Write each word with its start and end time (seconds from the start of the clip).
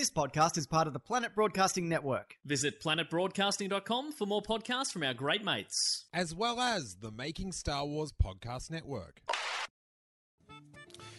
This 0.00 0.08
podcast 0.08 0.56
is 0.56 0.66
part 0.66 0.86
of 0.86 0.94
the 0.94 0.98
Planet 0.98 1.34
Broadcasting 1.34 1.86
Network. 1.86 2.38
Visit 2.46 2.80
planetbroadcasting.com 2.82 4.12
for 4.12 4.24
more 4.24 4.40
podcasts 4.40 4.90
from 4.90 5.02
our 5.02 5.12
great 5.12 5.44
mates. 5.44 6.06
as 6.14 6.34
well 6.34 6.58
as 6.58 6.96
the 7.02 7.10
Making 7.10 7.52
Star 7.52 7.84
Wars 7.84 8.10
Podcast 8.10 8.70
Network. 8.70 9.20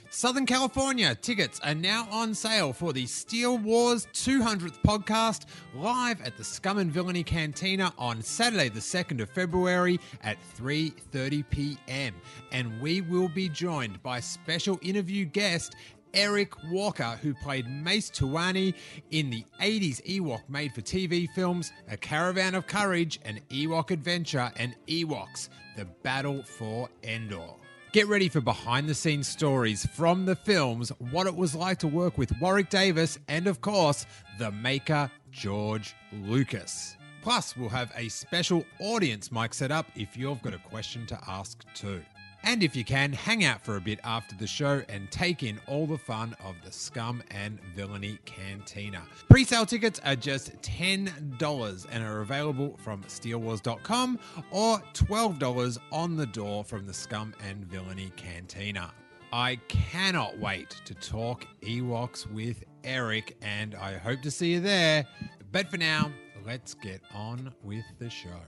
Southern 0.09 0.45
California 0.45 1.13
tickets 1.13 1.59
are 1.63 1.75
now 1.75 2.07
on 2.11 2.33
sale 2.33 2.73
for 2.73 2.91
the 2.91 3.05
Steele 3.05 3.57
Wars 3.59 4.07
200th 4.13 4.81
podcast 4.85 5.45
live 5.75 6.19
at 6.21 6.35
the 6.35 6.43
Scum 6.43 6.79
and 6.79 6.91
Villainy 6.91 7.23
Cantina 7.23 7.93
on 7.99 8.21
Saturday 8.21 8.67
the 8.67 8.79
2nd 8.79 9.21
of 9.21 9.29
February 9.29 9.99
at 10.23 10.37
3:30 10.57 11.45
p.m. 11.51 12.15
and 12.51 12.81
we 12.81 13.01
will 13.01 13.29
be 13.29 13.47
joined 13.47 14.01
by 14.03 14.19
special 14.19 14.79
interview 14.81 15.23
guest 15.23 15.75
Eric 16.13 16.53
Walker, 16.69 17.17
who 17.21 17.33
played 17.33 17.67
Mace 17.69 18.09
Towani 18.09 18.73
in 19.11 19.29
the 19.29 19.45
80s 19.61 20.01
Ewok 20.03 20.41
made 20.49 20.73
for 20.73 20.81
TV 20.81 21.29
films 21.29 21.71
A 21.89 21.97
Caravan 21.97 22.55
of 22.55 22.67
Courage, 22.67 23.19
An 23.25 23.39
Ewok 23.49 23.91
Adventure, 23.91 24.51
and 24.57 24.75
Ewoks 24.87 25.49
The 25.77 25.85
Battle 26.03 26.43
for 26.43 26.89
Endor. 27.03 27.55
Get 27.91 28.07
ready 28.07 28.29
for 28.29 28.39
behind 28.39 28.87
the 28.87 28.93
scenes 28.93 29.27
stories 29.27 29.85
from 29.87 30.25
the 30.25 30.35
films, 30.35 30.91
what 31.11 31.27
it 31.27 31.35
was 31.35 31.53
like 31.53 31.77
to 31.79 31.87
work 31.87 32.17
with 32.17 32.31
Warwick 32.39 32.69
Davis, 32.69 33.19
and 33.27 33.47
of 33.47 33.59
course, 33.59 34.05
the 34.39 34.51
maker 34.51 35.11
George 35.31 35.93
Lucas. 36.13 36.95
Plus, 37.21 37.55
we'll 37.55 37.69
have 37.69 37.91
a 37.95 38.07
special 38.09 38.65
audience 38.79 39.31
mic 39.31 39.53
set 39.53 39.71
up 39.71 39.85
if 39.95 40.17
you've 40.17 40.41
got 40.41 40.53
a 40.53 40.57
question 40.57 41.05
to 41.05 41.19
ask 41.27 41.63
too. 41.73 42.01
And 42.43 42.63
if 42.63 42.75
you 42.75 42.83
can, 42.83 43.13
hang 43.13 43.43
out 43.43 43.63
for 43.63 43.77
a 43.77 43.81
bit 43.81 43.99
after 44.03 44.35
the 44.35 44.47
show 44.47 44.81
and 44.89 45.09
take 45.11 45.43
in 45.43 45.59
all 45.67 45.85
the 45.85 45.97
fun 45.97 46.35
of 46.43 46.55
the 46.65 46.71
Scum 46.71 47.21
and 47.31 47.59
Villainy 47.75 48.17
Cantina. 48.25 49.03
Pre 49.29 49.43
sale 49.43 49.65
tickets 49.65 50.01
are 50.03 50.15
just 50.15 50.59
$10 50.61 51.85
and 51.91 52.03
are 52.03 52.21
available 52.21 52.77
from 52.77 53.03
steelewars.com 53.03 54.19
or 54.49 54.79
$12 54.93 55.77
on 55.91 56.15
the 56.15 56.25
door 56.25 56.63
from 56.63 56.87
the 56.87 56.93
Scum 56.93 57.33
and 57.47 57.65
Villainy 57.65 58.11
Cantina. 58.15 58.91
I 59.33 59.57
cannot 59.67 60.37
wait 60.39 60.69
to 60.85 60.93
talk 60.95 61.45
Ewoks 61.61 62.29
with 62.31 62.63
Eric, 62.83 63.37
and 63.41 63.75
I 63.75 63.97
hope 63.97 64.21
to 64.23 64.31
see 64.31 64.53
you 64.53 64.59
there. 64.59 65.05
But 65.51 65.69
for 65.69 65.77
now, 65.77 66.11
let's 66.45 66.73
get 66.73 67.01
on 67.13 67.53
with 67.63 67.85
the 67.99 68.09
show. 68.09 68.41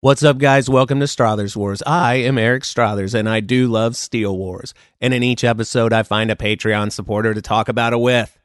What's 0.00 0.22
up, 0.22 0.38
guys? 0.38 0.70
Welcome 0.70 1.00
to 1.00 1.08
Struthers 1.08 1.56
Wars. 1.56 1.82
I 1.84 2.14
am 2.14 2.38
Eric 2.38 2.64
Struthers, 2.64 3.14
and 3.14 3.28
I 3.28 3.40
do 3.40 3.66
love 3.66 3.96
Steele 3.96 4.38
Wars. 4.38 4.72
And 5.00 5.12
in 5.12 5.24
each 5.24 5.42
episode, 5.42 5.92
I 5.92 6.04
find 6.04 6.30
a 6.30 6.36
Patreon 6.36 6.92
supporter 6.92 7.34
to 7.34 7.42
talk 7.42 7.68
about 7.68 7.92
it 7.92 7.98
with. 7.98 8.38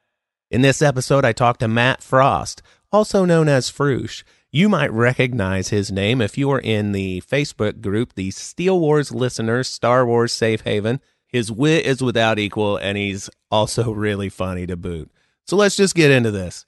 In 0.50 0.63
this 0.63 0.81
episode, 0.81 1.24
I 1.24 1.31
talk 1.31 1.59
to 1.59 1.68
Matt 1.68 2.02
Frost, 2.02 2.63
also 2.92 3.24
known 3.24 3.47
as 3.47 3.69
Froosh. 3.69 4.24
You 4.52 4.68
might 4.68 4.92
recognize 4.92 5.69
his 5.69 5.92
name 5.92 6.22
if 6.22 6.40
you 6.40 6.50
are 6.50 6.59
in 6.59 6.92
the 6.92 7.22
Facebook 7.22 7.81
group, 7.81 8.13
the 8.16 8.31
Steele 8.31 8.80
Wars 8.80 9.12
Listeners 9.12 9.68
Star 9.68 10.08
Wars 10.08 10.34
Safe 10.34 10.62
Haven. 10.62 11.02
His 11.28 11.52
wit 11.52 11.86
is 11.86 12.02
without 12.02 12.40
equal, 12.40 12.78
and 12.78 12.97
he's 12.97 13.30
also 13.52 13.92
really 13.94 14.30
funny 14.30 14.66
to 14.66 14.75
boot. 14.75 15.12
So 15.46 15.56
let's 15.56 15.75
just 15.75 15.94
get 15.94 16.09
into 16.09 16.31
this. 16.31 16.66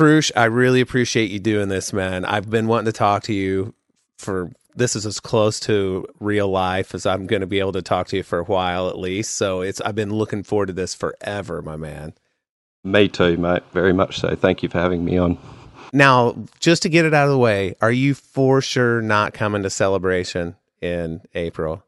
Frush, 0.00 0.32
I 0.34 0.46
really 0.46 0.80
appreciate 0.80 1.30
you 1.30 1.38
doing 1.38 1.68
this, 1.68 1.92
man. 1.92 2.24
I've 2.24 2.48
been 2.48 2.66
wanting 2.66 2.86
to 2.86 2.92
talk 2.92 3.24
to 3.24 3.34
you 3.34 3.74
for 4.16 4.50
this 4.74 4.96
is 4.96 5.04
as 5.04 5.20
close 5.20 5.60
to 5.60 6.06
real 6.20 6.48
life 6.48 6.94
as 6.94 7.04
I'm 7.04 7.26
going 7.26 7.40
to 7.40 7.46
be 7.46 7.58
able 7.60 7.72
to 7.72 7.82
talk 7.82 8.06
to 8.06 8.16
you 8.16 8.22
for 8.22 8.38
a 8.38 8.44
while 8.44 8.88
at 8.88 8.98
least. 8.98 9.34
So 9.36 9.60
it's 9.60 9.78
I've 9.82 9.94
been 9.94 10.14
looking 10.14 10.42
forward 10.42 10.68
to 10.68 10.72
this 10.72 10.94
forever, 10.94 11.60
my 11.60 11.76
man. 11.76 12.14
Me 12.82 13.08
too, 13.08 13.36
mate. 13.36 13.62
Very 13.72 13.92
much 13.92 14.20
so. 14.20 14.34
Thank 14.34 14.62
you 14.62 14.70
for 14.70 14.78
having 14.78 15.04
me 15.04 15.18
on. 15.18 15.36
Now, 15.92 16.34
just 16.60 16.82
to 16.84 16.88
get 16.88 17.04
it 17.04 17.12
out 17.12 17.26
of 17.26 17.30
the 17.32 17.36
way, 17.36 17.74
are 17.82 17.92
you 17.92 18.14
for 18.14 18.62
sure 18.62 19.02
not 19.02 19.34
coming 19.34 19.64
to 19.64 19.68
celebration 19.68 20.56
in 20.80 21.20
April? 21.34 21.84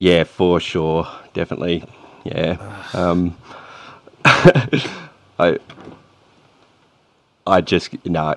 Yeah, 0.00 0.24
for 0.24 0.60
sure. 0.60 1.08
Definitely. 1.32 1.82
Yeah. 2.24 2.58
Um, 2.92 3.38
I 4.26 5.58
I 7.46 7.60
just 7.60 7.92
you 8.04 8.10
know 8.10 8.34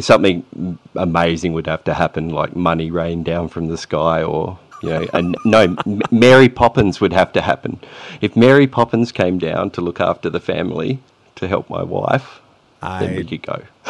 something 0.00 0.78
amazing 0.96 1.52
would 1.52 1.66
have 1.66 1.84
to 1.84 1.94
happen, 1.94 2.30
like 2.30 2.56
money 2.56 2.90
rain 2.90 3.22
down 3.22 3.48
from 3.48 3.68
the 3.68 3.78
sky, 3.78 4.22
or 4.22 4.58
you 4.82 4.90
know, 4.90 5.06
and 5.12 5.36
no, 5.44 5.76
Mary 6.10 6.48
Poppins 6.48 7.00
would 7.00 7.12
have 7.12 7.32
to 7.32 7.40
happen. 7.40 7.80
If 8.20 8.36
Mary 8.36 8.66
Poppins 8.66 9.12
came 9.12 9.38
down 9.38 9.70
to 9.72 9.80
look 9.80 10.00
after 10.00 10.28
the 10.28 10.40
family 10.40 11.00
to 11.36 11.46
help 11.46 11.70
my 11.70 11.82
wife, 11.82 12.40
then 12.80 13.12
I 13.12 13.16
we 13.16 13.24
could 13.24 13.42
go. 13.42 13.62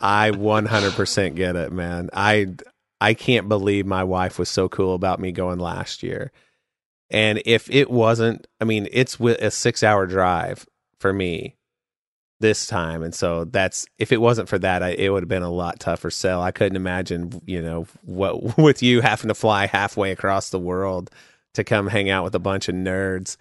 I 0.00 0.30
100% 0.32 1.34
get 1.34 1.56
it, 1.56 1.72
man. 1.72 2.10
I 2.12 2.54
I 3.00 3.14
can't 3.14 3.48
believe 3.48 3.86
my 3.86 4.04
wife 4.04 4.38
was 4.38 4.48
so 4.48 4.68
cool 4.68 4.94
about 4.94 5.20
me 5.20 5.32
going 5.32 5.58
last 5.58 6.02
year. 6.02 6.32
And 7.08 7.42
if 7.44 7.68
it 7.70 7.90
wasn't, 7.90 8.46
I 8.60 8.64
mean, 8.64 8.86
it's 8.92 9.14
a 9.14 9.50
6-hour 9.50 10.06
drive 10.06 10.66
for 10.98 11.12
me 11.12 11.56
this 12.40 12.66
time. 12.66 13.02
And 13.02 13.14
so 13.14 13.44
that's 13.44 13.86
if 13.98 14.12
it 14.12 14.20
wasn't 14.20 14.48
for 14.48 14.58
that 14.58 14.82
I, 14.82 14.90
it 14.90 15.10
would 15.10 15.22
have 15.22 15.28
been 15.28 15.42
a 15.42 15.50
lot 15.50 15.78
tougher 15.78 16.10
sell. 16.10 16.42
I 16.42 16.50
couldn't 16.50 16.76
imagine 16.76 17.40
you 17.46 17.62
know 17.62 17.86
what 18.02 18.58
with 18.58 18.82
you 18.82 19.00
having 19.00 19.28
to 19.28 19.34
fly 19.34 19.66
halfway 19.66 20.10
across 20.10 20.50
the 20.50 20.58
world 20.58 21.10
to 21.54 21.64
come 21.64 21.86
hang 21.86 22.10
out 22.10 22.24
with 22.24 22.34
a 22.34 22.40
bunch 22.40 22.68
of 22.68 22.74
nerds. 22.74 23.36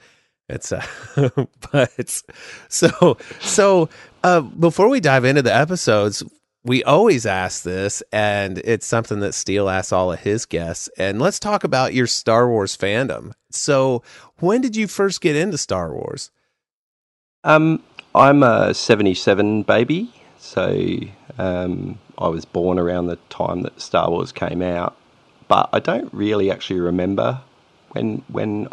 It's 0.50 0.72
uh 0.72 0.86
but 1.72 2.24
so 2.68 3.18
so 3.40 3.90
uh 4.24 4.42
before 4.42 4.90
we 4.90 5.00
dive 5.00 5.26
into 5.26 5.42
the 5.42 5.56
episodes 5.56 6.24
we 6.66 6.84
always 6.84 7.26
ask 7.26 7.64
this 7.64 8.04
and 8.12 8.58
it's 8.60 8.86
something 8.86 9.22
that 9.22 9.34
steele 9.34 9.70
asks 9.70 9.94
all 9.94 10.12
of 10.12 10.20
his 10.20 10.46
guests 10.46 10.90
and 10.98 11.22
let's 11.22 11.40
talk 11.40 11.64
about 11.64 11.94
your 11.94 12.08
star 12.08 12.50
wars 12.50 12.76
fandom. 12.76 13.32
So 13.50 14.04
when 14.40 14.60
did 14.60 14.76
you 14.76 14.88
first 14.88 15.22
get 15.22 15.38
into 15.38 15.58
star 15.58 15.94
wars? 15.94 16.32
Um, 17.46 17.82
I'm 18.16 18.42
a 18.42 18.74
77 18.74 19.64
baby, 19.64 20.12
so 20.40 21.00
um, 21.38 22.00
I 22.18 22.28
was 22.28 22.44
born 22.44 22.80
around 22.80 23.06
the 23.06 23.18
time 23.30 23.62
that 23.62 23.80
Star 23.80 24.10
Wars 24.10 24.32
came 24.32 24.64
out, 24.64 24.98
but 25.48 25.70
I 25.72 25.80
don't 25.80 26.12
really 26.12 26.50
actually 26.50 26.80
remember 26.80 27.42
when 27.92 28.24
when 28.28 28.68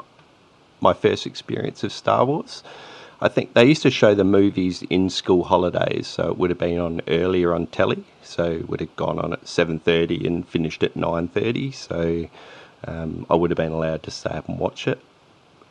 my 0.81 0.95
first 0.95 1.27
experience 1.27 1.85
of 1.85 1.93
Star 1.93 2.25
Wars. 2.25 2.63
I 3.21 3.29
think 3.29 3.55
they 3.55 3.65
used 3.65 3.83
to 3.83 3.91
show 3.91 4.15
the 4.15 4.25
movies 4.25 4.83
in 4.89 5.11
school 5.11 5.45
holidays, 5.45 6.07
so 6.07 6.29
it 6.31 6.39
would 6.39 6.51
have 6.51 6.59
been 6.59 6.79
on 6.79 7.03
earlier 7.07 7.55
on 7.55 7.67
telly. 7.67 8.05
So 8.23 8.65
would 8.69 8.81
have 8.81 8.97
gone 8.97 9.19
on 9.19 9.35
at 9.35 9.45
7:30 9.45 10.27
and 10.27 10.49
finished 10.49 10.83
at 10.83 10.95
9:30. 10.95 11.75
So 11.75 12.29
um, 12.87 13.27
I 13.29 13.35
would 13.35 13.51
have 13.51 13.57
been 13.59 13.73
allowed 13.73 14.03
to 14.05 14.11
stay 14.11 14.31
up 14.31 14.49
and 14.49 14.59
watch 14.59 14.89
it 14.89 15.01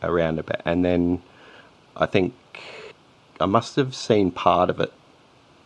around 0.03 0.37
about, 0.37 0.61
and 0.65 0.85
then 0.85 1.23
I 1.97 2.05
think 2.05 2.33
I 3.39 3.45
must 3.45 3.75
have 3.75 3.93
seen 3.93 4.31
part 4.31 4.69
of 4.69 4.79
it, 4.79 4.93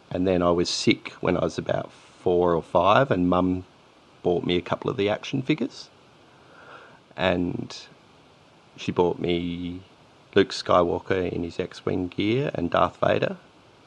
and 0.09 0.27
then 0.27 0.41
I 0.41 0.51
was 0.51 0.69
sick 0.69 1.09
when 1.21 1.37
I 1.37 1.41
was 1.41 1.57
about 1.57 1.91
four 1.91 2.55
or 2.55 2.63
five, 2.63 3.11
and 3.11 3.29
Mum 3.29 3.65
bought 4.23 4.43
me 4.43 4.57
a 4.57 4.61
couple 4.61 4.89
of 4.89 4.97
the 4.97 5.09
action 5.09 5.41
figures, 5.41 5.89
and 7.15 7.77
she 8.75 8.91
bought 8.91 9.19
me 9.19 9.81
Luke 10.35 10.49
Skywalker 10.49 11.31
in 11.31 11.43
his 11.43 11.59
X-wing 11.59 12.07
gear 12.07 12.51
and 12.53 12.71
Darth 12.71 12.97
Vader, 12.97 13.37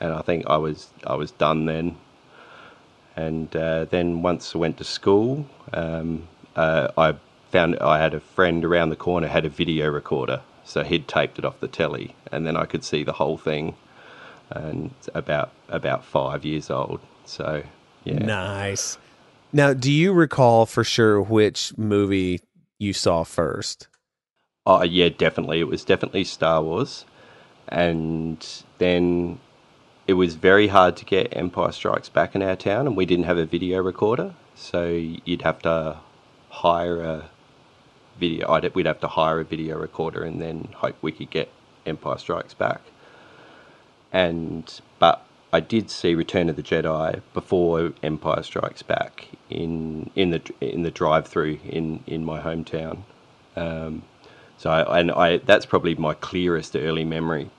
and 0.01 0.13
I 0.13 0.23
think 0.23 0.47
I 0.47 0.57
was 0.57 0.91
I 1.07 1.15
was 1.15 1.31
done 1.33 1.67
then. 1.67 1.97
And 3.15 3.55
uh, 3.55 3.85
then 3.87 4.23
once 4.23 4.55
I 4.55 4.59
went 4.59 4.79
to 4.79 4.85
school, 4.85 5.47
um, 5.75 6.29
uh, 6.57 6.89
I 6.97 7.15
found 7.51 7.79
I 7.79 7.99
had 7.99 8.15
a 8.15 8.21
friend 8.21 8.65
around 8.65 8.89
the 8.89 8.97
corner 8.97 9.29
had 9.29 9.45
a 9.45 9.51
video 9.51 9.91
recorder, 9.91 10.41
so 10.65 10.85
he'd 10.85 11.09
taped 11.09 11.39
it 11.39 11.45
off 11.45 11.61
the 11.61 11.69
telly, 11.69 12.15
and 12.31 12.47
then 12.47 12.57
I 12.57 12.67
could 12.67 12.85
see 12.85 13.03
the 13.05 13.13
whole 13.13 13.37
thing. 13.37 13.75
And 14.51 14.91
about 15.15 15.51
about 15.69 16.05
five 16.05 16.45
years 16.45 16.71
old, 16.71 17.01
so 17.25 17.63
yeah. 18.05 18.19
Nice. 18.19 18.99
Now, 19.51 19.73
do 19.73 19.91
you 19.91 20.13
recall 20.13 20.67
for 20.67 20.85
sure 20.85 21.23
which 21.23 21.77
movie 21.79 22.41
you 22.79 22.93
saw 22.93 23.25
first? 23.25 23.89
Oh 24.67 24.83
yeah, 24.83 25.09
definitely. 25.09 25.61
It 25.61 25.69
was 25.69 25.85
definitely 25.85 26.25
Star 26.25 26.63
Wars, 26.63 27.07
and 27.69 28.47
then 28.79 29.41
it 30.07 30.15
was 30.15 30.35
very 30.35 30.69
hard 30.69 30.97
to 30.99 31.05
get 31.05 31.35
Empire 31.37 31.73
Strikes 31.73 32.09
Back 32.09 32.35
in 32.35 32.43
our 32.43 32.57
town, 32.57 32.87
and 32.87 32.97
we 32.97 33.07
didn't 33.07 33.25
have 33.25 33.39
a 33.39 33.47
video 33.47 33.83
recorder, 33.83 34.35
so 34.55 34.89
you'd 34.89 35.43
have 35.43 35.61
to 35.63 35.97
hire 36.51 37.01
a 37.01 37.31
video. 38.23 38.51
I'd, 38.55 38.75
we'd 38.75 38.87
have 38.87 39.01
to 39.01 39.09
hire 39.09 39.41
a 39.41 39.45
video 39.45 39.75
recorder, 39.79 40.23
and 40.29 40.41
then 40.41 40.57
hope 40.83 40.97
we 41.03 41.13
could 41.13 41.31
get 41.31 41.49
Empire 41.85 42.19
Strikes 42.19 42.55
Back. 42.55 42.81
And 44.13 44.65
but 44.99 45.17
I 45.53 45.61
did 45.61 45.91
see 45.91 46.15
Return 46.15 46.49
of 46.49 46.57
the 46.57 46.63
Jedi 46.63 47.21
before 47.35 47.93
Empire 48.03 48.43
Strikes 48.43 48.83
Back 48.83 49.29
in 49.51 50.11
in 50.15 50.31
the 50.31 50.41
in 50.61 50.83
the 50.83 50.91
drive-through 50.91 51.59
in 51.79 51.87
in 52.07 52.25
my 52.25 52.39
hometown. 52.41 52.97
Um, 53.57 54.03
so 54.57 54.71
I, 54.71 55.01
and 55.01 55.11
I 55.11 55.39
that's 55.39 55.67
probably 55.67 55.95
my 55.95 56.15
clearest 56.15 56.77
early 56.77 57.05
memory. 57.05 57.51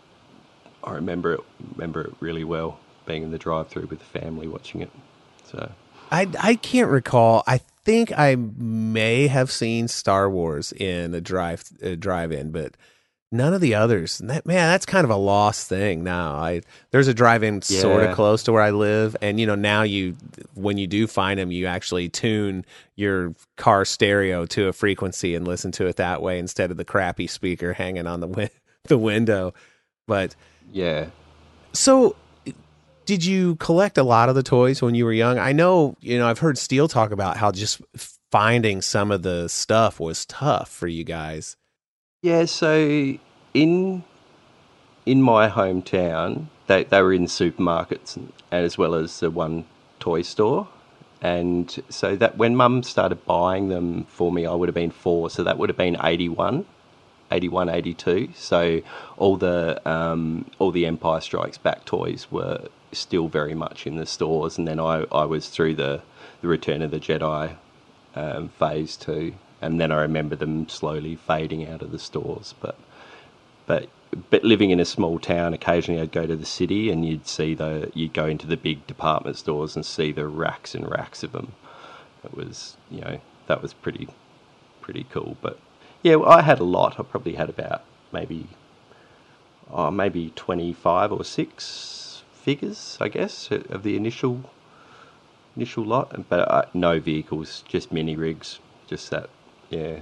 I 0.84 0.92
remember 0.94 1.34
it 1.34 1.42
remember 1.76 2.02
it 2.08 2.14
really 2.20 2.46
well 2.56 2.80
being 3.06 3.24
in 3.24 3.32
the 3.32 3.44
drive-through 3.48 3.88
with 3.92 4.00
the 4.00 4.20
family 4.20 4.48
watching 4.48 4.82
it. 4.82 4.92
So 5.44 5.72
I 6.12 6.22
I 6.40 6.56
can't 6.56 6.90
recall. 6.90 7.44
I 7.46 7.60
think 7.86 8.12
I 8.18 8.36
may 8.36 9.28
have 9.28 9.52
seen 9.52 9.88
Star 9.88 10.30
Wars 10.30 10.72
in 10.74 11.14
a 11.14 11.22
drive 11.22 11.64
a 11.82 11.96
drive-in, 11.96 12.52
but 12.52 12.76
none 13.32 13.54
of 13.54 13.62
the 13.62 13.76
others. 13.76 14.20
That, 14.20 14.46
man, 14.46 14.70
that's 14.70 14.86
kind 14.86 15.04
of 15.04 15.10
a 15.10 15.16
lost 15.16 15.68
thing 15.68 16.04
now. 16.04 16.36
I 16.36 16.62
there's 16.92 17.08
a 17.08 17.14
drive-in 17.14 17.56
yeah. 17.68 17.82
sort 17.82 18.04
of 18.04 18.16
close 18.16 18.44
to 18.44 18.54
where 18.54 18.62
I 18.62 18.70
live, 18.70 19.16
and 19.22 19.40
you 19.40 19.46
know 19.46 19.56
now 19.56 19.82
you 19.82 20.16
when 20.54 20.78
you 20.78 20.88
do 20.88 21.08
find 21.08 21.40
them, 21.40 21.52
you 21.52 21.66
actually 21.66 22.08
tune 22.10 22.66
your 22.96 23.36
car 23.58 23.84
stereo 23.84 24.46
to 24.48 24.68
a 24.68 24.74
frequency 24.74 25.36
and 25.36 25.48
listen 25.48 25.72
to 25.74 25.88
it 25.88 25.98
that 25.98 26.22
way 26.22 26.40
instead 26.40 26.72
of 26.72 26.78
the 26.78 26.86
crappy 26.86 27.28
speaker 27.28 27.74
hanging 27.74 28.08
on 28.08 28.22
the 28.22 28.28
wi- 28.28 28.52
the 28.84 28.98
window. 28.98 29.54
But 30.08 30.36
yeah, 30.72 31.08
so 31.74 32.16
did 33.06 33.26
you 33.26 33.56
collect 33.58 33.98
a 33.98 34.04
lot 34.04 34.30
of 34.30 34.36
the 34.36 34.44
toys 34.44 34.82
when 34.82 34.96
you 34.96 35.06
were 35.06 35.14
young? 35.14 35.38
I 35.40 35.52
know, 35.52 35.96
you 36.00 36.18
know, 36.18 36.28
I've 36.28 36.40
heard 36.40 36.58
Steele 36.58 36.88
talk 36.88 37.12
about 37.12 37.38
how 37.38 37.52
just 37.52 37.82
finding 38.32 38.82
some 38.82 39.12
of 39.12 39.22
the 39.22 39.48
stuff 39.48 40.00
was 40.00 40.26
tough 40.26 40.70
for 40.70 40.88
you 40.88 41.04
guys. 41.04 41.56
Yeah, 42.22 42.46
so 42.46 43.18
in 43.54 44.04
in 45.06 45.22
my 45.22 45.50
hometown, 45.50 46.48
they 46.68 46.86
they 46.86 47.02
were 47.02 47.14
in 47.14 47.26
supermarkets 47.26 48.16
and, 48.16 48.32
as 48.52 48.78
well 48.78 48.96
as 48.96 49.20
the 49.20 49.30
one 49.30 49.66
toy 50.00 50.22
store. 50.22 50.68
And 51.22 51.82
so 51.90 52.18
that 52.18 52.38
when 52.38 52.56
mum 52.56 52.84
started 52.84 53.26
buying 53.26 53.70
them 53.70 54.04
for 54.06 54.32
me, 54.32 54.46
I 54.46 54.54
would 54.54 54.68
have 54.68 54.76
been 54.76 54.92
four. 54.92 55.30
So 55.30 55.44
that 55.44 55.58
would 55.58 55.70
have 55.70 55.78
been 55.78 55.96
81, 56.04 56.66
81, 57.34 57.70
82. 57.70 58.30
So 58.36 58.82
all 59.18 59.38
the 59.38 59.82
um, 59.90 60.46
all 60.60 60.72
the 60.72 60.86
Empire 60.86 61.22
Strikes 61.22 61.58
Back 61.58 61.86
toys 61.86 62.28
were 62.32 62.68
still 62.92 63.28
very 63.28 63.56
much 63.56 63.88
in 63.88 63.96
the 63.96 64.06
stores. 64.06 64.58
And 64.58 64.68
then 64.68 64.80
I, 64.80 65.06
I 65.12 65.26
was 65.26 65.50
through 65.50 65.76
the, 65.76 66.02
the 66.42 66.48
Return 66.48 66.82
of 66.82 66.92
the 66.92 67.00
Jedi 67.00 67.56
um, 68.16 68.50
phase 68.50 68.96
too 68.96 69.34
and 69.64 69.80
then 69.80 69.92
I 69.94 70.02
remember 70.02 70.36
them 70.36 70.68
slowly 70.68 71.16
fading 71.16 71.68
out 71.70 71.82
of 71.82 71.92
the 71.92 72.00
stores. 72.00 72.54
But 72.60 72.78
but 73.66 73.88
but 74.30 74.44
living 74.44 74.72
in 74.72 74.80
a 74.82 74.86
small 74.86 75.20
town, 75.20 75.54
occasionally 75.54 76.02
I'd 76.02 76.12
go 76.12 76.28
to 76.28 76.36
the 76.36 76.46
city 76.46 76.92
and 76.92 77.06
you'd 77.06 77.28
see 77.28 77.54
the 77.56 77.90
you'd 77.94 78.14
go 78.14 78.26
into 78.26 78.46
the 78.46 78.58
big 78.58 78.86
department 78.88 79.38
stores 79.38 79.78
and 79.78 79.86
see 79.86 80.12
the 80.12 80.28
racks 80.28 80.76
and 80.76 80.90
racks 80.90 81.24
of 81.24 81.32
them. 81.32 81.54
It 82.26 82.36
was 82.36 82.76
you 82.92 83.02
know 83.02 83.22
that 83.48 83.62
was 83.62 83.74
pretty 83.74 84.10
pretty 84.82 85.06
cool. 85.10 85.38
But 85.42 85.58
yeah, 86.04 86.20
I 86.20 86.42
had 86.42 86.60
a 86.60 86.64
lot. 86.64 87.00
I 87.00 87.04
probably 87.04 87.36
had 87.36 87.50
about 87.50 87.84
maybe 88.12 88.48
oh, 89.72 89.90
maybe 89.90 90.32
twenty 90.36 90.74
five 90.74 91.12
or 91.12 91.24
six 91.24 92.24
figures, 92.34 92.98
I 93.02 93.08
guess, 93.08 93.50
of 93.52 93.84
the 93.84 93.96
initial 93.96 94.50
initial 95.56 95.86
lot. 95.86 96.30
But 96.30 96.40
uh, 96.40 96.66
no 96.74 97.00
vehicles, 97.00 97.64
just 97.68 97.92
mini 97.92 98.16
rigs, 98.16 98.60
just 98.88 99.10
that 99.12 99.30
yeah. 99.70 100.00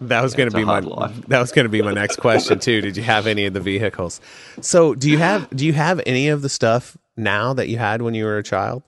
That 0.00 0.22
was 0.22 0.34
yeah, 0.34 0.38
going 0.38 0.50
to 0.50 0.56
be 0.56 0.64
my 0.64 0.80
life. 0.80 1.14
that 1.28 1.40
was 1.40 1.52
going 1.52 1.64
to 1.64 1.70
be 1.70 1.80
my 1.82 1.92
next 1.92 2.16
question 2.16 2.58
too. 2.58 2.80
Did 2.80 2.96
you 2.96 3.02
have 3.02 3.26
any 3.26 3.46
of 3.46 3.54
the 3.54 3.60
vehicles? 3.60 4.20
So, 4.60 4.94
do 4.94 5.10
you 5.10 5.18
have 5.18 5.48
do 5.50 5.64
you 5.64 5.72
have 5.72 6.00
any 6.06 6.28
of 6.28 6.42
the 6.42 6.48
stuff 6.48 6.96
now 7.16 7.54
that 7.54 7.68
you 7.68 7.78
had 7.78 8.02
when 8.02 8.14
you 8.14 8.24
were 8.24 8.38
a 8.38 8.42
child? 8.42 8.82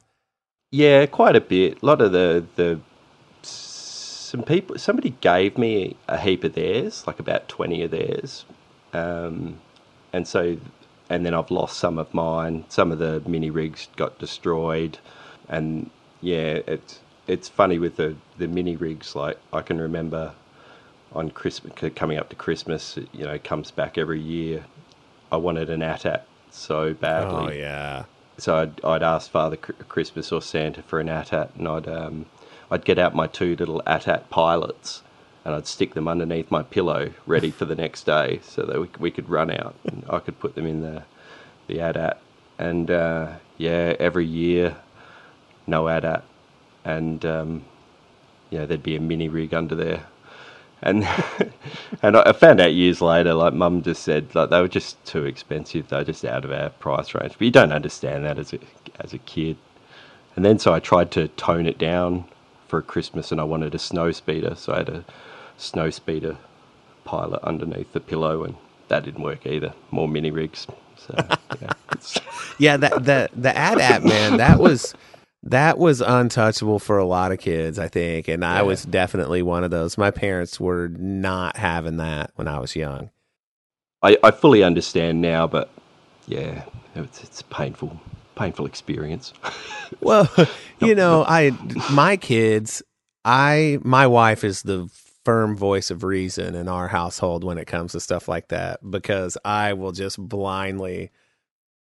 Yeah, 0.71 1.07
quite 1.07 1.35
a 1.35 1.41
bit. 1.41 1.83
A 1.83 1.87
lot 1.87 2.03
of 2.03 2.13
the 2.13 2.45
the 2.57 2.79
some 4.29 4.43
people 4.43 4.79
somebody 4.79 5.15
gave 5.23 5.57
me 5.57 5.97
a 6.07 6.19
heap 6.19 6.45
of 6.45 6.53
theirs, 6.53 7.07
like 7.07 7.19
about 7.19 7.49
20 7.49 7.83
of 7.85 7.91
theirs. 7.91 8.45
Um, 8.93 9.59
and 10.13 10.29
so 10.29 10.59
and 11.09 11.25
then 11.25 11.33
I've 11.33 11.51
lost 11.51 11.79
some 11.79 11.97
of 11.97 12.13
mine. 12.13 12.67
Some 12.69 12.93
of 12.93 12.99
the 12.99 13.23
mini 13.27 13.49
rigs 13.49 13.89
got 13.97 14.19
destroyed 14.19 14.99
and 15.49 15.89
yeah, 16.21 16.61
it's 16.67 17.01
it's 17.27 17.49
funny 17.49 17.79
with 17.79 17.97
the, 17.97 18.17
the 18.37 18.49
mini 18.49 18.77
rigs. 18.77 19.17
Like 19.17 19.39
I 19.51 19.63
can 19.63 19.81
remember 19.81 20.35
on 21.15 21.31
Christmas, 21.31 21.73
coming 21.95 22.19
up 22.19 22.29
to 22.29 22.37
Christmas, 22.37 22.99
you 23.13 23.25
know, 23.25 23.39
comes 23.39 23.71
back 23.71 23.97
every 23.97 24.21
year. 24.21 24.67
I 25.33 25.39
wanted 25.39 25.71
an 25.71 25.81
AT-AT 25.81 26.27
so 26.51 26.93
badly. 26.93 27.55
Oh 27.55 27.59
yeah. 27.59 28.05
So 28.37 28.57
I'd, 28.57 28.85
I'd 28.85 29.03
ask 29.03 29.31
Father 29.31 29.57
Christmas 29.57 30.33
or 30.33 30.43
Santa 30.43 30.83
for 30.83 31.01
an 31.01 31.09
AT-AT, 31.09 31.53
and 31.57 31.67
I'd 31.67 31.89
um, 31.89 32.27
I'd 32.71 32.85
get 32.85 32.99
out 32.99 33.15
my 33.15 33.27
two 33.27 33.57
little 33.57 33.83
AT-AT 33.87 34.31
pilots, 34.31 35.03
and 35.45 35.55
I'd 35.55 35.67
stick 35.67 35.95
them 35.95 36.09
underneath 36.09 36.51
my 36.51 36.63
pillow, 36.63 37.13
ready 37.27 37.51
for 37.51 37.65
the 37.65 37.75
next 37.75 38.05
day, 38.05 38.41
so 38.43 38.63
that 38.63 38.81
we, 38.81 38.89
we 38.99 39.11
could 39.11 39.29
run 39.31 39.51
out. 39.51 39.75
And 39.85 40.05
I 40.11 40.19
could 40.21 40.39
put 40.41 40.55
them 40.55 40.67
in 40.67 40.83
the 40.83 41.05
the 41.67 41.81
AT-AT, 41.81 42.21
and 42.59 42.91
uh, 42.91 43.33
yeah, 43.59 43.95
every 43.99 44.27
year, 44.27 44.77
no 45.67 45.89
AT-AT 45.89 46.25
and 46.85 47.25
um, 47.27 47.65
know 48.53 48.67
there'd 48.67 48.83
be 48.83 48.97
a 48.97 49.01
mini 49.01 49.29
rig 49.29 49.55
under 49.55 49.75
there, 49.75 50.05
and 50.83 51.07
and 52.03 52.17
I 52.17 52.33
found 52.33 52.61
out 52.61 52.73
years 52.73 53.01
later, 53.01 53.35
like 53.35 53.55
Mum 53.55 53.83
just 53.83 54.03
said, 54.03 54.35
like 54.35 54.51
they 54.51 54.61
were 54.61 54.69
just 54.69 55.03
too 55.05 55.25
expensive. 55.25 55.89
They're 55.89 56.05
just 56.05 56.25
out 56.25 56.45
of 56.45 56.53
our 56.53 56.71
price 56.71 57.15
range. 57.15 57.35
But 57.39 57.43
you 57.45 57.51
don't 57.51 57.73
understand 57.73 58.25
that 58.25 58.39
as 58.39 58.53
a 58.53 58.59
as 59.01 59.13
a 59.13 59.19
kid. 59.19 59.57
And 60.37 60.45
then 60.45 60.59
so 60.59 60.73
I 60.73 60.81
tried 60.81 61.11
to 61.13 61.29
tone 61.29 61.67
it 61.67 61.79
down 61.79 62.25
for 62.69 62.83
Christmas, 62.83 63.33
and 63.33 63.41
I 63.41 63.45
wanted 63.45 63.75
a 63.75 63.79
snow 63.79 64.13
speeder, 64.13 64.55
so 64.55 64.73
I 64.73 64.79
had 64.79 64.89
a 64.89 65.05
snow 65.57 65.91
speeder 65.91 66.37
pilot 67.05 67.43
underneath 67.43 67.93
the 67.93 68.01
pillow, 68.01 68.45
and 68.45 68.55
that 68.89 69.05
didn't 69.05 69.23
work 69.23 69.47
either. 69.47 69.73
More 69.91 70.07
mini 70.07 70.31
rigs. 70.31 70.67
So 70.97 71.15
yeah, 71.61 71.73
yeah 72.59 72.77
that 72.77 73.05
the 73.05 73.29
the 73.35 73.57
AT-AT 73.57 74.05
man, 74.05 74.37
that 74.37 74.59
was 74.59 74.95
that 75.45 75.79
was 75.79 76.01
untouchable 76.01 76.79
for 76.79 76.99
a 76.99 77.05
lot 77.05 77.33
of 77.33 77.39
kids, 77.39 77.79
I 77.79 77.89
think, 77.89 78.29
and 78.29 78.45
I 78.45 78.63
was 78.63 78.85
definitely 78.85 79.43
one 79.43 79.65
of 79.65 79.71
those. 79.71 79.97
My 79.97 80.11
parents 80.11 80.61
were 80.61 80.89
not 80.89 81.57
having 81.57 81.97
that 81.99 82.33
when 82.35 82.49
I 82.49 82.59
was 82.59 82.77
young. 82.77 83.11
I, 84.03 84.17
I 84.23 84.31
fully 84.31 84.63
understand 84.63 85.21
now, 85.21 85.47
but 85.47 85.71
yeah, 86.27 86.65
it's, 86.95 87.23
it's 87.25 87.43
painful, 87.43 88.01
painful 88.39 88.67
experience. 88.67 89.33
well, 90.01 90.29
you 90.81 90.95
know, 90.95 91.25
I 91.27 91.51
my 91.91 92.17
kids, 92.17 92.83
I 93.25 93.79
my 93.83 94.07
wife 94.07 94.45
is 94.45 94.63
the 94.63 94.89
firm 95.25 95.57
voice 95.57 95.91
of 95.91 96.05
reason 96.05 96.55
in 96.55 96.69
our 96.69 96.89
household 96.89 97.45
when 97.45 97.59
it 97.59 97.67
comes 97.67 97.93
to 97.93 98.01
stuff 98.01 98.29
like 98.29 98.49
that 98.49 98.79
because 98.89 99.37
I 99.45 99.75
will 99.75 99.93
just 99.93 100.19
blindly 100.19 101.11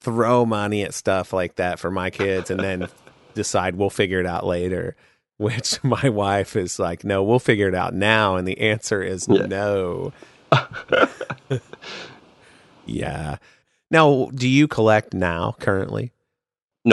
throw 0.01 0.45
money 0.45 0.83
at 0.83 0.93
stuff 0.95 1.33
like 1.33 1.57
that 1.57 1.79
for 1.79 1.91
my 1.91 2.11
kids 2.11 2.51
and 2.51 2.61
then 2.61 2.89
decide 3.35 3.77
we'll 3.77 3.91
figure 3.91 4.21
it 4.21 4.27
out 4.27 4.45
later. 4.45 4.97
Which 5.39 5.83
my 5.85 6.09
wife 6.09 6.57
is 6.57 6.81
like, 6.81 7.05
no, 7.05 7.23
we'll 7.23 7.39
figure 7.39 7.69
it 7.69 7.75
out 7.75 7.95
now. 7.95 8.35
And 8.35 8.47
the 8.47 8.59
answer 8.59 9.01
is 9.03 9.29
yeah. 9.29 9.47
no. 9.47 10.13
yeah. 12.87 13.37
Now, 13.91 14.31
do 14.35 14.49
you 14.49 14.69
collect 14.69 15.15
now 15.15 15.55
currently? 15.61 16.13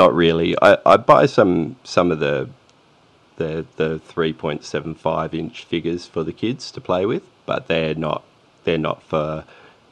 Not 0.02 0.14
really. 0.16 0.56
I, 0.62 0.78
I 0.86 0.98
buy 0.98 1.26
some 1.28 1.78
some 1.84 2.10
of 2.16 2.20
the 2.20 2.50
the 3.38 3.66
the 3.78 4.00
three 4.00 4.34
point 4.34 4.64
seven 4.64 4.96
five 4.96 5.34
inch 5.34 5.66
figures 5.66 6.08
for 6.08 6.24
the 6.24 6.34
kids 6.34 6.72
to 6.74 6.82
play 6.82 7.06
with, 7.06 7.24
but 7.46 7.68
they're 7.70 7.96
not 7.96 8.24
they're 8.66 8.78
not 8.90 9.04
for 9.04 9.46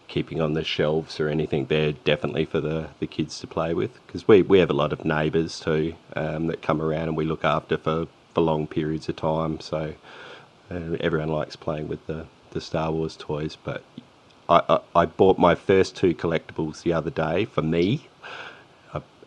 keeping 0.07 0.41
on 0.41 0.53
the 0.55 0.63
shelves 0.63 1.19
or 1.21 1.29
anything. 1.29 1.67
They're 1.67 1.93
definitely 1.93 2.45
for 2.45 2.61
the, 2.61 2.89
the 2.99 3.07
kids 3.07 3.39
to 3.41 3.47
play 3.47 3.73
with 3.73 3.93
because 4.05 4.27
we, 4.27 4.43
we 4.43 4.59
have 4.59 4.69
a 4.71 4.73
lot 4.83 4.93
of 4.93 5.05
neighbours 5.05 5.59
too 5.59 5.95
um, 6.15 6.47
that 6.47 6.61
come 6.61 6.81
around 6.81 7.09
and 7.09 7.17
we 7.17 7.25
look 7.25 7.45
after 7.45 7.77
for, 7.77 8.07
for 8.33 8.41
long 8.41 8.67
periods 8.67 9.09
of 9.09 9.17
time. 9.17 9.59
So 9.61 9.95
Uh, 10.71 10.97
everyone 11.01 11.29
likes 11.29 11.55
playing 11.55 11.87
with 11.87 12.05
the, 12.07 12.25
the 12.51 12.61
Star 12.61 12.91
Wars 12.91 13.15
toys, 13.17 13.57
but 13.63 13.83
I, 14.49 14.61
I, 14.69 14.79
I 15.03 15.05
bought 15.05 15.39
my 15.39 15.55
first 15.55 15.95
two 15.95 16.13
collectibles 16.13 16.83
the 16.83 16.93
other 16.93 17.11
day 17.11 17.45
for 17.45 17.61
me. 17.61 18.07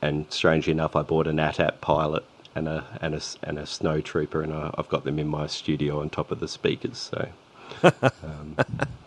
And 0.02 0.26
strangely 0.32 0.72
enough, 0.72 0.96
I 0.96 1.02
bought 1.02 1.26
an 1.26 1.40
AT-AT 1.40 1.80
pilot 1.80 2.24
and 2.54 2.68
a 2.68 2.84
and 3.00 3.14
a 3.14 3.20
and 3.42 3.58
a 3.58 3.66
snow 3.66 4.00
trooper, 4.00 4.42
and 4.42 4.52
I, 4.52 4.72
I've 4.78 4.88
got 4.88 5.04
them 5.04 5.18
in 5.18 5.28
my 5.28 5.46
studio 5.46 6.00
on 6.00 6.10
top 6.10 6.30
of 6.30 6.40
the 6.40 6.48
speakers. 6.48 6.98
So, 6.98 7.28
um, 8.22 8.58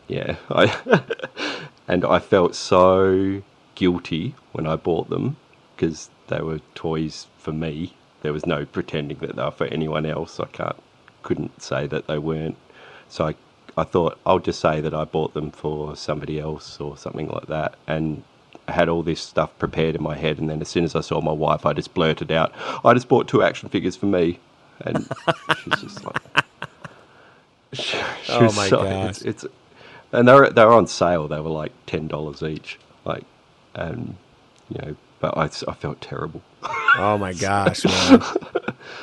yeah, 0.08 0.38
I 0.50 1.02
and 1.88 2.06
I 2.06 2.20
felt 2.20 2.56
so 2.56 3.44
guilty 3.76 4.36
when 4.54 4.68
I 4.68 4.76
bought 4.76 5.10
them 5.10 5.38
because 5.76 6.10
they 6.28 6.42
were 6.42 6.60
toys 6.76 7.28
for 7.38 7.52
me. 7.54 7.94
There 8.22 8.34
was 8.34 8.46
no 8.46 8.66
pretending 8.66 9.20
that 9.20 9.36
they 9.36 9.44
were 9.44 9.52
for 9.52 9.68
anyone 9.68 10.06
else. 10.06 10.40
I 10.40 10.46
can't 10.48 10.78
couldn't 11.24 11.62
say 11.62 11.88
that 11.88 12.08
they 12.08 12.20
weren't. 12.20 12.58
So 13.10 13.28
I 13.28 13.36
I 13.78 13.84
thought 13.86 14.20
I'll 14.26 14.40
just 14.40 14.60
say 14.60 14.82
that 14.82 14.94
I 14.94 15.06
bought 15.06 15.34
them 15.34 15.52
for 15.52 15.96
somebody 15.96 16.40
else 16.40 16.80
or 16.82 16.98
something 16.98 17.30
like 17.30 17.48
that, 17.48 17.76
and 17.88 18.24
I 18.70 18.72
had 18.72 18.88
all 18.90 19.04
this 19.04 19.20
stuff 19.22 19.58
prepared 19.58 19.96
in 19.96 20.04
my 20.04 20.16
head, 20.16 20.38
and 20.40 20.50
then 20.50 20.62
as 20.62 20.70
soon 20.70 20.84
as 20.84 20.96
I 20.96 21.02
saw 21.02 21.22
my 21.22 21.32
wife, 21.32 21.66
I 21.66 21.74
just 21.74 21.94
blurted 21.94 22.32
out, 22.32 22.54
"I 22.86 22.94
just 22.94 23.08
bought 23.08 23.28
two 23.28 23.44
action 23.44 23.70
figures 23.70 23.96
for 23.96 24.06
me," 24.06 24.40
and 24.86 25.08
she's 25.64 25.82
just 25.82 26.06
like, 26.06 26.22
she, 27.74 27.98
she 28.24 28.32
Oh 28.34 28.44
was 28.44 28.56
my 28.56 28.68
so- 28.70 28.84
gosh. 28.84 29.10
It's, 29.22 29.44
it's 29.44 29.46
and 30.12 30.28
they 30.28 30.34
were 30.34 30.50
they 30.50 30.66
were 30.66 30.74
on 30.74 30.88
sale. 30.88 31.28
They 31.28 31.40
were 31.40 31.50
like 31.50 31.72
ten 31.86 32.08
dollars 32.08 32.42
each, 32.42 32.80
like, 33.06 33.24
and 33.76 34.16
you 34.70 34.82
know, 34.82 34.96
but 35.20 35.38
I, 35.38 35.46
I 35.46 35.74
felt 35.76 36.02
terrible. 36.02 36.42
Oh 36.64 37.18
my 37.20 37.34
gosh, 37.48 37.86
man. 37.86 38.22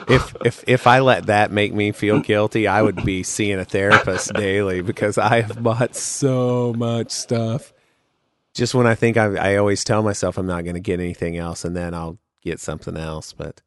if 0.09 0.35
if 0.45 0.65
if 0.67 0.87
I 0.87 0.99
let 1.01 1.27
that 1.27 1.51
make 1.53 1.73
me 1.73 1.93
feel 1.93 2.21
guilty, 2.21 2.67
I 2.67 2.83
would 2.83 3.05
be 3.05 3.23
seeing 3.23 3.59
a 3.59 3.65
therapist 3.65 4.33
daily 4.35 4.81
because 4.83 5.17
I 5.19 5.43
have 5.43 5.63
bought 5.63 5.95
so 5.95 6.73
much 6.77 7.11
stuff. 7.13 7.73
Just 8.57 8.75
when 8.75 8.87
I 8.87 8.95
think 8.95 9.19
I 9.19 9.53
I 9.53 9.57
always 9.57 9.85
tell 9.85 10.03
myself 10.03 10.39
I'm 10.39 10.47
not 10.47 10.65
going 10.65 10.75
to 10.75 10.81
get 10.81 10.99
anything 10.99 11.37
else 11.37 11.63
and 11.63 11.77
then 11.77 11.93
I'll 11.93 12.19
get 12.43 12.59
something 12.59 12.97
else, 12.97 13.35
but 13.35 13.61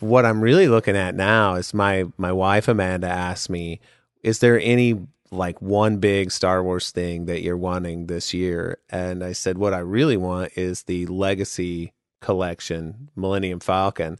what 0.00 0.26
I'm 0.26 0.42
really 0.42 0.68
looking 0.68 0.96
at 0.96 1.14
now 1.14 1.54
is 1.54 1.72
my 1.72 2.04
my 2.18 2.30
wife 2.30 2.68
Amanda 2.68 3.08
asked 3.08 3.48
me, 3.48 3.80
"Is 4.22 4.40
there 4.40 4.60
any 4.60 5.00
like 5.30 5.62
one 5.62 5.96
big 5.96 6.30
Star 6.30 6.62
Wars 6.62 6.90
thing 6.90 7.24
that 7.24 7.40
you're 7.40 7.56
wanting 7.56 8.06
this 8.06 8.34
year?" 8.34 8.78
And 8.90 9.24
I 9.24 9.32
said, 9.32 9.56
"What 9.56 9.72
I 9.72 9.78
really 9.78 10.18
want 10.18 10.52
is 10.56 10.82
the 10.82 11.06
Legacy 11.06 11.94
collection, 12.20 13.08
Millennium 13.16 13.60
Falcon, 13.60 14.18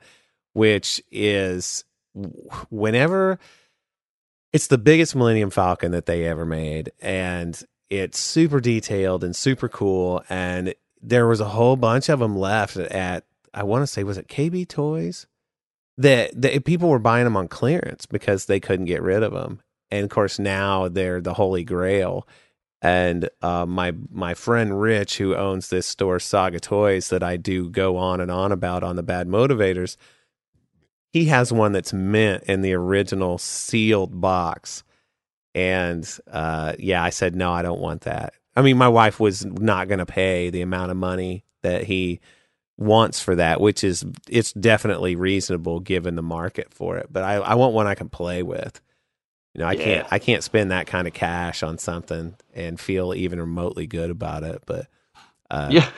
which 0.55 1.03
is 1.11 1.85
whenever 2.71 3.39
it's 4.55 4.69
the 4.69 4.79
biggest 4.79 5.15
Millennium 5.15 5.51
Falcon 5.51 5.93
that 5.93 6.07
they 6.07 6.25
ever 6.25 6.47
made 6.47 6.93
and 7.01 7.63
it's 7.91 8.19
super 8.19 8.61
detailed 8.61 9.23
and 9.23 9.37
super 9.37 9.69
cool 9.69 10.25
and 10.29 10.75
there 11.03 11.27
was 11.27 11.41
a 11.41 11.47
whole 11.47 11.77
bunch 11.77 12.09
of 12.09 12.21
them 12.21 12.37
left 12.37 12.77
at 12.77 13.25
I 13.53 13.65
want 13.65 13.83
to 13.83 13.87
say 13.87 14.05
was 14.05 14.19
it 14.19 14.29
KB 14.29 14.67
Toys? 14.69 15.27
That, 15.99 16.41
that 16.41 16.65
people 16.65 16.89
were 16.89 16.99
buying 16.99 17.25
them 17.25 17.37
on 17.37 17.49
clearance 17.49 18.07
because 18.07 18.47
they 18.47 18.59
couldn't 18.59 18.87
get 18.87 19.03
rid 19.03 19.23
of 19.23 19.33
them 19.33 19.61
and 19.91 20.05
of 20.05 20.11
course 20.11 20.39
now 20.39 20.89
they're 20.89 21.21
the 21.21 21.35
holy 21.35 21.65
grail 21.65 22.27
and 22.83 23.29
uh, 23.43 23.67
my 23.67 23.93
my 24.11 24.35
friend 24.35 24.81
Rich, 24.81 25.19
who 25.19 25.35
owns 25.35 25.69
this 25.69 25.87
store 25.87 26.19
Saga 26.19 26.61
Toys 26.61 27.09
that 27.09 27.23
I 27.23 27.37
do 27.37 27.69
go 27.69 27.97
on 27.97 28.21
and 28.21 28.31
on 28.31 28.53
about 28.53 28.83
on 28.83 28.97
the 28.97 29.03
Bad 29.03 29.29
Motivators, 29.29 29.97
he 31.13 31.27
has 31.27 31.53
one 31.53 31.73
that's 31.73 31.93
mint 31.93 32.45
in 32.45 32.63
the 32.63 32.73
original 32.73 33.37
sealed 33.37 34.21
box, 34.21 34.83
and 35.55 36.09
uh, 36.31 36.75
yeah, 36.79 37.03
I 37.03 37.11
said 37.11 37.35
no, 37.35 37.53
I 37.53 37.63
don't 37.63 37.81
want 37.81 38.03
that. 38.03 38.35
I 38.57 38.63
mean, 38.63 38.77
my 38.77 38.89
wife 38.89 39.21
was 39.21 39.45
not 39.45 39.89
going 39.89 39.99
to 39.99 40.07
pay 40.07 40.51
the 40.51 40.63
amount 40.63 40.91
of 40.91 40.97
money 40.97 41.45
that 41.63 41.85
he 41.85 42.21
wants 42.77 43.21
for 43.21 43.37
that, 43.37 43.61
which 43.61 43.85
is 43.85 44.05
it's 44.29 44.53
definitely 44.53 45.15
reasonable 45.15 45.81
given 45.81 46.17
the 46.17 46.23
market 46.23 46.73
for 46.73 46.97
it. 46.97 47.09
But 47.11 47.23
I, 47.23 47.35
I 47.35 47.55
want 47.55 47.75
one 47.75 47.87
I 47.87 47.95
can 47.95 48.09
play 48.09 48.43
with. 48.43 48.81
You 49.55 49.61
know, 49.61 49.67
I 49.67 49.75
can't 49.77 50.07
I 50.11 50.19
can't 50.21 50.45
spend 50.45 50.71
that 50.71 50.87
kind 50.87 51.09
of 51.09 51.13
cash 51.13 51.63
on 51.63 51.79
something 51.79 52.37
and 52.55 52.79
feel 52.79 53.15
even 53.15 53.41
remotely 53.41 53.87
good 53.87 54.11
about 54.11 54.45
it. 54.45 54.63
But 54.65 54.87
uh, 55.51 55.69
yeah, 55.73 55.91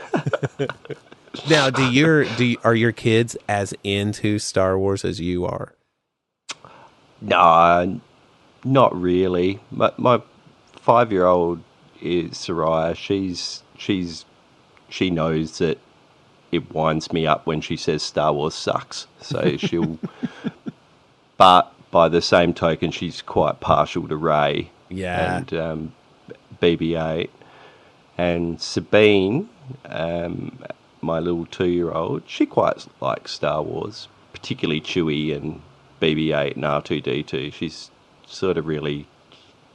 now, 1.50 1.68
do 1.68 1.90
your 1.90 2.24
do 2.24 2.44
you, 2.46 2.56
are 2.64 2.74
your 2.74 2.92
kids 2.92 3.36
as 3.48 3.74
into 3.84 4.38
Star 4.38 4.78
Wars 4.78 5.04
as 5.04 5.20
you 5.20 5.44
are? 5.44 5.74
no, 7.20 8.00
not 8.64 8.98
really. 8.98 9.60
My, 9.70 9.92
my 9.96 10.22
five 10.72 11.12
year 11.12 11.26
old 11.26 11.60
is 12.00 12.32
Soraya. 12.32 12.96
She's 12.96 13.62
she's 13.76 14.24
she 14.88 15.10
knows 15.10 15.58
that 15.58 15.78
it 16.50 16.72
winds 16.72 17.12
me 17.12 17.26
up 17.26 17.46
when 17.46 17.60
she 17.60 17.76
says 17.76 18.02
Star 18.02 18.32
Wars 18.32 18.54
sucks. 18.54 19.06
So 19.20 19.56
she'll. 19.56 19.98
but 21.36 21.72
by 21.90 22.08
the 22.08 22.22
same 22.22 22.54
token, 22.54 22.90
she's 22.90 23.22
quite 23.22 23.60
partial 23.60 24.06
to 24.08 24.16
Rey. 24.16 24.70
Yeah. 24.88 25.38
and 25.38 25.54
um, 25.54 25.92
BB-8, 26.60 27.30
and 28.18 28.60
Sabine, 28.60 29.48
um, 29.86 30.58
my 31.00 31.18
little 31.18 31.46
two-year-old, 31.46 32.22
she 32.26 32.46
quite 32.46 32.86
likes 33.00 33.32
Star 33.32 33.62
Wars, 33.62 34.08
particularly 34.32 34.80
Chewie 34.80 35.34
and 35.34 35.62
BB-8 36.00 36.54
and 36.56 36.64
R2D2. 36.64 37.52
She's 37.52 37.90
sort 38.32 38.58
of 38.58 38.66
really 38.66 39.06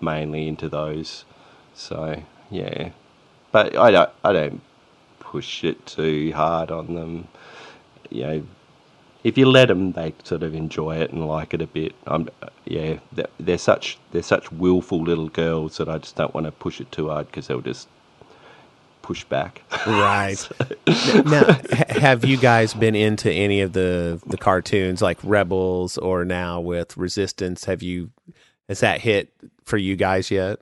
mainly 0.01 0.47
into 0.47 0.69
those. 0.69 1.25
So 1.73 2.21
yeah, 2.49 2.89
but 3.51 3.77
I 3.77 3.91
don't 3.91 4.09
I 4.23 4.33
don't 4.33 4.61
push 5.19 5.63
it 5.63 5.85
too 5.85 6.31
hard 6.33 6.71
on 6.71 6.95
them. 6.95 7.27
You 8.09 8.23
know, 8.23 8.43
if 9.23 9.37
you 9.37 9.45
let 9.45 9.67
them, 9.67 9.91
they 9.91 10.13
sort 10.23 10.43
of 10.43 10.55
enjoy 10.55 10.97
it 10.97 11.11
and 11.11 11.27
like 11.27 11.53
it 11.53 11.61
a 11.61 11.67
bit. 11.67 11.93
I'm, 12.05 12.29
yeah, 12.65 12.99
they're, 13.11 13.27
they're 13.39 13.57
such 13.57 13.97
they're 14.11 14.23
such 14.23 14.51
willful 14.51 15.03
little 15.03 15.29
girls 15.29 15.77
that 15.77 15.89
I 15.89 15.97
just 15.97 16.15
don't 16.15 16.33
want 16.33 16.45
to 16.45 16.51
push 16.51 16.79
it 16.79 16.91
too 16.91 17.09
hard 17.09 17.27
because 17.27 17.47
they'll 17.47 17.61
just 17.61 17.87
push 19.01 19.23
back. 19.25 19.63
Right. 19.85 20.47
now, 21.25 21.59
have 21.89 22.25
you 22.25 22.37
guys 22.37 22.73
been 22.73 22.95
into 22.95 23.31
any 23.31 23.61
of 23.61 23.73
the 23.73 24.21
the 24.25 24.37
cartoons 24.37 25.01
like 25.01 25.17
Rebels 25.23 25.97
or 25.97 26.25
now 26.25 26.59
with 26.59 26.95
Resistance? 26.97 27.65
Have 27.65 27.83
you 27.83 28.11
has 28.67 28.79
that 28.81 29.01
hit 29.01 29.33
for 29.63 29.77
you 29.77 29.95
guys 29.95 30.31
yet? 30.31 30.59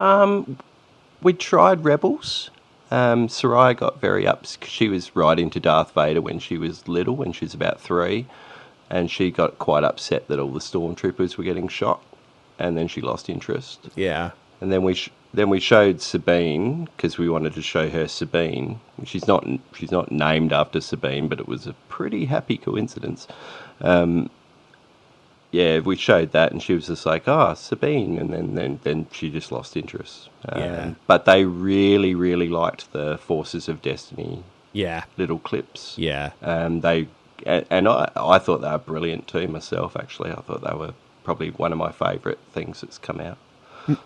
Um, 0.00 0.58
we 1.22 1.32
tried 1.32 1.84
Rebels. 1.84 2.50
Um, 2.90 3.26
Soraya 3.28 3.76
got 3.76 4.00
very 4.00 4.26
ups 4.26 4.56
'cause 4.56 4.68
she 4.70 4.88
was 4.88 5.16
right 5.16 5.38
into 5.38 5.58
Darth 5.58 5.92
Vader 5.92 6.20
when 6.20 6.38
she 6.38 6.56
was 6.56 6.86
little, 6.86 7.16
when 7.16 7.32
she 7.32 7.44
was 7.44 7.54
about 7.54 7.80
three, 7.80 8.26
and 8.88 9.10
she 9.10 9.30
got 9.30 9.58
quite 9.58 9.82
upset 9.82 10.28
that 10.28 10.38
all 10.38 10.50
the 10.52 10.60
stormtroopers 10.60 11.36
were 11.36 11.42
getting 11.44 11.66
shot, 11.66 12.00
and 12.58 12.76
then 12.78 12.86
she 12.86 13.00
lost 13.00 13.28
interest. 13.28 13.88
Yeah. 13.96 14.30
And 14.60 14.70
then 14.72 14.82
we 14.82 14.94
sh- 14.94 15.10
then 15.34 15.50
we 15.50 15.60
showed 15.60 16.00
Sabine 16.00 16.84
because 16.96 17.18
we 17.18 17.28
wanted 17.28 17.52
to 17.54 17.60
show 17.62 17.90
her 17.90 18.06
Sabine. 18.08 18.80
She's 19.04 19.26
not 19.26 19.44
she's 19.74 19.90
not 19.90 20.12
named 20.12 20.52
after 20.52 20.80
Sabine, 20.80 21.26
but 21.28 21.40
it 21.40 21.48
was 21.48 21.66
a 21.66 21.74
pretty 21.88 22.26
happy 22.26 22.56
coincidence. 22.56 23.26
Um, 23.80 24.30
yeah, 25.56 25.78
we 25.80 25.96
showed 25.96 26.32
that, 26.32 26.52
and 26.52 26.62
she 26.62 26.74
was 26.74 26.86
just 26.86 27.06
like, 27.06 27.26
"Ah, 27.28 27.54
Sabine," 27.54 28.18
and 28.18 28.30
then 28.32 28.54
then 28.54 28.80
then 28.82 29.06
she 29.12 29.30
just 29.30 29.50
lost 29.50 29.76
interest. 29.76 30.28
Um, 30.48 30.60
Yeah. 30.60 30.90
But 31.06 31.24
they 31.24 31.44
really 31.44 32.14
really 32.14 32.48
liked 32.48 32.92
the 32.92 33.18
Forces 33.18 33.68
of 33.68 33.80
Destiny 33.82 34.42
Yeah. 34.72 35.04
little 35.16 35.38
clips. 35.38 35.94
Yeah. 35.96 36.30
Um, 36.42 36.80
they 36.80 37.08
and, 37.44 37.64
and 37.70 37.88
I 37.88 38.10
I 38.16 38.38
thought 38.38 38.60
they 38.62 38.70
were 38.70 38.78
brilliant 38.92 39.26
too 39.28 39.46
myself. 39.48 39.96
Actually, 39.96 40.30
I 40.32 40.40
thought 40.46 40.62
they 40.68 40.76
were 40.76 40.94
probably 41.24 41.50
one 41.50 41.72
of 41.72 41.78
my 41.78 41.92
favourite 41.92 42.38
things 42.52 42.80
that's 42.82 42.98
come 42.98 43.20
out. 43.20 43.38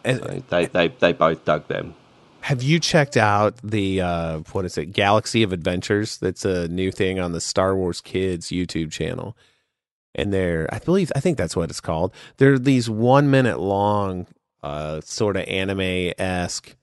So 0.05 0.43
they, 0.51 0.67
they 0.67 0.89
they 0.89 1.13
both 1.13 1.45
dug 1.45 1.67
them. 1.69 1.95
Have 2.43 2.63
you 2.63 2.79
checked 2.81 3.17
out 3.17 3.55
the 3.63 4.01
uh 4.01 4.39
what 4.53 4.65
is 4.65 4.77
it? 4.79 4.87
Galaxy 4.93 5.43
of 5.43 5.53
Adventures? 5.53 6.19
That's 6.19 6.45
a 6.45 6.69
new 6.69 6.91
thing 6.91 7.19
on 7.21 7.33
the 7.33 7.41
Star 7.41 7.75
Wars 7.77 8.01
Kids 8.01 8.49
YouTube 8.51 8.91
channel. 8.91 9.37
And 10.15 10.33
they're 10.33 10.69
I 10.73 10.79
believe 10.79 11.13
I 11.15 11.21
think 11.21 11.39
that's 11.39 11.57
what 11.57 11.71
it's 11.71 11.81
called. 11.81 12.15
They're 12.39 12.59
these 12.59 12.91
1 12.91 13.31
minute 13.31 13.61
long 13.61 14.27
uh 14.63 15.01
sort 15.03 15.37
of 15.37 15.45
anime 15.49 16.13
esque 16.19 16.77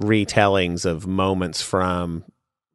retellings 0.00 0.84
of 0.84 1.06
moments 1.06 1.62
from 1.62 2.24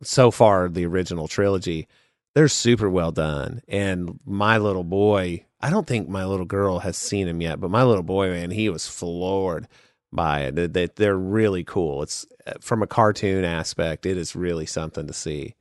so 0.01 0.31
far 0.31 0.69
the 0.69 0.85
original 0.85 1.27
trilogy. 1.27 1.87
They're 2.35 2.47
super 2.47 2.89
well 2.89 3.11
done. 3.11 3.61
And 3.67 4.19
my 4.25 4.57
little 4.57 4.83
boy, 4.83 5.45
I 5.59 5.69
don't 5.69 5.87
think 5.87 6.07
my 6.07 6.25
little 6.25 6.45
girl 6.45 6.79
has 6.79 6.95
seen 6.95 7.27
him 7.27 7.41
yet, 7.41 7.59
but 7.59 7.71
my 7.71 7.83
little 7.83 8.03
boy, 8.03 8.29
man, 8.29 8.51
he 8.51 8.69
was 8.69 8.87
floored 8.87 9.67
by 10.11 10.41
it. 10.41 10.73
They, 10.73 10.87
they're 10.87 11.17
really 11.17 11.63
cool. 11.63 12.03
It's 12.03 12.25
uh, 12.47 12.53
from 12.61 12.81
a 12.81 12.87
cartoon 12.87 13.43
aspect, 13.43 14.05
it 14.05 14.17
is 14.17 14.35
really 14.35 14.65
something 14.65 15.07
to 15.07 15.13
see. 15.13 15.55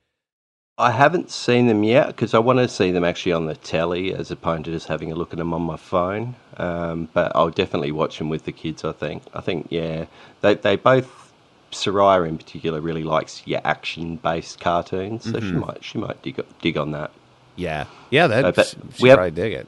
I 0.80 0.92
haven't 0.92 1.30
seen 1.30 1.66
them 1.66 1.82
yet 1.82 2.06
because 2.08 2.34
I 2.34 2.38
want 2.38 2.60
to 2.60 2.68
see 2.68 2.92
them 2.92 3.02
actually 3.04 3.32
on 3.32 3.46
the 3.46 3.56
telly 3.56 4.14
as 4.14 4.30
opposed 4.30 4.64
to 4.66 4.70
just 4.70 4.86
having 4.86 5.10
a 5.10 5.14
look 5.16 5.32
at 5.32 5.38
them 5.38 5.52
on 5.52 5.62
my 5.62 5.76
phone. 5.76 6.36
Um, 6.56 7.08
but 7.12 7.32
I'll 7.34 7.50
definitely 7.50 7.90
watch 7.90 8.18
them 8.18 8.28
with 8.28 8.44
the 8.44 8.52
kids. 8.52 8.84
I 8.84 8.92
think. 8.92 9.24
I 9.34 9.40
think 9.40 9.66
yeah, 9.70 10.06
they 10.40 10.54
they 10.54 10.76
both. 10.76 11.24
Soraya 11.70 12.26
in 12.26 12.38
particular 12.38 12.80
really 12.80 13.04
likes 13.04 13.42
your 13.44 13.60
action 13.62 14.16
based 14.16 14.58
cartoons, 14.58 15.24
so 15.30 15.38
she 15.38 15.52
might 15.52 15.84
she 15.84 15.98
might 15.98 16.22
dig 16.22 16.40
dig 16.62 16.78
on 16.78 16.92
that. 16.92 17.10
Yeah, 17.56 17.84
yeah, 18.10 18.26
that 18.28 18.66
she 18.66 19.02
we 19.02 19.08
have- 19.10 19.18
probably 19.18 19.32
dig 19.32 19.52
it. 19.52 19.66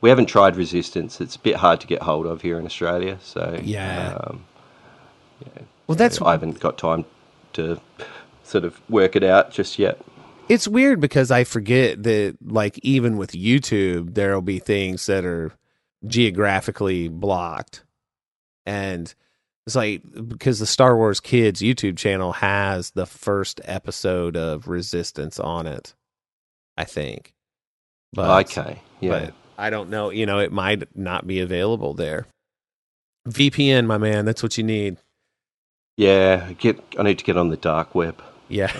We 0.00 0.10
haven't 0.10 0.26
tried 0.26 0.54
Resistance; 0.54 1.20
it's 1.20 1.34
a 1.34 1.38
bit 1.40 1.56
hard 1.56 1.80
to 1.80 1.88
get 1.88 2.02
hold 2.02 2.26
of 2.26 2.42
here 2.42 2.60
in 2.60 2.66
Australia. 2.66 3.18
So 3.22 3.58
Yeah. 3.64 4.18
um, 4.24 4.44
Well, 5.88 5.96
that's 5.96 6.20
I 6.22 6.30
haven't 6.32 6.60
got 6.60 6.78
time 6.78 7.06
to 7.54 7.80
sort 8.44 8.64
of 8.64 8.80
work 8.88 9.16
it 9.16 9.24
out 9.24 9.50
just 9.50 9.78
yet. 9.78 10.00
it's 10.48 10.68
weird 10.68 11.00
because 11.00 11.30
I 11.30 11.44
forget 11.44 12.02
that 12.02 12.36
like 12.44 12.78
even 12.82 13.16
with 13.16 13.32
YouTube 13.32 14.14
there'll 14.14 14.42
be 14.42 14.58
things 14.58 15.06
that 15.06 15.24
are 15.24 15.52
geographically 16.06 17.08
blocked. 17.08 17.82
And 18.66 19.12
it's 19.66 19.76
like 19.76 20.02
because 20.28 20.58
the 20.58 20.66
Star 20.66 20.96
Wars 20.96 21.20
Kids 21.20 21.62
YouTube 21.62 21.96
channel 21.96 22.32
has 22.32 22.90
the 22.90 23.06
first 23.06 23.60
episode 23.64 24.36
of 24.36 24.68
Resistance 24.68 25.40
on 25.40 25.66
it. 25.66 25.94
I 26.76 26.84
think. 26.84 27.34
But 28.12 28.46
okay, 28.46 28.80
yeah. 29.00 29.10
but 29.10 29.34
I 29.56 29.70
don't 29.70 29.90
know, 29.90 30.10
you 30.10 30.26
know, 30.26 30.38
it 30.38 30.52
might 30.52 30.96
not 30.96 31.26
be 31.26 31.40
available 31.40 31.94
there. 31.94 32.26
VPN, 33.28 33.86
my 33.86 33.98
man, 33.98 34.24
that's 34.24 34.42
what 34.42 34.58
you 34.58 34.64
need. 34.64 34.98
Yeah, 35.96 36.52
get. 36.52 36.82
I 36.98 37.02
need 37.02 37.18
to 37.18 37.24
get 37.24 37.36
on 37.36 37.48
the 37.48 37.56
dark 37.56 37.94
web. 37.94 38.22
Yeah. 38.48 38.72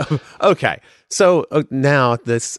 okay. 0.40 0.80
So 1.08 1.46
uh, 1.50 1.62
now 1.70 2.16
this 2.16 2.58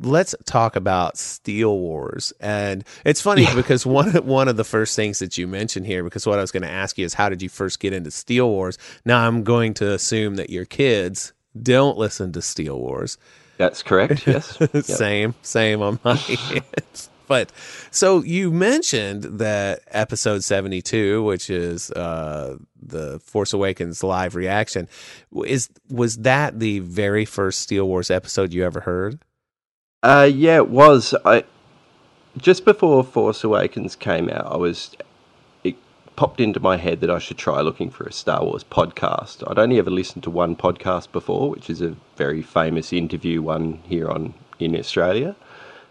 let's 0.00 0.34
talk 0.44 0.76
about 0.76 1.16
Steele 1.16 1.78
Wars. 1.78 2.32
And 2.40 2.84
it's 3.04 3.20
funny 3.20 3.46
because 3.54 3.86
one 3.86 4.10
one 4.26 4.48
of 4.48 4.56
the 4.56 4.64
first 4.64 4.96
things 4.96 5.18
that 5.20 5.38
you 5.38 5.46
mentioned 5.46 5.86
here 5.86 6.02
because 6.04 6.26
what 6.26 6.38
I 6.38 6.42
was 6.42 6.52
going 6.52 6.62
to 6.62 6.70
ask 6.70 6.98
you 6.98 7.04
is 7.04 7.14
how 7.14 7.28
did 7.28 7.42
you 7.42 7.48
first 7.48 7.80
get 7.80 7.92
into 7.92 8.10
Steele 8.10 8.48
Wars? 8.48 8.78
Now 9.04 9.26
I'm 9.26 9.44
going 9.44 9.74
to 9.74 9.92
assume 9.92 10.36
that 10.36 10.50
your 10.50 10.64
kids 10.64 11.32
don't 11.60 11.98
listen 11.98 12.32
to 12.32 12.42
Steele 12.42 12.78
Wars. 12.78 13.18
That's 13.58 13.82
correct. 13.82 14.26
Yes. 14.26 14.58
Yep. 14.72 14.84
Same, 14.84 15.34
same 15.42 15.82
on 15.82 16.00
my 16.04 16.20
end. 16.50 17.08
But 17.32 17.50
so 17.90 18.22
you 18.22 18.50
mentioned 18.50 19.22
that 19.22 19.80
episode 19.88 20.44
72, 20.44 21.22
which 21.22 21.48
is 21.48 21.90
uh, 21.92 22.58
the 22.78 23.20
Force 23.20 23.54
Awakens 23.54 24.04
live 24.04 24.34
reaction, 24.34 24.86
is 25.46 25.70
was 25.88 26.18
that 26.18 26.58
the 26.58 26.80
very 26.80 27.24
first 27.24 27.62
Steele 27.62 27.88
Wars 27.88 28.10
episode 28.10 28.52
you 28.52 28.66
ever 28.66 28.80
heard? 28.80 29.18
Uh, 30.02 30.28
yeah, 30.30 30.56
it 30.56 30.68
was. 30.68 31.14
I 31.24 31.44
just 32.36 32.66
before 32.66 33.02
Force 33.02 33.42
Awakens 33.42 33.96
came 33.96 34.28
out, 34.28 34.52
I 34.52 34.58
was. 34.58 34.94
It 35.64 35.76
popped 36.16 36.38
into 36.38 36.60
my 36.60 36.76
head 36.76 37.00
that 37.00 37.08
I 37.10 37.18
should 37.18 37.38
try 37.38 37.62
looking 37.62 37.88
for 37.88 38.04
a 38.04 38.12
Star 38.12 38.44
Wars 38.44 38.62
podcast. 38.62 39.42
I'd 39.50 39.58
only 39.58 39.78
ever 39.78 39.90
listened 39.90 40.24
to 40.24 40.30
one 40.30 40.54
podcast 40.54 41.12
before, 41.12 41.48
which 41.48 41.70
is 41.70 41.80
a 41.80 41.96
very 42.16 42.42
famous 42.42 42.92
interview 42.92 43.40
one 43.40 43.80
here 43.86 44.10
on 44.10 44.34
in 44.58 44.76
Australia, 44.76 45.34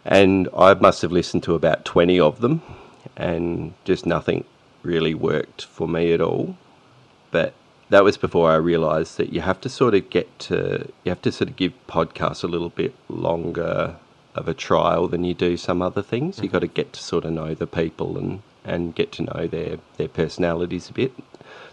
and 0.06 0.48
I 0.56 0.74
must 0.74 1.02
have 1.02 1.12
listened 1.12 1.44
to 1.44 1.56
about 1.56 1.86
twenty 1.86 2.20
of 2.20 2.42
them, 2.42 2.62
and 3.16 3.74
just 3.86 4.06
nothing 4.06 4.46
really 4.84 5.14
worked 5.14 5.66
for 5.66 5.88
me 5.88 6.12
at 6.14 6.22
all. 6.22 6.58
But 7.32 7.54
that 7.90 8.04
was 8.04 8.18
before 8.18 8.52
I 8.52 8.56
realised 8.56 9.18
that 9.18 9.34
you 9.34 9.42
have 9.42 9.62
to 9.62 9.70
sort 9.70 9.94
of 9.94 10.10
get 10.10 10.40
to 10.40 10.92
you 11.04 11.10
have 11.10 11.22
to 11.24 11.32
sort 11.32 11.50
of 11.50 11.56
give 11.56 11.74
podcasts 11.88 12.44
a 12.44 12.48
little 12.48 12.70
bit 12.70 12.96
longer 13.10 13.96
of 14.34 14.48
a 14.48 14.54
trial 14.54 15.08
than 15.08 15.24
you 15.24 15.34
do 15.34 15.58
some 15.58 15.82
other 15.82 16.02
things. 16.02 16.38
You've 16.38 16.46
mm-hmm. 16.46 16.54
got 16.54 16.60
to 16.60 16.68
get 16.68 16.94
to 16.94 17.04
sort 17.04 17.26
of 17.26 17.34
know 17.34 17.54
the 17.54 17.68
people 17.68 18.18
and 18.18 18.42
and 18.64 18.96
get 18.96 19.12
to 19.14 19.24
know 19.24 19.48
their 19.48 19.78
their 19.98 20.08
personalities 20.08 20.90
a 20.90 20.94
bit. 20.94 21.12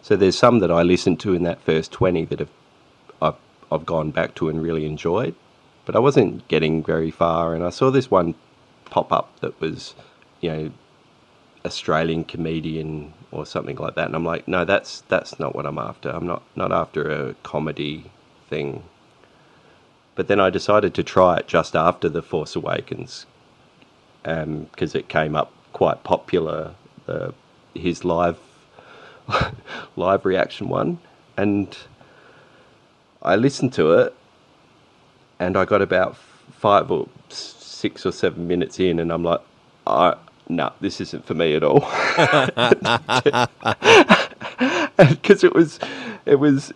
So 0.03 0.17
there's 0.17 0.39
some 0.39 0.59
that 0.61 0.71
I 0.71 0.83
listened 0.83 1.21
to 1.21 1.35
in 1.35 1.45
that 1.45 1.61
first 1.61 1.93
twenty 1.93 2.25
that 2.27 2.41
have 2.41 2.51
I've 3.23 3.37
I've 3.71 3.87
gone 3.87 4.11
back 4.11 4.35
to 4.37 4.49
and 4.49 4.63
really 4.63 4.87
enjoyed, 4.87 5.35
but 5.89 5.97
I 5.97 6.01
wasn't 6.01 6.47
getting 6.49 6.85
very 6.85 7.11
far. 7.11 7.55
And 7.55 7.65
I 7.65 7.71
saw 7.71 7.91
this 7.91 8.11
one 8.11 8.35
pop 8.85 9.11
up 9.11 9.41
that 9.41 9.59
was, 9.59 9.95
you 10.43 10.51
know, 10.51 10.71
Australian 11.65 12.25
comedian 12.25 13.15
or 13.33 13.47
something 13.47 13.77
like 13.77 13.95
that, 13.95 14.05
and 14.05 14.15
I'm 14.15 14.25
like, 14.25 14.47
no, 14.47 14.67
that's 14.67 15.01
that's 15.09 15.41
not 15.41 15.55
what 15.57 15.65
I'm 15.65 15.79
after. 15.79 16.11
I'm 16.11 16.27
not 16.27 16.43
not 16.55 16.73
after 16.73 17.11
a 17.11 17.35
comedy 17.43 18.11
thing. 18.51 18.83
But 20.15 20.29
then 20.29 20.41
I 20.41 20.51
decided 20.51 20.93
to 20.93 21.03
try 21.03 21.39
it 21.39 21.49
just 21.49 21.75
after 21.75 22.11
the 22.11 22.21
Force 22.21 22.55
Awakens, 22.55 23.25
um, 24.27 24.65
because 24.65 24.95
it 24.95 25.09
came 25.09 25.35
up 25.35 25.53
quite 25.73 26.05
popular. 26.05 26.75
His 27.73 28.05
live 28.05 28.39
live 29.97 30.27
reaction 30.27 30.69
one, 30.69 30.99
and 31.39 31.75
I 33.23 33.37
listened 33.37 33.73
to 33.75 33.93
it, 33.95 34.15
and 35.39 35.57
I 35.57 35.65
got 35.65 35.83
about 35.83 36.17
five 36.17 36.91
or 36.91 37.09
six 37.29 38.05
or 38.05 38.13
seven 38.13 38.49
minutes 38.49 38.81
in, 38.81 38.99
and 38.99 39.13
I'm 39.13 39.23
like, 39.23 39.41
I 39.87 40.15
no, 40.49 40.73
this 40.81 41.01
isn't 41.01 41.27
for 41.27 41.35
me 41.35 41.55
at 41.55 41.63
all. 41.63 41.81
Because 44.99 45.45
it 45.45 45.55
was, 45.55 45.79
it 46.27 46.37
was, 46.37 46.73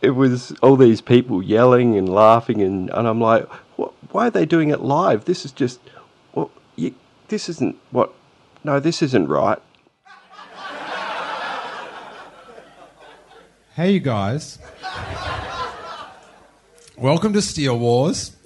it 0.00 0.10
was 0.10 0.52
all 0.62 0.76
these 0.76 1.00
people 1.00 1.42
yelling 1.42 1.96
and 1.98 2.08
laughing, 2.08 2.62
and, 2.62 2.90
and 2.90 3.08
I'm 3.08 3.20
like, 3.20 3.48
why 4.12 4.28
are 4.28 4.30
they 4.30 4.46
doing 4.46 4.68
it 4.68 4.82
live? 4.82 5.24
This 5.24 5.44
is 5.44 5.50
just, 5.50 5.80
well, 6.32 6.52
you, 6.76 6.94
this 7.28 7.48
isn't 7.48 7.76
what, 7.90 8.14
no, 8.62 8.78
this 8.78 9.02
isn't 9.02 9.26
right. 9.26 9.58
Hey, 13.74 13.90
you 13.90 14.00
guys. 14.00 14.60
Welcome 16.96 17.32
to 17.32 17.42
Steele 17.42 17.76
Wars. 17.76 18.36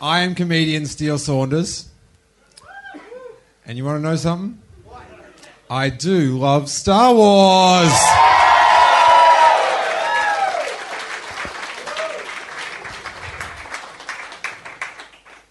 I 0.00 0.20
am 0.20 0.36
comedian 0.36 0.86
Steele 0.86 1.18
Saunders. 1.18 1.88
And 3.66 3.76
you 3.76 3.84
want 3.84 3.98
to 3.98 4.02
know 4.08 4.14
something? 4.14 4.62
I 5.68 5.88
do 5.88 6.38
love 6.38 6.70
Star 6.70 7.12
Wars. 7.12 7.92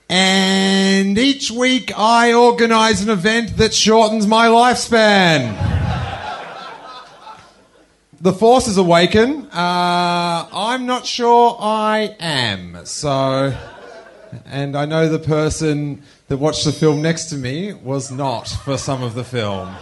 And 0.07 1.17
each 1.17 1.51
week 1.51 1.91
I 1.97 2.31
organize 2.31 3.01
an 3.01 3.09
event 3.09 3.57
that 3.57 3.73
shortens 3.73 4.25
my 4.27 4.47
lifespan. 4.47 5.72
The 8.23 8.31
Force 8.31 8.69
is 8.69 8.77
awaken. 8.77 9.47
Uh, 9.47 10.47
I'm 10.53 10.85
not 10.85 11.05
sure 11.05 11.57
I 11.59 12.15
am. 12.21 12.85
So, 12.85 13.53
and 14.45 14.77
I 14.77 14.85
know 14.85 15.09
the 15.09 15.19
person 15.19 16.03
that 16.29 16.37
watched 16.37 16.63
the 16.63 16.71
film 16.71 17.01
next 17.01 17.25
to 17.31 17.35
me 17.35 17.73
was 17.73 18.11
not 18.11 18.47
for 18.47 18.77
some 18.77 19.03
of 19.03 19.13
the 19.13 19.25
film. 19.25 19.75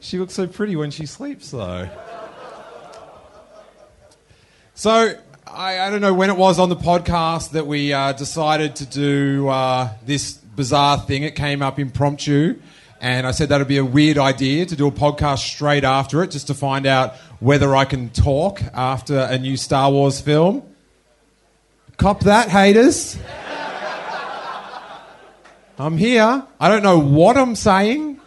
She 0.00 0.18
looks 0.18 0.34
so 0.34 0.46
pretty 0.46 0.76
when 0.76 0.90
she 0.90 1.06
sleeps, 1.06 1.52
though. 1.52 1.88
So, 4.74 5.14
I, 5.46 5.80
I 5.80 5.88
don't 5.88 6.02
know 6.02 6.12
when 6.12 6.28
it 6.28 6.36
was 6.36 6.58
on 6.58 6.68
the 6.68 6.76
podcast 6.76 7.52
that 7.52 7.66
we 7.66 7.94
uh, 7.94 8.12
decided 8.12 8.76
to 8.76 8.84
do 8.84 9.48
uh, 9.48 9.88
this 10.04 10.41
bizarre 10.54 10.98
thing. 10.98 11.22
It 11.22 11.34
came 11.34 11.62
up 11.62 11.78
impromptu, 11.78 12.60
and 13.00 13.26
I 13.26 13.30
said 13.32 13.48
that 13.48 13.58
would 13.58 13.68
be 13.68 13.78
a 13.78 13.84
weird 13.84 14.18
idea 14.18 14.66
to 14.66 14.76
do 14.76 14.86
a 14.86 14.92
podcast 14.92 15.38
straight 15.38 15.84
after 15.84 16.22
it, 16.22 16.30
just 16.30 16.46
to 16.48 16.54
find 16.54 16.86
out 16.86 17.16
whether 17.40 17.74
I 17.74 17.84
can 17.84 18.10
talk 18.10 18.62
after 18.74 19.18
a 19.18 19.38
new 19.38 19.56
Star 19.56 19.90
Wars 19.90 20.20
film. 20.20 20.62
Cop 21.96 22.20
that, 22.20 22.48
haters. 22.48 23.18
I'm 25.78 25.96
here. 25.96 26.46
I 26.60 26.68
don't 26.68 26.82
know 26.82 26.98
what 26.98 27.36
I'm 27.36 27.56
saying, 27.56 28.20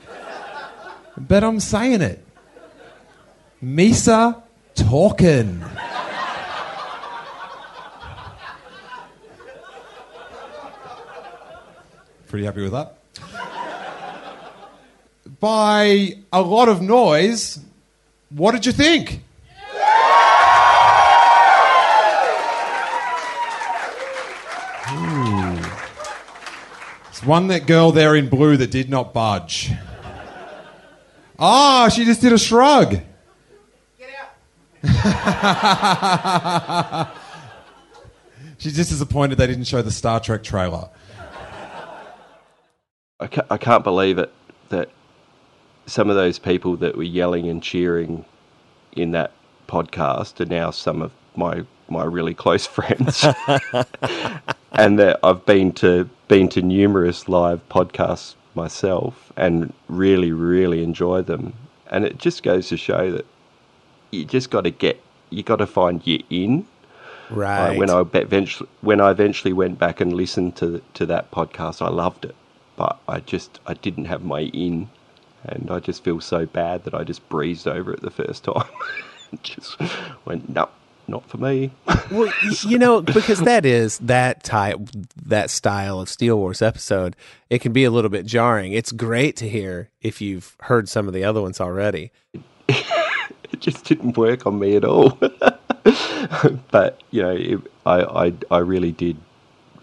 but 1.18 1.44
I'm 1.44 1.60
saying 1.60 2.02
it. 2.02 2.26
Misa 3.64 4.42
talking. 4.76 5.64
Pretty 12.36 12.48
happy 12.48 12.64
with 12.64 12.74
that. 12.74 12.98
By 15.40 16.18
a 16.34 16.42
lot 16.42 16.68
of 16.68 16.82
noise, 16.82 17.62
what 18.30 18.52
did 18.52 18.66
you 18.66 18.74
think? 18.74 19.22
Ooh. 24.92 25.62
It's 27.08 27.24
one 27.24 27.48
that 27.48 27.68
girl 27.68 27.94
there 27.94 28.18
in 28.18 28.28
blue 28.28 28.58
that 28.58 28.70
did 28.70 28.90
not 28.90 29.14
budge. 29.14 29.72
Oh, 31.40 31.88
she 31.88 32.04
just 32.04 32.20
did 32.20 32.34
a 32.34 32.38
shrug. 32.38 33.00
Get 33.98 34.10
out. 34.84 37.16
She's 38.58 38.76
just 38.76 38.90
disappointed 38.90 39.38
they 39.38 39.48
didn't 39.48 39.64
show 39.64 39.82
the 39.82 39.90
Star 39.90 40.20
Trek 40.20 40.44
trailer. 40.44 40.90
I 43.20 43.28
can't, 43.28 43.48
I 43.50 43.58
can't 43.58 43.84
believe 43.84 44.18
it 44.18 44.32
that 44.70 44.90
some 45.86 46.10
of 46.10 46.18
those 46.18 46.38
people 46.38 46.76
that 46.78 46.98
were 46.98 47.04
yelling 47.04 47.48
and 47.48 47.64
cheering 47.64 48.26
in 48.92 49.12
that 49.12 49.32
podcast 49.68 50.42
are 50.42 50.46
now 50.46 50.72
some 50.72 51.02
of 51.02 51.12
my 51.36 51.64
my 51.88 52.04
really 52.04 52.34
close 52.34 52.66
friends, 52.78 53.24
and 54.74 55.00
that 55.00 55.20
I've 55.24 55.46
been 55.46 55.72
to 55.74 56.10
been 56.28 56.50
to 56.50 56.62
numerous 56.62 57.30
live 57.30 57.68
podcasts 57.70 58.36
myself 58.54 59.32
and 59.38 59.74
really 59.88 60.32
really 60.34 60.84
enjoy 60.84 61.22
them. 61.22 61.54
And 61.88 62.04
it 62.04 62.18
just 62.18 62.44
goes 62.44 62.68
to 62.70 62.78
show 62.78 63.12
that 63.12 63.26
you 64.12 64.26
just 64.26 64.50
got 64.50 64.62
to 64.62 64.72
get 64.72 65.02
you 65.30 65.44
got 65.44 65.58
to 65.58 65.68
find 65.68 66.06
your 66.06 66.20
in. 66.30 66.66
Right. 67.30 67.76
Uh, 67.76 67.80
when 67.80 67.90
I 67.90 68.02
eventually 68.02 68.70
when 68.82 69.00
I 69.00 69.12
eventually 69.12 69.54
went 69.54 69.80
back 69.80 70.02
and 70.02 70.12
listened 70.12 70.58
to 70.58 70.82
to 70.96 71.06
that 71.06 71.32
podcast, 71.32 71.82
I 71.82 71.90
loved 71.90 72.26
it, 72.26 72.36
but 72.76 73.00
I 73.08 73.20
just 73.20 73.60
I 73.66 73.74
didn't 73.74 74.06
have 74.06 74.24
my 74.24 74.42
in, 74.42 74.90
and 75.44 75.70
I 75.72 75.80
just 75.80 76.04
feel 76.04 76.22
so 76.22 76.46
bad 76.46 76.84
that 76.84 76.94
I 76.94 77.04
just 77.04 77.28
breezed 77.30 77.68
over 77.68 77.94
it 77.94 78.02
the 78.02 78.12
first 78.12 78.44
time. 78.44 78.64
just 79.44 79.78
went 80.26 80.50
no, 80.50 80.70
not 81.08 81.28
for 81.30 81.38
me. 81.38 81.72
well, 82.12 82.32
you 82.66 82.78
know, 82.80 83.02
because 83.02 83.42
that 83.42 83.66
is 83.66 83.98
that 84.00 84.44
type, 84.44 84.80
that 85.26 85.50
style 85.50 86.00
of 86.00 86.10
Steele 86.10 86.38
Wars 86.38 86.62
episode. 86.62 87.16
It 87.50 87.62
can 87.62 87.74
be 87.74 87.84
a 87.84 87.92
little 87.92 88.10
bit 88.10 88.26
jarring. 88.26 88.74
It's 88.74 88.92
great 88.92 89.36
to 89.38 89.50
hear 89.50 89.90
if 90.02 90.22
you've 90.22 90.56
heard 90.62 90.90
some 90.90 91.08
of 91.08 91.14
the 91.14 91.24
other 91.24 91.42
ones 91.42 91.62
already. 91.62 92.12
it 92.68 93.60
just 93.60 93.86
didn't 93.86 94.18
work 94.18 94.46
on 94.46 94.60
me 94.60 94.76
at 94.76 94.84
all. 94.84 95.18
but 96.72 97.02
you 97.12 97.22
know, 97.22 97.36
it, 97.36 97.60
I, 97.86 98.28
I, 98.28 98.34
I 98.52 98.58
really 98.60 98.92
did. 98.92 99.18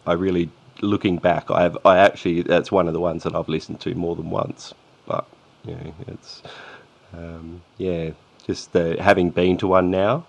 I 0.07 0.15
really, 0.15 0.51
looking 0.83 1.17
back, 1.17 1.51
I 1.51 1.63
have. 1.63 1.79
I 1.85 1.99
actually, 1.99 2.43
that's 2.43 2.71
one 2.71 2.87
of 2.87 2.93
the 2.93 3.01
ones 3.01 3.23
that 3.23 3.35
I've 3.35 3.49
listened 3.49 3.81
to 3.81 3.95
more 3.95 4.15
than 4.15 4.31
once. 4.31 4.75
But 5.07 5.27
you 5.65 5.75
know, 5.75 5.95
it's, 6.09 6.43
um, 7.15 7.63
yeah, 7.79 8.11
just 8.47 8.73
the, 8.73 9.01
having 9.01 9.31
been 9.31 9.57
to 9.59 9.67
one 9.67 9.91
now, 9.91 10.27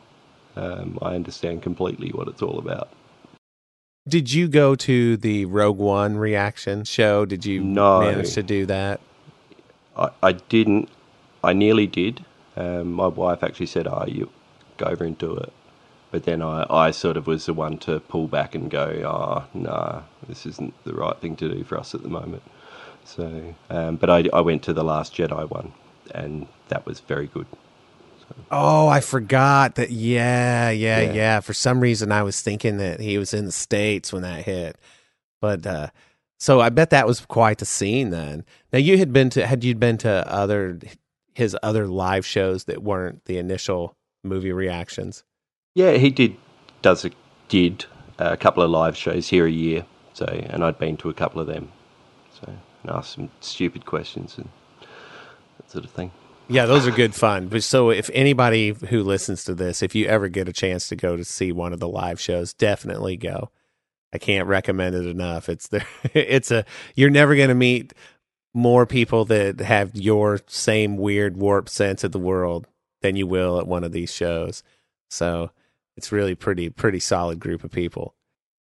um, 0.56 0.98
I 1.02 1.16
understand 1.16 1.62
completely 1.64 2.10
what 2.10 2.28
it's 2.28 2.42
all 2.42 2.60
about. 2.60 2.90
Did 4.08 4.34
you 4.34 4.48
go 4.48 4.76
to 4.76 5.18
the 5.18 5.46
Rogue 5.46 5.78
One 5.78 6.18
reaction 6.18 6.84
show? 6.84 7.26
Did 7.26 7.46
you 7.46 7.62
no, 7.62 8.02
manage 8.02 8.34
to 8.34 8.44
do 8.44 8.66
that? 8.66 9.00
I, 9.98 10.10
I 10.22 10.32
didn't. 10.34 10.90
I 11.44 11.54
nearly 11.54 11.88
did. 11.88 12.26
Um, 12.56 12.94
my 12.94 13.08
wife 13.08 13.44
actually 13.44 13.68
said, 13.68 13.88
"Oh, 13.88 14.06
you 14.08 14.30
go 14.78 14.86
over 14.88 15.06
and 15.06 15.18
do 15.18 15.36
it." 15.38 15.54
But 16.14 16.26
then 16.26 16.44
I, 16.44 16.68
I 16.70 16.92
sort 16.92 17.18
of 17.18 17.26
was 17.26 17.48
the 17.48 17.56
one 17.56 17.80
to 17.80 18.00
pull 18.00 18.28
back 18.28 18.54
and 18.54 18.70
go, 18.70 18.86
"Oh, 19.04 19.48
no, 19.56 19.70
nah, 19.72 20.02
this 20.28 20.46
isn't 20.46 20.76
the 20.84 20.94
right 20.94 21.18
thing 21.20 21.36
to 21.38 21.50
do 21.50 21.64
for 21.64 21.76
us 21.76 21.96
at 21.96 22.04
the 22.04 22.08
moment." 22.08 22.44
So, 23.04 23.56
um, 23.72 23.96
but 23.96 24.12
I, 24.12 24.30
I 24.32 24.42
went 24.42 24.62
to 24.64 24.74
the 24.74 24.84
Last 24.84 25.16
Jedi 25.16 25.50
one, 25.50 25.74
and 26.14 26.46
that 26.68 26.86
was 26.86 27.00
very 27.00 27.26
good. 27.26 27.48
Oh, 28.52 28.88
I 28.88 29.02
forgot 29.02 29.74
that. 29.74 29.90
Yeah, 29.90 30.70
yeah, 30.70 31.02
yeah, 31.02 31.14
yeah, 31.14 31.40
For 31.40 31.56
some 31.56 31.80
reason, 31.80 32.12
I 32.12 32.22
was 32.22 32.40
thinking 32.42 32.78
that 32.78 33.00
he 33.00 33.18
was 33.18 33.34
in 33.34 33.46
the 33.46 33.52
states 33.52 34.14
when 34.14 34.22
that 34.22 34.46
hit, 34.46 34.78
but 35.42 35.66
uh, 35.66 35.88
so 36.38 36.62
I 36.62 36.70
bet 36.70 36.92
that 36.92 37.08
was 37.08 37.26
quite 37.26 37.58
the 37.58 37.66
scene. 37.66 38.12
Then 38.12 38.46
now 38.72 38.78
you 38.78 39.00
had 39.00 39.14
been 39.14 39.32
to 39.32 39.48
had 39.48 39.64
you 39.64 39.74
been 39.74 39.98
to 39.98 40.32
other 40.32 40.78
his 41.34 41.58
other 41.64 41.88
live 41.88 42.24
shows 42.24 42.66
that 42.66 42.84
weren't 42.84 43.26
the 43.26 43.40
initial 43.40 43.98
movie 44.24 44.52
reactions? 44.52 45.24
Yeah, 45.76 45.94
he 45.94 46.10
did 46.10 46.38
does 46.82 47.06
a, 47.06 47.12
did 47.50 47.86
a 48.20 48.38
couple 48.38 48.64
of 48.64 48.70
live 48.70 48.96
shows 48.96 49.30
here 49.30 49.46
a 49.46 49.52
year. 49.52 49.86
So, 50.14 50.26
and 50.26 50.64
I'd 50.64 50.78
been 50.78 50.98
to 50.98 51.10
a 51.10 51.14
couple 51.14 51.42
of 51.42 51.48
them. 51.48 51.72
So, 52.40 52.54
and 52.84 52.92
asked 52.92 53.14
some 53.14 53.32
stupid 53.40 53.86
questions 53.86 54.38
and 54.38 54.50
that 55.58 55.72
sort 55.72 55.86
of 55.86 55.92
thing. 55.92 56.12
Yeah, 56.48 56.66
those 56.66 56.86
are 56.86 56.92
good 56.92 57.16
fun. 57.16 57.48
But 57.48 57.64
so 57.64 57.90
if 57.90 58.10
anybody 58.14 58.76
who 58.90 59.02
listens 59.02 59.44
to 59.46 59.56
this, 59.56 59.82
if 59.82 59.96
you 59.96 60.06
ever 60.08 60.28
get 60.28 60.50
a 60.50 60.54
chance 60.54 60.88
to 60.90 60.96
go 60.96 61.16
to 61.16 61.24
see 61.24 61.52
one 61.52 61.74
of 61.74 61.80
the 61.80 61.88
live 61.88 62.20
shows, 62.20 62.54
definitely 62.54 63.18
go. 63.18 63.50
I 64.14 64.20
can't 64.20 64.48
recommend 64.48 64.94
it 64.94 65.08
enough. 65.08 65.50
It's 65.50 65.68
there. 65.68 65.88
It's 66.14 66.52
a. 66.52 66.66
You're 66.96 67.10
never 67.10 67.36
going 67.36 67.50
to 67.50 67.56
meet 67.56 67.94
more 68.54 68.86
people 68.86 69.26
that 69.26 69.60
have 69.62 69.96
your 69.96 70.42
same 70.46 70.98
weird 70.98 71.38
warped 71.38 71.70
sense 71.70 72.04
of 72.04 72.12
the 72.12 72.20
world 72.20 72.68
than 73.02 73.16
you 73.16 73.26
will 73.26 73.60
at 73.60 73.66
one 73.66 73.84
of 73.84 73.92
these 73.92 74.14
shows. 74.14 74.62
So 75.10 75.50
it's 75.98 76.12
really 76.12 76.36
pretty 76.36 76.70
pretty 76.70 77.00
solid 77.00 77.40
group 77.40 77.64
of 77.64 77.72
people. 77.72 78.16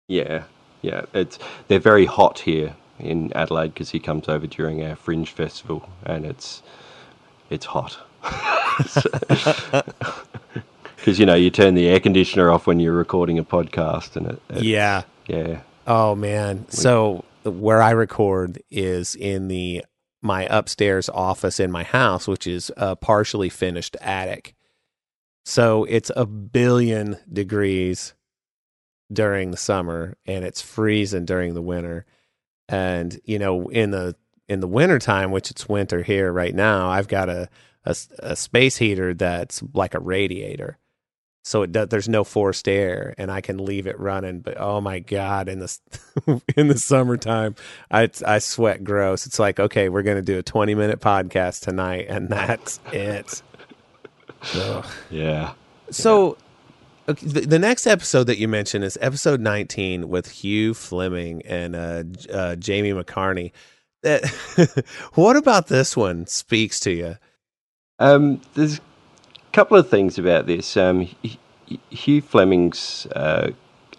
Yeah, 0.08 0.44
yeah. 0.82 1.06
It's 1.14 1.40
they're 1.68 1.80
very 1.80 2.06
hot 2.06 2.40
here 2.40 2.76
in 3.00 3.32
Adelaide 3.34 3.74
because 3.74 3.92
he 3.92 4.00
comes 4.00 4.28
over 4.28 4.48
during 4.48 4.84
our 4.84 4.96
Fringe 4.96 5.30
Festival, 5.30 5.90
and 6.04 6.26
it's 6.26 6.64
it's 7.50 7.66
hot. 7.66 7.98
Because 11.08 11.20
you 11.20 11.26
know 11.26 11.36
you 11.36 11.50
turn 11.50 11.76
the 11.76 11.88
air 11.88 12.02
conditioner 12.02 12.52
off 12.52 12.68
when 12.68 12.82
you're 12.82 12.92
recording 12.92 13.40
a 13.40 13.44
podcast, 13.46 14.18
and 14.18 14.28
it, 14.28 14.42
it 14.50 14.64
yeah, 14.64 15.04
yeah. 15.26 15.62
Oh 15.88 16.16
man, 16.16 16.66
so 16.68 17.24
where 17.44 17.82
I 17.82 17.92
record 17.92 18.62
is 18.70 19.16
in 19.16 19.48
the 19.48 19.86
my 20.22 20.48
upstairs 20.50 21.08
office 21.08 21.62
in 21.62 21.72
my 21.72 21.84
house, 21.84 22.28
which 22.28 22.46
is 22.46 22.74
a 22.76 22.98
partially 22.98 23.48
finished 23.48 23.96
attic. 24.02 24.54
So 25.48 25.86
it's 25.86 26.12
a 26.14 26.26
billion 26.26 27.16
degrees 27.32 28.14
during 29.14 29.52
the 29.52 29.58
summer 29.58 30.18
and 30.26 30.44
it's 30.44 30.62
freezing 30.62 31.24
during 31.24 31.54
the 31.54 31.62
winter. 31.62 32.06
And 32.68 33.18
you 33.24 33.40
know, 33.40 33.70
in 33.70 33.92
the 33.92 34.18
in 34.50 34.60
the 34.60 34.68
wintertime, 34.68 35.32
which 35.32 35.50
it's 35.50 35.70
winter 35.70 36.04
here 36.04 36.34
right 36.34 36.54
now, 36.54 36.90
I've 36.90 37.08
got 37.08 37.30
a, 37.30 37.48
a, 37.86 37.96
a 38.20 38.36
space 38.36 38.76
heater 38.76 39.14
that's 39.14 39.64
like 39.74 39.94
a 39.94 40.02
radiator. 40.02 40.80
So 41.46 41.62
it 41.62 41.72
does, 41.72 41.88
there's 41.88 42.10
no 42.10 42.26
forced 42.26 42.68
air 42.68 43.16
and 43.18 43.32
I 43.32 43.40
can 43.40 43.64
leave 43.64 43.88
it 43.88 43.98
running. 43.98 44.42
But 44.42 44.60
oh 44.60 44.82
my 44.82 45.00
God, 45.00 45.48
in 45.48 45.60
the, 45.60 45.80
in 46.58 46.68
the 46.68 46.78
summertime, 46.78 47.56
I, 47.90 48.10
I 48.26 48.40
sweat 48.40 48.84
gross. 48.84 49.26
It's 49.26 49.40
like, 49.40 49.62
okay, 49.62 49.88
we're 49.88 50.04
going 50.04 50.18
to 50.18 50.22
do 50.22 50.40
a 50.40 50.44
20 50.44 50.76
minute 50.76 51.00
podcast 51.00 51.62
tonight 51.62 52.08
and 52.10 52.28
that's 52.28 52.82
it. 52.92 53.42
Ugh. 54.56 54.86
Yeah. 55.10 55.54
So 55.90 56.38
okay, 57.08 57.26
the, 57.26 57.42
the, 57.42 57.60
next 57.60 57.88
episode 57.88 58.26
that 58.26 58.38
you 58.38 58.48
mentioned 58.48 58.84
is 58.84 58.98
episode 59.02 59.40
19 59.40 60.10
with 60.10 60.30
Hugh 60.30 60.74
Fleming 60.74 61.42
and 61.44 61.76
uh, 61.76 62.04
uh, 62.32 62.56
Jamie 62.56 62.92
McCarney. 62.92 63.52
That 64.04 64.26
what 65.14 65.36
about 65.36 65.68
this 65.68 65.98
one 65.98 66.28
speaks 66.28 66.80
to 66.82 66.92
you? 66.92 67.18
Um, 68.00 68.42
there's 68.54 68.78
a 68.78 68.82
couple 69.54 69.78
of 69.78 69.90
things 69.90 70.18
about 70.18 70.46
this. 70.46 70.78
Um, 70.78 71.10
Hugh 71.90 72.22
Fleming's 72.22 73.08
uh, 73.16 73.52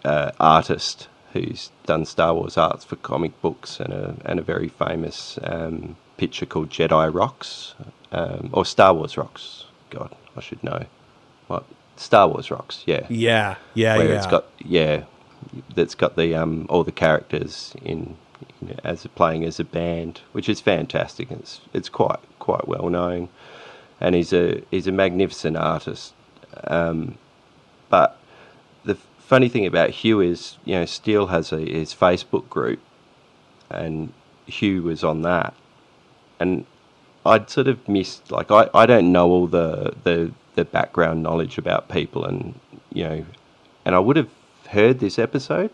uh, 0.03 0.31
artist 0.39 1.07
who's 1.33 1.71
done 1.85 2.05
Star 2.05 2.33
Wars 2.33 2.57
arts 2.57 2.83
for 2.83 2.95
comic 2.97 3.39
books 3.41 3.79
and 3.79 3.93
a 3.93 4.15
and 4.25 4.39
a 4.39 4.43
very 4.43 4.69
famous 4.69 5.37
um, 5.43 5.95
picture 6.17 6.45
called 6.45 6.69
Jedi 6.69 7.13
Rocks 7.13 7.75
um, 8.11 8.49
or 8.53 8.65
Star 8.65 8.93
Wars 8.93 9.17
Rocks. 9.17 9.65
God, 9.89 10.15
I 10.39 10.41
should 10.41 10.63
know. 10.63 10.85
What 11.47 11.65
Star 11.97 12.29
Wars 12.29 12.49
Rocks? 12.49 12.83
Yeah, 12.85 13.05
yeah, 13.09 13.57
yeah, 13.73 13.97
Where 13.97 14.07
yeah. 14.07 14.15
It's 14.15 14.25
got 14.25 14.45
yeah, 14.59 15.03
that's 15.75 15.95
got 15.95 16.15
the 16.15 16.33
um 16.33 16.65
all 16.69 16.85
the 16.85 16.93
characters 16.93 17.75
in 17.83 18.15
you 18.61 18.69
know, 18.69 18.79
as 18.85 19.05
playing 19.15 19.43
as 19.43 19.59
a 19.59 19.65
band, 19.65 20.21
which 20.31 20.47
is 20.47 20.61
fantastic. 20.61 21.29
It's 21.29 21.59
it's 21.73 21.89
quite 21.89 22.19
quite 22.39 22.69
well 22.69 22.89
known, 22.89 23.27
and 23.99 24.15
he's 24.15 24.31
a 24.31 24.63
he's 24.71 24.87
a 24.87 24.93
magnificent 24.93 25.57
artist. 25.57 26.13
Um, 26.63 27.17
but 27.89 28.17
the 28.85 28.95
funny 29.17 29.49
thing 29.49 29.65
about 29.65 29.89
Hugh 29.89 30.21
is, 30.21 30.57
you 30.63 30.75
know, 30.75 30.85
Steele 30.85 31.27
has 31.27 31.51
a 31.51 31.59
his 31.59 31.93
Facebook 31.93 32.47
group, 32.49 32.79
and 33.69 34.13
Hugh 34.45 34.83
was 34.83 35.03
on 35.03 35.21
that, 35.23 35.53
and 36.39 36.65
I'd 37.25 37.49
sort 37.49 37.67
of 37.67 37.87
missed 37.87 38.31
like 38.31 38.51
I, 38.51 38.69
I 38.73 38.85
don't 38.85 39.11
know 39.11 39.29
all 39.29 39.47
the, 39.47 39.93
the 40.03 40.31
the 40.55 40.65
background 40.65 41.23
knowledge 41.23 41.57
about 41.57 41.89
people, 41.89 42.25
and 42.25 42.59
you 42.93 43.03
know, 43.03 43.25
and 43.85 43.95
I 43.95 43.99
would 43.99 44.17
have 44.17 44.29
heard 44.69 44.99
this 44.99 45.17
episode 45.17 45.71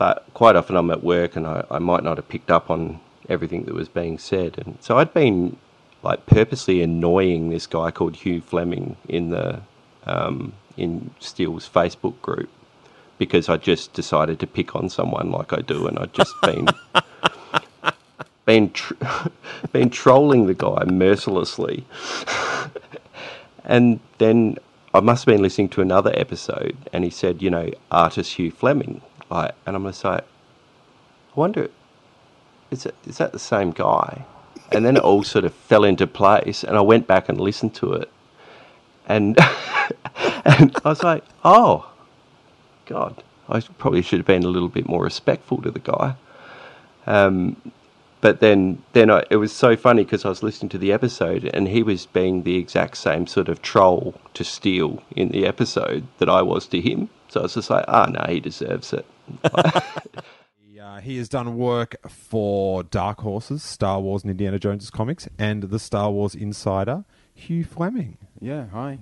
but 0.00 0.24
quite 0.32 0.56
often 0.56 0.76
I'm 0.76 0.90
at 0.90 1.04
work 1.04 1.36
and 1.36 1.46
I, 1.46 1.62
I 1.70 1.78
might 1.78 2.02
not 2.02 2.16
have 2.16 2.26
picked 2.26 2.50
up 2.50 2.70
on 2.70 3.00
everything 3.28 3.64
that 3.64 3.74
was 3.74 3.90
being 3.90 4.16
said. 4.16 4.56
And 4.56 4.78
so 4.80 4.96
I'd 4.96 5.12
been 5.12 5.58
like 6.02 6.24
purposely 6.24 6.80
annoying 6.80 7.50
this 7.50 7.66
guy 7.66 7.90
called 7.90 8.16
Hugh 8.16 8.40
Fleming 8.40 8.96
in 9.10 9.28
the 9.28 9.60
um, 10.06 10.54
in 10.78 11.10
Steele's 11.20 11.68
Facebook 11.68 12.18
group 12.22 12.48
because 13.18 13.50
I 13.50 13.58
just 13.58 13.92
decided 13.92 14.40
to 14.40 14.46
pick 14.46 14.74
on 14.74 14.88
someone 14.88 15.30
like 15.30 15.52
I 15.52 15.60
do, 15.60 15.86
and 15.86 15.98
I'd 15.98 16.14
just 16.14 16.32
been 16.42 16.66
been 18.50 18.72
tr- 18.72 18.94
been 19.72 19.90
trolling 19.90 20.46
the 20.48 20.54
guy 20.54 20.82
mercilessly, 20.86 21.84
and 23.64 24.00
then 24.18 24.58
I 24.92 24.98
must 24.98 25.24
have 25.24 25.32
been 25.32 25.40
listening 25.42 25.68
to 25.70 25.82
another 25.82 26.12
episode, 26.16 26.76
and 26.92 27.04
he 27.04 27.10
said, 27.10 27.42
you 27.42 27.50
know, 27.50 27.70
artist 27.92 28.34
Hugh 28.34 28.50
Fleming, 28.50 29.02
like, 29.30 29.54
and 29.64 29.76
I'm 29.76 29.84
just 29.84 30.02
like, 30.02 30.22
I 30.22 31.40
wonder, 31.40 31.70
is 32.72 32.86
it, 32.86 32.96
is 33.06 33.18
that 33.18 33.30
the 33.30 33.38
same 33.38 33.70
guy? 33.70 34.24
And 34.72 34.84
then 34.84 34.96
it 34.96 35.02
all 35.04 35.22
sort 35.22 35.44
of 35.44 35.54
fell 35.54 35.84
into 35.84 36.08
place, 36.08 36.64
and 36.64 36.76
I 36.76 36.80
went 36.80 37.06
back 37.06 37.28
and 37.28 37.40
listened 37.40 37.76
to 37.76 37.92
it, 37.92 38.10
and 39.06 39.38
and 40.44 40.76
I 40.84 40.88
was 40.88 41.04
like, 41.04 41.22
oh, 41.44 41.88
God, 42.86 43.22
I 43.48 43.60
probably 43.78 44.02
should 44.02 44.18
have 44.18 44.26
been 44.26 44.42
a 44.42 44.48
little 44.48 44.68
bit 44.68 44.88
more 44.88 45.04
respectful 45.04 45.62
to 45.62 45.70
the 45.70 45.78
guy. 45.78 46.16
Um, 47.06 47.56
but 48.20 48.40
then, 48.40 48.82
then 48.92 49.10
I, 49.10 49.24
it 49.30 49.36
was 49.36 49.52
so 49.52 49.76
funny 49.76 50.04
because 50.04 50.24
I 50.24 50.28
was 50.28 50.42
listening 50.42 50.68
to 50.70 50.78
the 50.78 50.92
episode, 50.92 51.44
and 51.54 51.68
he 51.68 51.82
was 51.82 52.06
being 52.06 52.42
the 52.42 52.56
exact 52.56 52.96
same 52.96 53.26
sort 53.26 53.48
of 53.48 53.62
troll 53.62 54.14
to 54.34 54.44
Steele 54.44 55.02
in 55.16 55.28
the 55.30 55.46
episode 55.46 56.06
that 56.18 56.28
I 56.28 56.42
was 56.42 56.66
to 56.68 56.80
him. 56.80 57.08
So 57.28 57.40
I 57.40 57.42
was 57.44 57.54
just 57.54 57.70
like, 57.70 57.84
ah, 57.88 58.06
no, 58.06 58.24
he 58.28 58.40
deserves 58.40 58.92
it. 58.92 59.06
Uh, 60.90 60.98
he 60.98 61.18
has 61.18 61.28
done 61.28 61.56
work 61.56 61.94
for 62.08 62.82
Dark 62.82 63.20
Horses, 63.20 63.62
Star 63.62 64.00
Wars 64.00 64.22
and 64.22 64.30
Indiana 64.30 64.58
Jones 64.58 64.90
comics, 64.90 65.28
and 65.38 65.64
the 65.64 65.78
Star 65.78 66.10
Wars 66.10 66.34
Insider, 66.34 67.04
Hugh 67.32 67.64
Fleming. 67.64 68.18
Yeah, 68.40 68.66
hi. 68.68 68.98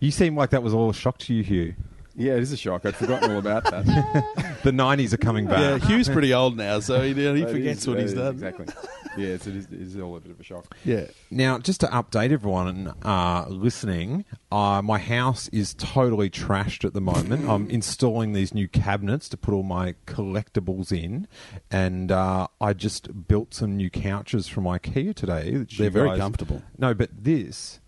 You 0.00 0.10
seem 0.10 0.36
like 0.36 0.50
that 0.50 0.62
was 0.62 0.74
all 0.74 0.90
a 0.90 0.94
shock 0.94 1.18
to 1.18 1.34
you, 1.34 1.44
Hugh. 1.44 1.74
Yeah, 2.16 2.32
it 2.34 2.40
is 2.42 2.52
a 2.52 2.56
shock. 2.56 2.84
I'd 2.84 2.96
forgotten 2.96 3.30
all 3.32 3.38
about 3.38 3.64
that. 3.64 4.24
The 4.62 4.72
90s 4.72 5.14
are 5.14 5.16
coming 5.16 5.46
back. 5.46 5.80
Yeah. 5.80 5.88
Hugh's 5.88 6.10
pretty 6.10 6.34
old 6.34 6.54
now, 6.58 6.80
so 6.80 7.00
he, 7.00 7.14
he 7.14 7.44
forgets 7.46 7.80
is- 7.80 7.88
what 7.88 7.98
he's 7.98 8.10
is 8.12 8.18
done. 8.18 8.34
Exactly. 8.34 8.66
Yeah, 9.16 9.28
it's, 9.28 9.46
it, 9.46 9.56
is, 9.56 9.64
it 9.64 9.72
is 9.80 9.96
all 9.98 10.16
a 10.16 10.20
bit 10.20 10.32
of 10.32 10.38
a 10.38 10.42
shock. 10.42 10.76
Yeah. 10.84 11.06
Now, 11.30 11.58
just 11.58 11.80
to 11.80 11.86
update 11.86 12.30
everyone 12.30 12.92
uh, 13.02 13.46
listening, 13.48 14.26
uh, 14.52 14.82
my 14.84 14.98
house 14.98 15.48
is 15.48 15.72
totally 15.72 16.28
trashed 16.28 16.84
at 16.84 16.92
the 16.92 17.00
moment. 17.00 17.48
I'm 17.48 17.70
installing 17.70 18.34
these 18.34 18.52
new 18.52 18.68
cabinets 18.68 19.30
to 19.30 19.38
put 19.38 19.54
all 19.54 19.62
my 19.62 19.94
collectibles 20.06 20.92
in, 20.92 21.26
and 21.70 22.12
uh, 22.12 22.46
I 22.60 22.74
just 22.74 23.26
built 23.28 23.54
some 23.54 23.78
new 23.78 23.88
couches 23.88 24.46
from 24.46 24.64
IKEA 24.64 25.14
today. 25.14 25.52
They're 25.52 25.66
you 25.86 25.90
very 25.90 26.10
guys- 26.10 26.18
comfortable. 26.18 26.62
No, 26.76 26.92
but 26.92 27.08
this, 27.24 27.80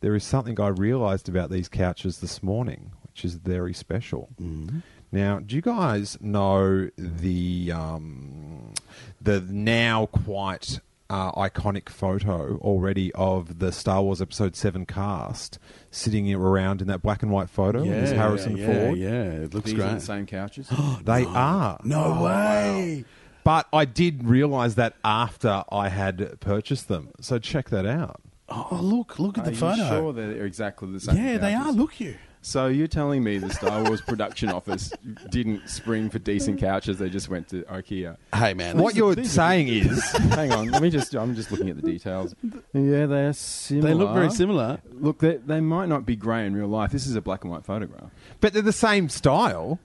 there 0.00 0.14
is 0.14 0.22
something 0.22 0.60
I 0.60 0.68
realised 0.68 1.28
about 1.28 1.50
these 1.50 1.68
couches 1.68 2.20
this 2.20 2.40
morning, 2.40 2.92
which 3.14 3.24
is 3.24 3.34
very 3.34 3.72
special. 3.72 4.28
Mm-hmm. 4.42 4.78
Now, 5.12 5.38
do 5.38 5.54
you 5.54 5.62
guys 5.62 6.18
know 6.20 6.90
the 6.98 7.70
um, 7.72 8.74
the 9.20 9.40
now 9.40 10.06
quite 10.06 10.80
uh, 11.08 11.30
iconic 11.32 11.88
photo 11.88 12.56
already 12.56 13.12
of 13.12 13.60
the 13.60 13.70
Star 13.70 14.02
Wars 14.02 14.20
Episode 14.20 14.56
Seven 14.56 14.84
cast 14.84 15.60
sitting 15.92 16.34
around 16.34 16.80
in 16.80 16.88
that 16.88 17.02
black 17.02 17.22
and 17.22 17.30
white 17.30 17.48
photo? 17.48 17.84
Yeah, 17.84 18.00
with 18.00 18.12
Harrison 18.12 18.56
yeah, 18.56 18.66
Ford. 18.66 18.98
Yeah, 18.98 19.08
yeah, 19.08 19.30
it 19.44 19.54
looks 19.54 19.66
These 19.66 19.74
are 19.74 19.86
great. 19.86 19.94
the 19.94 20.00
same 20.00 20.26
couches. 20.26 20.68
They 21.04 21.24
are. 21.24 21.78
no 21.84 22.20
way. 22.20 23.04
But 23.44 23.68
I 23.72 23.84
did 23.84 24.24
realise 24.24 24.74
that 24.74 24.96
after 25.04 25.62
I 25.70 25.88
had 25.90 26.40
purchased 26.40 26.88
them. 26.88 27.10
So 27.20 27.38
check 27.38 27.70
that 27.70 27.86
out. 27.86 28.20
Oh, 28.48 28.80
look, 28.82 29.20
look 29.20 29.38
at 29.38 29.42
Are 29.42 29.44
the 29.44 29.50
you 29.52 29.56
photo. 29.58 29.88
sure 29.88 30.12
they're 30.12 30.44
exactly 30.44 30.90
the 30.90 30.98
same? 30.98 31.16
yeah, 31.16 31.38
they 31.38 31.54
are. 31.54 31.70
Look 31.70 32.00
you. 32.00 32.16
So 32.46 32.66
you're 32.66 32.88
telling 32.88 33.24
me 33.24 33.38
the 33.38 33.48
Star 33.48 33.82
Wars 33.84 34.02
production 34.02 34.50
office 34.50 34.92
didn't 35.30 35.66
spring 35.66 36.10
for 36.10 36.18
decent 36.18 36.60
couches? 36.60 36.98
They 36.98 37.08
just 37.08 37.30
went 37.30 37.48
to 37.48 37.62
IKEA. 37.62 38.18
Hey, 38.34 38.52
man. 38.52 38.76
what 38.76 38.92
are- 38.92 38.96
you're 38.98 39.14
these 39.14 39.28
are- 39.28 39.48
saying 39.48 39.68
is 39.68 40.02
Hang 40.12 40.52
on, 40.52 40.70
let 40.70 40.82
me 40.82 40.90
just. 40.90 41.14
I'm 41.14 41.34
just 41.34 41.50
looking 41.50 41.70
at 41.70 41.76
the 41.76 41.82
details. 41.82 42.34
Yeah, 42.74 43.06
they're 43.06 43.32
similar. 43.32 43.88
They 43.88 43.94
look 43.94 44.12
very 44.12 44.30
similar. 44.30 44.78
Look, 44.92 45.20
they, 45.20 45.36
they 45.38 45.60
might 45.60 45.86
not 45.88 46.04
be 46.04 46.16
grey 46.16 46.44
in 46.44 46.54
real 46.54 46.68
life. 46.68 46.92
This 46.92 47.06
is 47.06 47.16
a 47.16 47.22
black 47.22 47.44
and 47.44 47.50
white 47.50 47.64
photograph. 47.64 48.10
But 48.42 48.52
they're 48.52 48.60
the 48.60 48.72
same 48.72 49.08
style. 49.08 49.78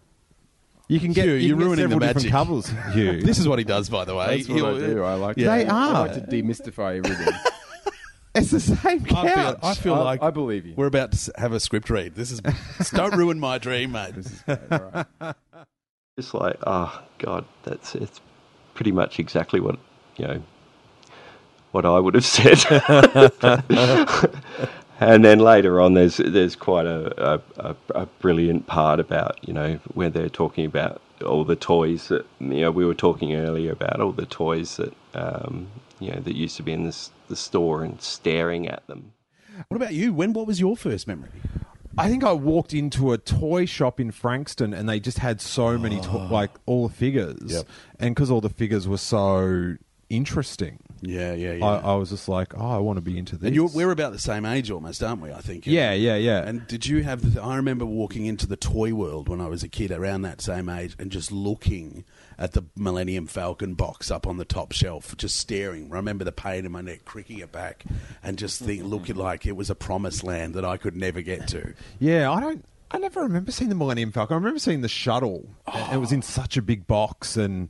You 0.89 0.99
can 0.99 1.13
get, 1.13 1.25
Hugh, 1.25 1.35
you 1.35 1.47
you're 1.49 1.55
can 1.55 1.59
get 1.59 1.65
ruining 1.65 1.75
the 1.89 1.93
several 1.93 1.99
different 1.99 2.15
magic. 2.17 2.31
covers. 2.31 2.93
Hugh. 2.93 3.21
This 3.21 3.39
is 3.39 3.47
what 3.47 3.59
he 3.59 3.63
does, 3.63 3.87
by 3.89 4.03
the 4.03 4.15
way. 4.15 4.37
That's 4.43 4.49
what 4.49 4.73
I 4.75 4.79
do. 4.79 5.03
I 5.03 5.13
like. 5.13 5.37
Yeah. 5.37 5.55
to, 5.57 5.63
They 5.63 5.69
I 5.69 5.75
are. 5.87 5.93
like 6.07 6.11
ah. 6.11 6.13
to 6.15 6.21
demystify 6.21 6.97
everything. 6.97 7.33
it's 8.39 8.51
the 8.51 8.59
same 8.59 9.05
couch. 9.05 9.25
I 9.25 9.33
feel, 9.33 9.59
I 9.63 9.73
feel 9.75 9.93
I- 9.95 10.03
like 10.03 10.23
I 10.23 10.29
believe 10.31 10.65
you. 10.65 10.73
We're 10.75 10.87
about 10.87 11.11
to 11.11 11.15
s- 11.15 11.29
have 11.37 11.53
a 11.53 11.59
script 11.59 11.89
read. 11.89 12.15
This 12.15 12.31
is 12.31 12.41
don't 12.91 13.15
ruin 13.15 13.39
my 13.39 13.57
dream, 13.57 13.91
mate. 13.93 14.15
This 14.15 14.27
is 14.31 14.41
great. 14.43 14.59
All 14.71 14.91
right. 14.93 15.05
Just 16.19 16.33
like, 16.33 16.57
oh 16.67 17.01
God, 17.19 17.45
that's 17.63 17.95
it's 17.95 18.19
pretty 18.73 18.91
much 18.91 19.19
exactly 19.19 19.59
what 19.59 19.77
you 20.17 20.27
know 20.27 20.41
what 21.71 21.85
I 21.85 21.99
would 21.99 22.15
have 22.15 22.25
said. 22.25 22.57
and 24.99 25.23
then 25.23 25.39
later 25.39 25.79
on, 25.79 25.93
there's 25.93 26.17
there's 26.17 26.55
quite 26.55 26.85
a, 26.85 27.35
a, 27.35 27.41
a, 27.57 27.75
a 27.95 28.05
brilliant 28.05 28.67
part 28.67 28.99
about 28.99 29.37
you 29.47 29.53
know 29.53 29.79
where 29.93 30.09
they're 30.09 30.29
talking 30.29 30.65
about 30.65 31.01
all 31.25 31.43
the 31.45 31.55
toys 31.55 32.07
that 32.09 32.25
you 32.39 32.61
know 32.61 32.71
we 32.71 32.85
were 32.85 32.93
talking 32.95 33.35
earlier 33.35 33.71
about 33.71 34.01
all 34.01 34.11
the 34.11 34.25
toys 34.25 34.77
that 34.77 34.93
um, 35.13 35.67
you 35.99 36.11
know 36.11 36.19
that 36.19 36.35
used 36.35 36.57
to 36.57 36.63
be 36.63 36.73
in 36.73 36.83
this 36.83 37.11
the 37.29 37.35
store 37.35 37.83
and 37.83 38.01
staring 38.01 38.67
at 38.67 38.85
them. 38.87 39.13
What 39.67 39.77
about 39.77 39.93
you? 39.93 40.13
When? 40.13 40.33
What 40.33 40.47
was 40.47 40.59
your 40.59 40.75
first 40.75 41.07
memory? 41.07 41.29
I 41.97 42.07
think 42.07 42.23
I 42.23 42.31
walked 42.31 42.73
into 42.73 43.11
a 43.11 43.17
toy 43.17 43.65
shop 43.65 43.99
in 43.99 44.11
Frankston 44.11 44.73
and 44.73 44.87
they 44.87 44.99
just 44.99 45.17
had 45.17 45.41
so 45.41 45.77
many, 45.77 45.99
to- 45.99 46.09
ah. 46.09 46.27
like 46.31 46.51
all 46.65 46.87
the 46.87 46.93
figures. 46.93 47.51
Yep. 47.51 47.67
And 47.99 48.15
because 48.15 48.31
all 48.31 48.41
the 48.41 48.49
figures 48.49 48.87
were 48.87 48.97
so 48.97 49.75
interesting, 50.09 50.79
Yeah, 51.01 51.33
yeah, 51.33 51.53
yeah. 51.53 51.65
I, 51.65 51.77
I 51.77 51.95
was 51.95 52.09
just 52.09 52.27
like, 52.27 52.53
oh, 52.57 52.69
I 52.69 52.77
want 52.77 52.97
to 52.97 53.01
be 53.01 53.17
into 53.17 53.37
this. 53.37 53.47
and 53.47 53.55
you're, 53.55 53.69
we're 53.69 53.91
about 53.91 54.11
the 54.11 54.19
same 54.19 54.45
age, 54.45 54.69
almost, 54.71 55.01
aren't 55.03 55.21
we? 55.21 55.31
I 55.31 55.39
think. 55.39 55.65
yeah, 55.65 55.93
yeah, 55.93 56.15
yeah. 56.15 56.39
And 56.45 56.67
did 56.67 56.85
you 56.85 57.03
have 57.03 57.33
the? 57.33 57.41
I 57.41 57.55
remember 57.55 57.85
walking 57.85 58.25
into 58.25 58.45
the 58.47 58.57
toy 58.57 58.93
world 58.93 59.29
when 59.29 59.39
I 59.41 59.47
was 59.47 59.63
a 59.63 59.69
kid, 59.69 59.91
around 59.91 60.23
that 60.23 60.41
same 60.41 60.67
age, 60.69 60.95
and 60.99 61.11
just 61.11 61.31
looking 61.31 62.03
at 62.37 62.53
the 62.53 62.63
Millennium 62.75 63.27
Falcon 63.27 63.73
box 63.73 64.11
up 64.11 64.25
on 64.27 64.37
the 64.37 64.45
top 64.45 64.71
shelf, 64.71 65.15
just 65.17 65.37
staring. 65.37 65.89
I 65.91 65.95
remember 65.95 66.23
the 66.23 66.31
pain 66.31 66.65
in 66.65 66.71
my 66.71 66.81
neck, 66.81 67.05
cricking 67.05 67.39
it 67.39 67.51
back, 67.51 67.83
and 68.23 68.37
just 68.37 68.61
think, 68.61 68.83
looking 68.83 69.15
like 69.15 69.45
it 69.45 69.55
was 69.55 69.69
a 69.69 69.75
promised 69.75 70.23
land 70.23 70.53
that 70.55 70.65
I 70.65 70.77
could 70.77 70.95
never 70.95 71.21
get 71.21 71.47
to. 71.49 71.73
yeah, 71.99 72.31
I 72.31 72.39
don't. 72.39 72.65
I 72.91 72.97
never 72.97 73.21
remember 73.21 73.51
seeing 73.51 73.69
the 73.69 73.75
Millennium 73.75 74.11
Falcon. 74.11 74.33
I 74.33 74.37
remember 74.37 74.57
seeing 74.59 74.81
the 74.81 74.87
shuttle. 74.89 75.47
and 75.71 75.93
It 75.93 75.97
was 75.97 76.11
in 76.11 76.23
such 76.23 76.57
a 76.57 76.61
big 76.61 76.87
box, 76.87 77.37
and 77.37 77.69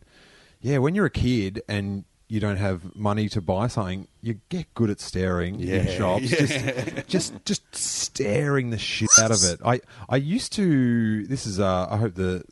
yeah, 0.62 0.78
when 0.78 0.96
you're 0.96 1.06
a 1.08 1.10
kid 1.12 1.62
and 1.68 2.06
you 2.30 2.40
don't 2.40 2.58
have 2.58 2.96
money 2.96 3.28
to 3.30 3.42
buy 3.42 3.68
something, 3.68 4.08
you 4.22 4.40
get 4.50 4.72
good 4.76 4.90
at 4.90 5.00
staring 5.02 5.60
in 5.60 5.86
Yeah, 5.88 5.92
shops. 5.98 6.28
Just, 6.30 7.08
just, 7.08 7.46
just 7.46 7.76
staring 7.76 8.70
the 8.70 8.78
shit 8.78 9.10
out 9.20 9.32
of 9.32 9.44
it. 9.44 9.60
I, 9.66 9.82
I 10.08 10.16
used 10.18 10.54
to. 10.54 11.26
This 11.28 11.46
is. 11.46 11.60
Uh, 11.60 11.88
I 11.90 11.98
hope 11.98 12.14
the, 12.16 12.44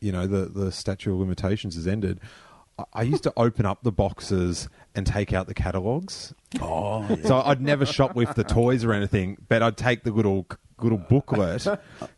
you 0.00 0.10
know, 0.10 0.26
the 0.26 0.46
the 0.46 0.72
statute 0.72 1.12
of 1.12 1.18
limitations 1.20 1.76
has 1.76 1.86
ended. 1.86 2.18
I- 2.78 2.84
I 2.92 3.02
used 3.02 3.22
to 3.22 3.32
open 3.36 3.66
up 3.66 3.84
the 3.84 3.92
boxes 3.92 4.68
and 4.96 5.06
take 5.06 5.32
out 5.32 5.46
the 5.46 5.54
catalogs. 5.54 6.34
Oh, 6.60 7.06
So 7.24 7.40
I'd 7.40 7.60
never 7.60 7.84
shoplift 7.84 8.34
the 8.34 8.42
toys 8.42 8.82
or 8.84 8.92
anything, 8.92 9.36
but 9.48 9.62
I'd 9.62 9.76
take 9.76 10.02
the 10.02 10.10
little 10.10 10.46
little 10.80 10.98
booklet 10.98 11.62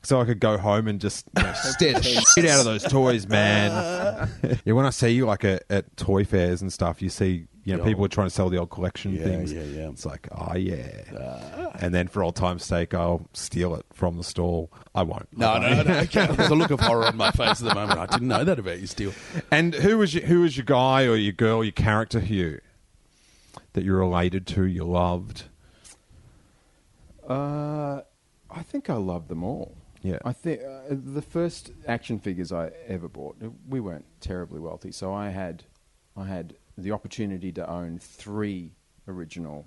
so 0.02 0.20
I 0.20 0.24
could 0.24 0.40
go 0.40 0.56
home 0.58 0.88
and 0.88 1.00
just 1.00 1.28
you 1.36 1.42
know, 1.42 1.52
stare 1.54 1.92
the 1.94 2.02
shit 2.34 2.46
out 2.46 2.58
of 2.60 2.64
those 2.64 2.82
toys, 2.84 3.26
man. 3.28 4.28
yeah, 4.64 4.72
when 4.72 4.86
I 4.86 4.90
see 4.90 5.10
you 5.10 5.26
like 5.26 5.44
at, 5.44 5.64
at 5.68 5.96
toy 5.96 6.24
fairs 6.24 6.62
and 6.62 6.72
stuff, 6.72 7.02
you 7.02 7.08
see 7.10 7.46
you 7.64 7.72
know 7.76 7.82
The 7.82 7.90
people 7.90 8.02
old- 8.04 8.12
are 8.12 8.14
trying 8.14 8.26
to 8.28 8.34
sell 8.34 8.48
the 8.48 8.58
old 8.58 8.70
collection 8.70 9.12
Yeah, 9.14 9.24
things. 9.24 9.52
yeah, 9.52 9.62
yeah. 9.62 9.88
It's 9.90 10.06
like, 10.06 10.28
oh 10.32 10.54
yeah. 10.56 11.70
and 11.80 11.92
then 11.92 12.06
for 12.08 12.22
old 12.22 12.36
time's 12.36 12.64
sake, 12.64 12.94
I'll 12.94 13.28
steal 13.32 13.74
it 13.74 13.84
from 13.92 14.16
the 14.16 14.24
stall. 14.24 14.70
I 14.94 15.02
won't. 15.02 15.28
no, 15.36 15.58
no, 15.58 15.82
no. 15.82 15.94
Okay. 16.00 16.26
There's 16.28 16.48
a 16.50 16.54
look 16.54 16.70
of 16.70 16.78
horror 16.80 17.04
on 17.06 17.16
my 17.16 17.30
face 17.32 17.60
at 17.60 17.68
the 17.68 17.74
moment. 17.74 17.98
I 17.98 18.06
didn't 18.06 18.28
know 18.28 18.44
that 18.44 18.58
about 18.60 18.78
you, 18.80 18.86
still. 18.86 19.12
And 19.50 19.74
who 19.74 19.98
was 19.98 20.14
your, 20.14 20.24
who 20.24 20.42
was 20.42 20.56
your 20.56 20.64
guy 20.64 21.06
or 21.06 21.16
your 21.16 21.32
girl, 21.32 21.64
your 21.64 21.72
character, 21.72 22.20
Hugh, 22.20 22.60
that 23.72 23.82
you're 23.84 23.98
related 23.98 24.46
to, 24.48 24.64
you 24.64 24.84
loved? 24.84 25.44
Uh, 27.28 28.02
I 28.56 28.62
think 28.62 28.88
I 28.88 28.94
love 28.94 29.28
them 29.28 29.44
all. 29.44 29.76
Yeah. 30.02 30.18
I 30.24 30.32
think 30.32 30.62
uh, 30.62 30.82
the 30.88 31.22
first 31.22 31.72
action 31.86 32.18
figures 32.18 32.52
I 32.52 32.70
ever 32.86 33.08
bought, 33.08 33.36
uh, 33.44 33.48
we 33.68 33.80
weren't 33.80 34.06
terribly 34.20 34.60
wealthy, 34.60 34.92
so 34.92 35.12
I 35.12 35.28
had, 35.28 35.64
I 36.16 36.24
had 36.24 36.56
the 36.78 36.92
opportunity 36.92 37.52
to 37.52 37.68
own 37.68 37.98
three 37.98 38.72
original 39.08 39.66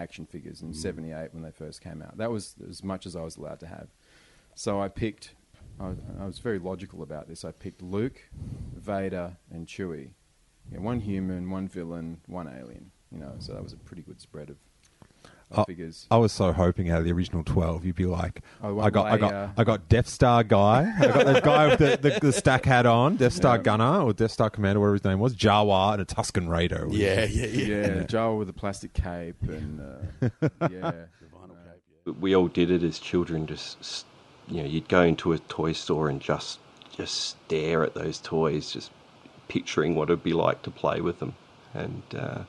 action 0.00 0.26
figures 0.26 0.62
in 0.62 0.72
'78 0.72 1.32
when 1.32 1.42
they 1.42 1.50
first 1.50 1.80
came 1.80 2.02
out. 2.02 2.16
That 2.18 2.30
was 2.30 2.54
as 2.68 2.82
much 2.82 3.06
as 3.06 3.14
I 3.16 3.22
was 3.22 3.36
allowed 3.36 3.60
to 3.60 3.66
have. 3.66 3.88
So 4.54 4.80
I 4.80 4.88
picked. 4.88 5.34
I, 5.80 5.92
I 6.20 6.26
was 6.26 6.38
very 6.38 6.58
logical 6.58 7.02
about 7.02 7.28
this. 7.28 7.44
I 7.44 7.52
picked 7.52 7.82
Luke, 7.82 8.20
Vader, 8.74 9.36
and 9.50 9.66
Chewie. 9.66 10.10
Yeah, 10.72 10.80
one 10.80 11.00
human, 11.00 11.50
one 11.50 11.68
villain, 11.68 12.20
one 12.26 12.48
alien. 12.48 12.90
You 13.12 13.18
know, 13.18 13.34
so 13.38 13.54
that 13.54 13.62
was 13.62 13.72
a 13.72 13.76
pretty 13.76 14.02
good 14.02 14.20
spread 14.20 14.50
of 14.50 14.56
of 15.50 15.66
figures. 15.66 16.06
I 16.10 16.16
was 16.18 16.32
so 16.32 16.52
hoping 16.52 16.90
out 16.90 16.98
of 16.98 17.04
the 17.04 17.12
original 17.12 17.42
twelve, 17.44 17.84
you'd 17.84 17.96
be 17.96 18.06
like, 18.06 18.42
Oh, 18.62 18.74
one 18.74 18.86
I 18.86 18.90
got, 18.90 19.06
I 19.06 19.16
got, 19.16 19.32
uh, 19.32 19.48
I 19.56 19.64
got 19.64 19.88
Death 19.88 20.08
Star 20.08 20.42
guy, 20.44 20.92
I 20.98 21.06
got 21.06 21.26
the 21.26 21.40
guy 21.40 21.66
with 21.68 21.78
the, 21.78 22.10
the, 22.10 22.18
the 22.20 22.32
stack 22.32 22.64
hat 22.64 22.86
on, 22.86 23.16
Death 23.16 23.32
Star 23.32 23.56
Yeah. 23.56 23.62
gunner 23.62 24.00
or 24.02 24.12
Death 24.12 24.30
Star 24.32 24.50
commander, 24.50 24.80
whatever 24.80 24.94
his 24.94 25.04
name 25.04 25.18
was, 25.20 25.34
Jawa 25.34 25.92
and 25.94 26.02
a 26.02 26.04
Tusken 26.04 26.48
Raider. 26.48 26.86
It 26.86 26.92
Yeah, 26.92 27.26
just- 27.26 27.36
yeah, 27.36 27.46
yeah. 27.46 27.86
Yeah, 27.86 28.02
Jawa 28.04 28.38
with 28.38 28.48
a 28.48 28.52
plastic 28.52 28.92
cape 28.92 29.36
and 29.42 29.80
uh, 29.80 30.28
yeah. 30.42 30.68
The 30.68 31.26
vinyl 31.32 31.48
cape. 31.48 31.82
Yeah. 32.06 32.12
We 32.20 32.34
all 32.36 32.48
did 32.48 32.70
it 32.70 32.82
as 32.82 32.98
children. 32.98 33.46
Just 33.46 34.06
you 34.48 34.62
know, 34.62 34.68
you'd 34.68 34.88
go 34.88 35.02
into 35.02 35.32
a 35.32 35.38
toy 35.38 35.72
store 35.72 36.08
and 36.08 36.20
just 36.20 36.58
just 36.90 37.14
stare 37.46 37.84
at 37.84 37.94
those 37.94 38.18
toys, 38.18 38.72
just 38.72 38.90
picturing 39.48 39.94
what 39.94 40.10
it'd 40.10 40.22
be 40.22 40.32
like 40.32 40.62
to 40.62 40.70
play 40.70 41.00
with 41.00 41.18
them. 41.20 41.34
And 41.74 42.02
uh, 42.16 42.40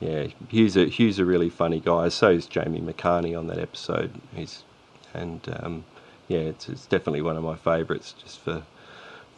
yeah, 0.00 0.26
Hugh's 0.48 0.76
a 0.76 0.86
Hugh's 0.86 1.18
a 1.18 1.24
really 1.24 1.50
funny 1.50 1.78
guy. 1.78 2.08
So 2.08 2.30
is 2.30 2.46
Jamie 2.46 2.80
McCartney 2.80 3.38
on 3.38 3.46
that 3.48 3.58
episode. 3.58 4.10
He's 4.34 4.64
and 5.14 5.40
um, 5.60 5.84
yeah, 6.28 6.38
it's, 6.38 6.68
it's 6.68 6.86
definitely 6.86 7.22
one 7.22 7.36
of 7.36 7.42
my 7.42 7.56
favourites, 7.56 8.14
just 8.22 8.40
for, 8.40 8.62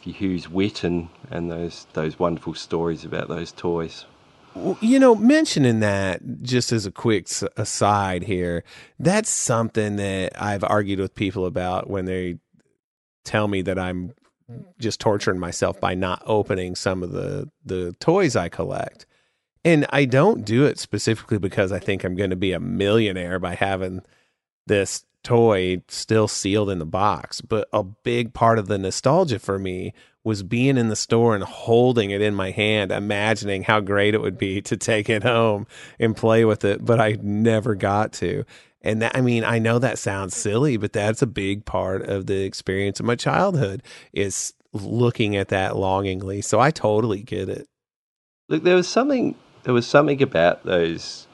for 0.01 0.09
Hugh's 0.09 0.47
wit 0.47 0.83
and, 0.83 1.09
and 1.29 1.51
those 1.51 1.87
those 1.93 2.17
wonderful 2.17 2.53
stories 2.53 3.03
about 3.03 3.27
those 3.27 3.51
toys. 3.51 4.05
You 4.81 4.99
know, 4.99 5.15
mentioning 5.15 5.79
that 5.79 6.21
just 6.43 6.71
as 6.71 6.85
a 6.85 6.91
quick 6.91 7.27
aside 7.57 8.23
here, 8.23 8.63
that's 8.99 9.29
something 9.29 9.95
that 9.95 10.39
I've 10.39 10.63
argued 10.63 10.99
with 10.99 11.15
people 11.15 11.47
about 11.47 11.89
when 11.89 12.05
they 12.05 12.37
tell 13.25 13.47
me 13.47 13.63
that 13.63 13.79
I'm 13.79 14.13
just 14.77 14.99
torturing 14.99 15.39
myself 15.39 15.79
by 15.79 15.95
not 15.95 16.21
opening 16.25 16.75
some 16.75 17.01
of 17.01 17.11
the 17.11 17.49
the 17.65 17.93
toys 17.99 18.35
I 18.35 18.47
collect. 18.47 19.07
And 19.65 19.85
I 19.89 20.05
don't 20.05 20.43
do 20.43 20.65
it 20.65 20.77
specifically 20.77 21.37
because 21.39 21.71
I 21.71 21.79
think 21.79 22.03
I'm 22.03 22.15
going 22.15 22.31
to 22.31 22.35
be 22.35 22.51
a 22.51 22.59
millionaire 22.59 23.39
by 23.39 23.55
having 23.55 24.01
this 24.67 25.05
toy 25.23 25.81
still 25.87 26.27
sealed 26.27 26.69
in 26.69 26.79
the 26.79 26.85
box. 26.85 27.41
But 27.41 27.69
a 27.71 27.83
big 27.83 28.33
part 28.33 28.59
of 28.59 28.67
the 28.67 28.77
nostalgia 28.77 29.39
for 29.39 29.57
me 29.57 29.93
was 30.23 30.43
being 30.43 30.77
in 30.77 30.89
the 30.89 30.95
store 30.95 31.35
and 31.35 31.43
holding 31.43 32.11
it 32.11 32.21
in 32.21 32.35
my 32.35 32.51
hand, 32.51 32.91
imagining 32.91 33.63
how 33.63 33.79
great 33.79 34.13
it 34.13 34.21
would 34.21 34.37
be 34.37 34.61
to 34.63 34.77
take 34.77 35.09
it 35.09 35.23
home 35.23 35.67
and 35.99 36.15
play 36.15 36.45
with 36.45 36.65
it. 36.65 36.83
But 36.83 36.99
I 36.99 37.17
never 37.21 37.75
got 37.75 38.13
to. 38.13 38.45
And 38.81 39.01
that, 39.01 39.15
I 39.15 39.21
mean, 39.21 39.45
I 39.45 39.59
know 39.59 39.79
that 39.79 39.97
sounds 39.97 40.35
silly, 40.35 40.75
but 40.75 40.91
that's 40.91 41.21
a 41.21 41.27
big 41.27 41.63
part 41.63 42.03
of 42.03 42.25
the 42.25 42.43
experience 42.43 42.99
of 42.99 43.05
my 43.05 43.15
childhood 43.15 43.81
is 44.11 44.53
looking 44.73 45.37
at 45.37 45.49
that 45.49 45.77
longingly. 45.77 46.41
So 46.41 46.59
I 46.59 46.71
totally 46.71 47.23
get 47.23 47.47
it. 47.47 47.65
Look, 48.49 48.63
there 48.63 48.75
was 48.75 48.89
something. 48.89 49.35
There 49.63 49.73
was 49.73 49.87
something 49.87 50.21
about 50.21 50.63
those 50.63 51.27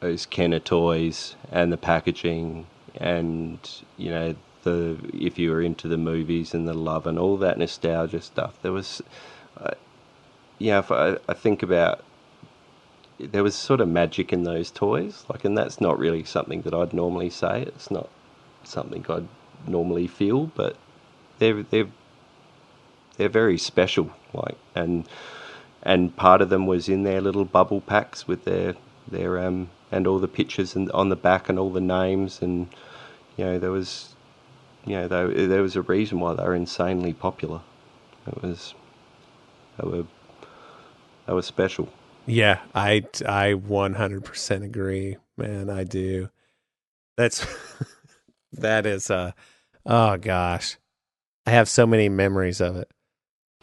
those 0.00 0.24
Kenner 0.24 0.60
toys 0.60 1.36
and 1.52 1.70
the 1.70 1.76
packaging, 1.76 2.66
and 2.96 3.58
you 3.96 4.10
know 4.10 4.34
the 4.62 4.96
if 5.12 5.38
you 5.38 5.50
were 5.50 5.62
into 5.62 5.88
the 5.88 5.96
movies 5.96 6.54
and 6.54 6.66
the 6.66 6.74
love 6.74 7.06
and 7.06 7.18
all 7.18 7.36
that 7.38 7.58
nostalgia 7.58 8.20
stuff. 8.20 8.60
There 8.62 8.72
was, 8.72 9.02
uh, 9.58 9.72
yeah. 10.58 10.78
If 10.78 10.90
I, 10.90 11.16
I 11.28 11.34
think 11.34 11.62
about, 11.62 12.04
there 13.18 13.42
was 13.42 13.54
sort 13.54 13.80
of 13.80 13.88
magic 13.88 14.32
in 14.32 14.44
those 14.44 14.70
toys. 14.70 15.24
Like, 15.28 15.44
and 15.44 15.56
that's 15.56 15.80
not 15.80 15.98
really 15.98 16.24
something 16.24 16.62
that 16.62 16.74
I'd 16.74 16.92
normally 16.92 17.30
say. 17.30 17.62
It's 17.62 17.90
not 17.90 18.08
something 18.64 19.04
I'd 19.08 19.28
normally 19.66 20.06
feel, 20.06 20.46
but 20.46 20.76
they're 21.38 21.62
they're 21.62 21.88
they're 23.16 23.28
very 23.28 23.58
special. 23.58 24.10
Like, 24.32 24.56
and 24.74 25.06
and 25.82 26.14
part 26.16 26.42
of 26.42 26.48
them 26.50 26.66
was 26.66 26.88
in 26.88 27.02
their 27.04 27.20
little 27.20 27.44
bubble 27.44 27.80
packs 27.80 28.26
with 28.28 28.44
their 28.44 28.74
their 29.08 29.38
um 29.38 29.70
and 29.90 30.06
all 30.06 30.18
the 30.18 30.28
pictures 30.28 30.76
and 30.76 30.90
on 30.92 31.08
the 31.08 31.16
back 31.16 31.48
and 31.48 31.58
all 31.58 31.70
the 31.70 31.80
names 31.80 32.40
and 32.42 32.68
you 33.36 33.44
know 33.44 33.58
there 33.58 33.70
was 33.70 34.14
you 34.84 34.94
know 34.94 35.08
there, 35.08 35.28
there 35.46 35.62
was 35.62 35.76
a 35.76 35.82
reason 35.82 36.20
why 36.20 36.34
they 36.34 36.42
were 36.42 36.54
insanely 36.54 37.12
popular. 37.12 37.60
It 38.26 38.42
was 38.42 38.74
they 39.78 39.88
were 39.88 40.04
they 41.26 41.32
were 41.32 41.42
special. 41.42 41.88
Yeah, 42.26 42.60
I 42.74 43.04
I 43.26 43.54
100% 43.54 44.64
agree, 44.64 45.16
man. 45.36 45.70
I 45.70 45.84
do. 45.84 46.28
That's 47.16 47.46
that 48.52 48.86
is 48.86 49.10
uh 49.10 49.32
oh 49.86 50.16
gosh. 50.16 50.76
I 51.46 51.50
have 51.50 51.68
so 51.68 51.86
many 51.86 52.08
memories 52.08 52.60
of 52.60 52.76
it. 52.76 52.90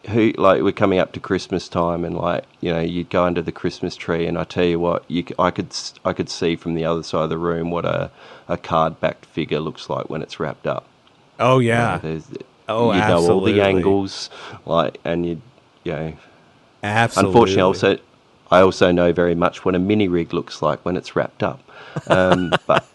Who 0.09 0.31
like 0.37 0.61
we're 0.61 0.71
coming 0.71 0.99
up 0.99 1.11
to 1.13 1.19
Christmas 1.19 1.67
time 1.67 2.05
and 2.05 2.15
like 2.15 2.45
you 2.61 2.71
know 2.71 2.79
you'd 2.79 3.09
go 3.09 3.25
under 3.25 3.41
the 3.41 3.51
Christmas 3.51 3.95
tree 3.95 4.25
and 4.25 4.37
I 4.37 4.43
tell 4.43 4.63
you 4.63 4.79
what 4.79 5.03
you 5.09 5.25
I 5.37 5.51
could 5.51 5.75
I 6.05 6.13
could 6.13 6.29
see 6.29 6.55
from 6.55 6.75
the 6.75 6.85
other 6.85 7.03
side 7.03 7.23
of 7.23 7.29
the 7.29 7.37
room 7.37 7.71
what 7.71 7.85
a 7.85 8.11
a 8.47 8.57
card 8.57 8.99
backed 8.99 9.25
figure 9.25 9.59
looks 9.59 9.89
like 9.89 10.09
when 10.09 10.21
it's 10.21 10.39
wrapped 10.39 10.67
up. 10.67 10.87
Oh 11.39 11.59
You 11.59 11.71
know, 11.71 11.75
yeah. 12.03 12.17
Oh, 12.69 12.93
you 12.93 12.99
know 12.99 13.31
all 13.31 13.41
the 13.41 13.61
angles 13.61 14.29
like 14.65 14.99
and 15.03 15.25
you 15.25 15.41
you 15.83 15.91
know 15.91 16.13
Absolutely. 16.83 17.29
unfortunately 17.29 17.61
also 17.61 17.97
I 18.49 18.61
also 18.61 18.91
know 18.91 19.11
very 19.11 19.35
much 19.35 19.65
what 19.65 19.75
a 19.75 19.79
mini 19.79 20.07
rig 20.07 20.33
looks 20.33 20.61
like 20.61 20.83
when 20.85 20.95
it's 20.95 21.15
wrapped 21.15 21.43
up. 21.43 21.61
Um, 22.07 22.53
but 22.67 22.85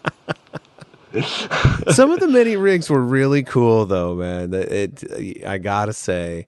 Some 1.91 2.09
of 2.11 2.19
the 2.19 2.27
mini 2.27 2.55
rigs 2.55 2.89
were 2.89 3.01
really 3.01 3.43
cool 3.43 3.85
though, 3.85 4.15
man. 4.15 4.53
It, 4.53 5.03
it 5.03 5.45
I 5.45 5.59
got 5.59 5.85
to 5.85 5.93
say, 5.93 6.47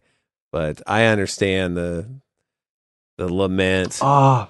but 0.55 0.81
I 0.87 1.03
understand 1.03 1.75
the 1.75 2.07
the 3.17 3.27
lament. 3.27 3.99
Ah, 4.01 4.47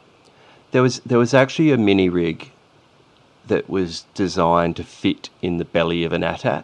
there 0.70 0.84
was 0.84 1.00
there 1.00 1.18
was 1.18 1.34
actually 1.34 1.72
a 1.72 1.78
mini 1.78 2.10
rig 2.10 2.52
that 3.48 3.68
was 3.68 4.06
designed 4.14 4.76
to 4.76 4.84
fit 4.84 5.32
in 5.42 5.58
the 5.58 5.66
belly 5.66 6.04
of 6.04 6.14
an 6.14 6.24
AT-AT. 6.24 6.64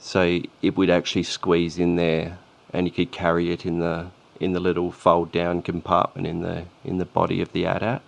So 0.00 0.40
it 0.62 0.76
would 0.76 0.90
actually 0.90 1.22
squeeze 1.22 1.78
in 1.78 1.94
there, 1.94 2.38
and 2.72 2.88
you 2.88 2.90
could 2.90 3.12
carry 3.12 3.52
it 3.52 3.64
in 3.64 3.78
the 3.78 4.06
in 4.40 4.52
the 4.52 4.58
little 4.58 4.90
fold 4.90 5.30
down 5.30 5.62
compartment 5.62 6.26
in 6.26 6.40
the 6.40 6.64
in 6.84 6.98
the 6.98 7.04
body 7.04 7.40
of 7.40 7.52
the 7.52 7.66
AT-AT. 7.66 8.02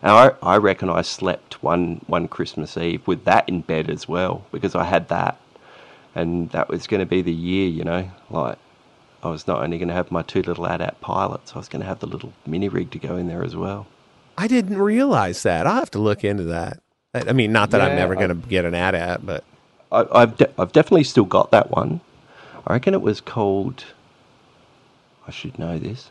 And 0.00 0.12
I, 0.12 0.30
I 0.42 0.58
reckon 0.58 0.90
I 0.90 1.02
slept 1.02 1.60
one 1.60 2.02
one 2.06 2.28
Christmas 2.28 2.76
Eve 2.76 3.04
with 3.04 3.24
that 3.24 3.48
in 3.48 3.62
bed 3.62 3.90
as 3.90 4.06
well 4.06 4.46
because 4.52 4.76
I 4.76 4.84
had 4.84 5.08
that, 5.08 5.40
and 6.14 6.50
that 6.50 6.68
was 6.68 6.86
going 6.86 7.00
to 7.00 7.12
be 7.16 7.20
the 7.20 7.34
year, 7.34 7.68
you 7.68 7.82
know, 7.82 8.08
like. 8.30 8.58
I 9.26 9.30
was 9.30 9.46
not 9.48 9.62
only 9.62 9.78
going 9.78 9.88
to 9.88 9.94
have 9.94 10.12
my 10.12 10.22
two 10.22 10.42
little 10.42 10.66
AT-AT 10.66 11.00
pilots, 11.02 11.52
I 11.54 11.58
was 11.58 11.68
going 11.68 11.82
to 11.82 11.88
have 11.88 12.00
the 12.00 12.08
little 12.08 12.34
mini 12.46 12.68
rig 12.70 12.90
to 12.92 13.00
go 13.00 13.16
in 13.16 13.28
there 13.28 13.44
as 13.44 13.56
well. 13.56 13.88
I 14.38 14.48
didn't 14.48 14.78
realize 14.78 15.42
that. 15.44 15.66
I'll 15.66 15.76
have 15.76 15.90
to 15.92 15.98
look 16.00 16.24
into 16.24 16.44
that. 16.44 16.80
I 17.14 17.30
I 17.30 17.32
mean, 17.34 17.52
not 17.52 17.70
that 17.72 17.80
I'm 17.82 17.94
Yeah, 17.94 17.96
never 17.96 18.16
going 18.16 18.30
to 18.30 18.48
get 18.48 18.64
an 18.66 18.74
AT-AT, 18.74 19.26
but 19.26 19.44
I, 19.92 20.06
I've 20.12 20.36
de- 20.38 20.60
I've 20.60 20.72
definitely 20.72 21.04
still 21.04 21.24
got 21.26 21.50
that 21.52 21.70
one. 21.70 22.00
I 22.66 22.74
reckon 22.74 22.94
it 22.94 23.02
was 23.02 23.20
called. 23.20 23.84
I 25.26 25.32
should 25.32 25.58
know 25.58 25.78
this. 25.78 26.10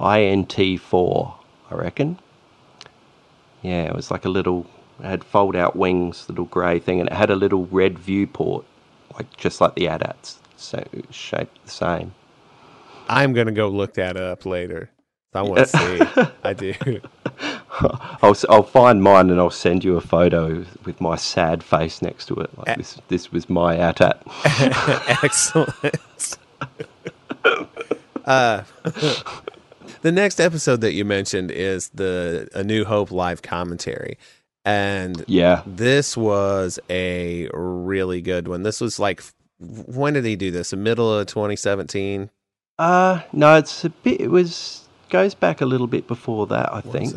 INT 0.00 0.80
four. 0.80 1.36
I 1.70 1.76
reckon. 1.76 2.18
Yeah, 3.62 3.84
it 3.84 3.94
was 3.96 4.10
like 4.10 4.26
a 4.26 4.30
little. 4.30 4.66
It 5.00 5.06
had 5.06 5.24
fold 5.24 5.56
out 5.56 5.76
wings, 5.76 6.28
little 6.28 6.46
grey 6.46 6.80
thing, 6.80 7.00
and 7.00 7.08
it 7.10 7.14
had 7.14 7.30
a 7.30 7.36
little 7.36 7.66
red 7.66 7.98
viewport, 7.98 8.66
like 9.16 9.36
just 9.38 9.60
like 9.60 9.76
the 9.76 9.88
AT-ATs, 9.88 10.34
so 10.34 10.41
shaped 11.10 11.64
the 11.64 11.70
same. 11.70 12.14
I'm 13.08 13.32
going 13.32 13.46
to 13.48 13.52
go 13.52 13.68
look 13.68 13.94
that 13.94 14.16
up 14.16 14.46
later. 14.46 14.90
I 15.34 15.42
want 15.42 15.60
to 15.60 15.66
see. 15.66 16.30
I 16.44 16.52
do. 16.52 16.74
I'll, 18.22 18.36
I'll 18.50 18.62
find 18.62 19.02
mine 19.02 19.30
and 19.30 19.40
I'll 19.40 19.50
send 19.50 19.82
you 19.82 19.96
a 19.96 20.00
photo 20.00 20.64
with 20.84 21.00
my 21.00 21.16
sad 21.16 21.62
face 21.64 22.02
next 22.02 22.26
to 22.26 22.34
it. 22.34 22.50
Like 22.58 22.76
this, 22.76 22.98
this 23.08 23.32
was 23.32 23.48
my 23.48 23.76
AT-AT. 23.78 24.22
Excellent. 25.24 26.38
uh, 28.24 28.62
the 30.02 30.12
next 30.12 30.38
episode 30.40 30.80
that 30.82 30.92
you 30.92 31.04
mentioned 31.04 31.50
is 31.50 31.88
the 31.90 32.48
A 32.54 32.62
New 32.62 32.84
Hope 32.84 33.10
live 33.10 33.42
commentary. 33.42 34.18
And 34.64 35.24
Yeah. 35.26 35.62
this 35.66 36.16
was 36.16 36.78
a 36.88 37.48
really 37.52 38.20
good 38.20 38.46
one. 38.48 38.62
This 38.62 38.80
was 38.80 38.98
like, 39.00 39.22
when 39.62 40.14
did 40.14 40.24
he 40.24 40.36
do 40.36 40.50
this? 40.50 40.70
The 40.70 40.76
middle 40.76 41.12
of 41.12 41.26
2017? 41.26 42.30
Uh 42.78 43.20
no, 43.32 43.56
it's 43.56 43.84
a 43.84 43.90
bit. 43.90 44.20
It 44.20 44.30
was 44.30 44.88
goes 45.10 45.34
back 45.34 45.60
a 45.60 45.66
little 45.66 45.86
bit 45.86 46.06
before 46.06 46.46
that. 46.48 46.72
I 46.72 46.76
Was 46.76 46.84
think. 46.84 47.12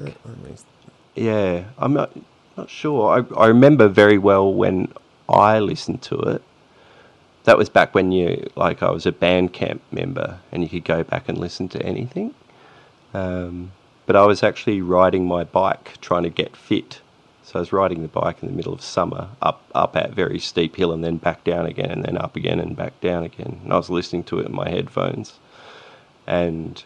Yeah, 1.16 1.66
I'm 1.78 1.94
not 1.94 2.12
not 2.58 2.70
sure. 2.70 3.10
I 3.36 3.40
I 3.40 3.48
remember 3.48 3.88
very 3.88 4.18
well 4.18 4.54
when 4.54 4.92
I 5.30 5.60
listened 5.60 6.02
to 6.04 6.18
it. 6.20 6.44
That 7.46 7.58
was 7.58 7.70
back 7.70 7.96
when 7.96 8.12
you 8.12 8.50
like 8.56 8.84
I 8.84 8.92
was 8.92 9.06
a 9.06 9.12
Bandcamp 9.12 9.80
member 9.92 10.40
and 10.52 10.64
you 10.64 10.70
could 10.70 10.84
go 10.84 11.04
back 11.04 11.30
and 11.30 11.38
listen 11.38 11.70
to 11.70 11.82
anything. 11.82 12.34
Um, 13.14 13.72
but 14.06 14.16
I 14.16 14.26
was 14.26 14.44
actually 14.44 14.82
riding 14.82 15.26
my 15.26 15.44
bike 15.44 16.00
trying 16.02 16.24
to 16.24 16.30
get 16.30 16.56
fit. 16.56 17.02
So 17.46 17.60
I 17.60 17.62
was 17.62 17.74
riding 17.74 18.04
the 18.04 18.10
bike 18.10 18.44
in 18.44 18.50
the 18.50 18.56
middle 18.56 18.74
of 18.74 18.82
summer 18.82 19.30
up 19.42 19.64
up 19.76 19.94
that 19.94 20.14
very 20.14 20.40
steep 20.40 20.78
hill 20.78 20.94
and 20.94 21.04
then 21.04 21.18
back 21.18 21.46
down 21.46 21.68
again 21.68 21.92
and 21.92 22.06
then 22.06 22.18
up 22.18 22.36
again 22.38 22.60
and 22.60 22.76
back 22.78 23.00
down 23.02 23.24
again. 23.24 23.62
And 23.64 23.74
I 23.74 23.78
was 23.78 23.90
listening 23.92 24.26
to 24.26 24.40
it 24.40 24.48
in 24.48 24.56
my 24.56 24.70
headphones. 24.70 25.40
And 26.28 26.84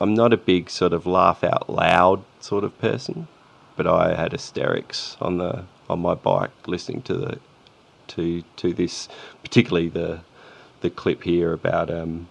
I'm 0.00 0.14
not 0.14 0.32
a 0.34 0.38
big 0.38 0.70
sort 0.70 0.92
of 0.94 1.06
laugh 1.06 1.44
out 1.44 1.70
loud 1.70 2.24
sort 2.40 2.64
of 2.64 2.78
person. 2.80 3.28
but 3.76 3.86
I 3.86 4.14
had 4.14 4.32
hysterics 4.32 5.16
on 5.20 5.38
the 5.38 5.64
on 5.90 6.00
my 6.00 6.14
bike 6.14 6.50
listening 6.68 7.02
to 7.04 7.14
the 7.14 7.40
to 8.08 8.42
to 8.56 8.72
this, 8.74 9.08
particularly 9.42 9.88
the 9.88 10.20
the 10.82 10.90
clip 10.90 11.24
here 11.24 11.52
about 11.52 11.90
um, 11.90 12.28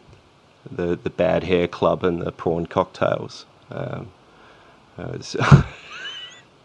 the 0.72 0.98
the 1.02 1.10
bad 1.10 1.46
hair 1.46 1.68
club 1.68 2.04
and 2.04 2.22
the 2.22 2.32
prawn 2.32 2.66
cocktails. 2.68 3.46
Um, 3.72 4.12
uh, 4.98 5.18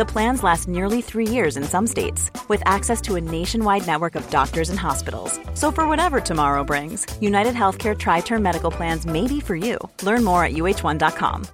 The 0.00 0.06
plans 0.06 0.42
last 0.42 0.66
nearly 0.66 1.02
three 1.02 1.28
years 1.28 1.58
in 1.58 1.64
some 1.64 1.86
states, 1.86 2.30
with 2.48 2.62
access 2.64 3.02
to 3.02 3.16
a 3.16 3.20
nationwide 3.20 3.86
network 3.86 4.14
of 4.14 4.30
doctors 4.30 4.70
and 4.70 4.78
hospitals. 4.78 5.38
So, 5.52 5.70
for 5.70 5.86
whatever 5.86 6.22
tomorrow 6.22 6.64
brings, 6.64 7.04
United 7.20 7.54
Healthcare 7.54 7.94
TriTerm 7.94 8.40
Medical 8.40 8.70
Plans 8.70 9.04
may 9.04 9.26
be 9.26 9.40
for 9.40 9.54
you. 9.56 9.78
Learn 10.02 10.24
more 10.24 10.42
at 10.42 10.52
uhone.com. 10.52 11.48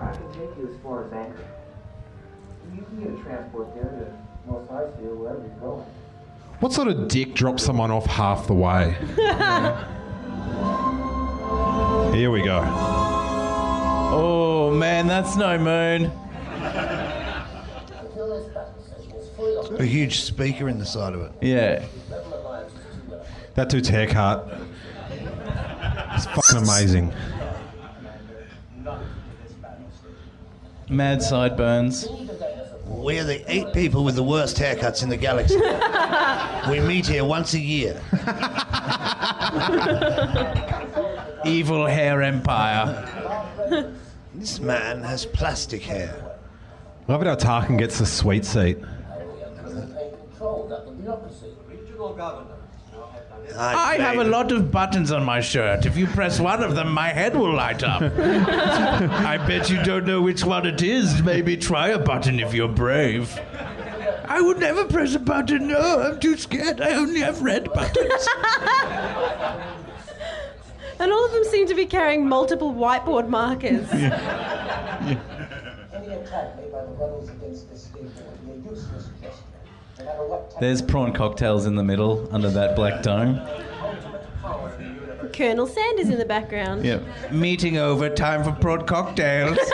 I 0.00 0.10
can 0.10 0.32
take 0.32 0.56
you 0.56 0.70
as 0.72 0.82
far 0.82 1.04
as 1.04 1.12
Anchorhead. 1.12 1.44
You 2.74 2.82
can 2.82 2.96
get 2.98 3.20
a 3.20 3.22
transport 3.22 3.74
there 3.74 3.84
to 3.84 4.50
Mos 4.50 4.66
Eisley 4.70 5.04
or 5.04 5.16
wherever 5.16 5.40
you're 5.40 5.50
going. 5.60 5.84
What 6.60 6.72
sort 6.72 6.88
of 6.88 7.08
dick 7.08 7.34
drops 7.34 7.62
someone 7.62 7.90
off 7.90 8.06
half 8.06 8.46
the 8.46 8.54
way? 8.54 8.96
Here 12.16 12.30
we 12.30 12.42
go. 12.42 13.09
Oh 14.12 14.74
man, 14.74 15.06
that's 15.06 15.36
no 15.36 15.56
moon. 15.56 16.10
A 19.78 19.84
huge 19.84 20.20
speaker 20.20 20.68
in 20.68 20.78
the 20.78 20.84
side 20.84 21.14
of 21.14 21.20
it. 21.22 21.32
Yeah. 21.40 21.84
That 23.54 23.68
dude's 23.68 23.88
haircut. 23.88 24.48
It's 25.10 26.26
fucking 26.26 26.58
amazing. 26.58 27.14
Mad 30.88 31.22
sideburns. 31.22 32.08
We're 32.86 33.22
the 33.22 33.44
eight 33.50 33.72
people 33.72 34.02
with 34.02 34.16
the 34.16 34.24
worst 34.24 34.56
haircuts 34.56 35.04
in 35.04 35.08
the 35.08 35.16
galaxy. 35.16 35.56
we 36.68 36.80
meet 36.80 37.06
here 37.06 37.24
once 37.24 37.54
a 37.54 37.60
year. 37.60 38.02
Evil 41.44 41.86
hair 41.86 42.22
empire. 42.22 43.88
This 44.40 44.58
man 44.58 45.02
has 45.02 45.26
plastic 45.26 45.82
hair. 45.82 46.16
Love 47.08 47.20
it 47.20 47.26
how 47.26 47.34
Tarkin 47.34 47.78
gets 47.78 47.98
the 47.98 48.06
sweet 48.06 48.46
seat. 48.46 48.78
I 53.58 53.96
have 53.98 54.16
a 54.16 54.24
lot 54.24 54.50
of 54.50 54.70
buttons 54.70 55.12
on 55.12 55.26
my 55.26 55.42
shirt. 55.42 55.84
If 55.84 55.94
you 55.98 56.06
press 56.06 56.40
one 56.40 56.62
of 56.62 56.74
them, 56.74 56.90
my 56.90 57.08
head 57.08 57.36
will 57.36 57.52
light 57.52 57.82
up. 57.82 58.00
I 58.00 59.36
bet 59.46 59.68
you 59.68 59.82
don't 59.82 60.06
know 60.06 60.22
which 60.22 60.42
one 60.42 60.64
it 60.64 60.80
is. 60.80 61.22
Maybe 61.22 61.58
try 61.58 61.88
a 61.88 61.98
button 61.98 62.40
if 62.40 62.54
you're 62.54 62.66
brave. 62.66 63.38
I 64.24 64.40
would 64.40 64.58
never 64.58 64.86
press 64.86 65.14
a 65.14 65.18
button. 65.18 65.68
No, 65.68 66.00
I'm 66.00 66.18
too 66.18 66.38
scared. 66.38 66.80
I 66.80 66.94
only 66.94 67.20
have 67.20 67.42
red 67.42 67.70
buttons. 67.74 68.26
And 71.00 71.10
all 71.10 71.24
of 71.24 71.32
them 71.32 71.44
seem 71.44 71.66
to 71.66 71.74
be 71.74 71.86
carrying 71.86 72.28
multiple 72.28 72.74
whiteboard 72.74 73.28
markers. 73.28 73.90
Any 73.90 74.12
attack 76.12 76.56
made 76.56 76.70
by 76.70 76.82
the 76.84 76.92
rebels 76.92 77.30
against 77.30 77.70
this 77.70 77.84
state 77.84 78.02
will 78.02 78.10
be 78.44 78.68
a 78.68 78.70
useless 78.70 79.08
gesture. 79.22 79.40
No 79.98 80.04
matter 80.04 80.26
what 80.26 80.60
There's 80.60 80.82
prawn 80.82 81.14
cocktails 81.14 81.64
in 81.64 81.74
the 81.74 81.82
middle 81.82 82.28
under 82.32 82.50
that 82.50 82.76
black 82.76 83.02
dome. 83.02 83.40
Colonel 85.32 85.66
Sanders 85.66 86.10
in 86.10 86.18
the 86.18 86.26
background. 86.26 86.84
Yeah. 86.84 87.00
Meeting 87.30 87.78
over, 87.78 88.10
time 88.10 88.44
for 88.44 88.52
prawn 88.52 88.86
cocktails. 88.86 89.58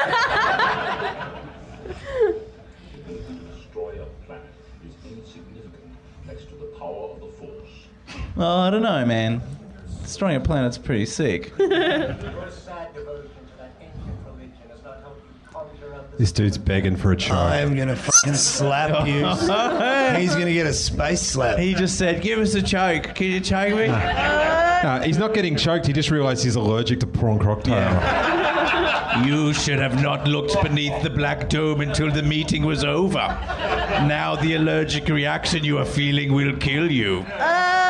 Oh, 8.39 8.59
I 8.59 8.69
don't 8.69 8.83
know, 8.83 9.07
man. 9.07 9.41
Destroying 10.17 10.37
a 10.37 10.41
planet's 10.41 10.79
pretty 10.79 11.05
sick. 11.05 11.53
your 11.59 11.69
sad 11.69 12.95
devotion 12.95 13.29
to 13.29 13.59
that 13.59 13.75
ancient 13.79 14.03
religion 14.25 14.55
has 14.71 14.83
not 14.83 15.01
helped 15.03 15.21
you 15.23 15.53
conjure 15.53 15.95
up 15.95 16.11
the 16.11 16.17
This 16.17 16.33
dude's 16.33 16.57
begging 16.57 16.97
for 16.97 17.13
a 17.13 17.17
choke. 17.17 17.37
I 17.37 17.59
am 17.59 17.77
gonna 17.77 17.95
fucking 17.95 18.33
slap 18.33 19.07
you. 19.07 19.27
He's 20.19 20.35
gonna 20.35 20.55
get 20.55 20.65
a 20.65 20.73
space 20.73 21.21
slap. 21.21 21.59
He 21.59 21.75
just 21.75 21.99
said, 21.99 22.23
"Give 22.23 22.39
us 22.39 22.55
a 22.55 22.63
choke. 22.63 23.15
Can 23.15 23.27
you 23.27 23.41
choke 23.41 23.75
me?" 23.75 23.89
No, 23.89 25.03
he's 25.05 25.19
not 25.19 25.35
getting 25.35 25.55
choked. 25.55 25.87
He 25.87 25.93
just 25.93 26.11
realised 26.11 26.43
he's 26.45 26.57
allergic 26.57 27.01
to 27.01 27.07
prawn 27.07 27.39
cocktail. 27.39 28.33
You 29.25 29.55
should 29.55 29.79
have 29.79 30.03
not 30.03 30.29
looked 30.29 30.63
beneath 30.63 31.03
the 31.03 31.09
black 31.09 31.49
dome 31.49 31.81
until 31.81 32.11
the 32.11 32.23
meeting 32.23 32.67
was 32.67 32.85
over. 32.85 33.17
Now 34.07 34.37
the 34.37 34.55
allergic 34.55 35.09
reaction 35.09 35.65
you 35.65 35.79
are 35.79 35.87
feeling 35.87 36.35
will 36.35 36.55
kill 36.57 36.91
you. 36.91 37.25
Ah! 37.29 37.86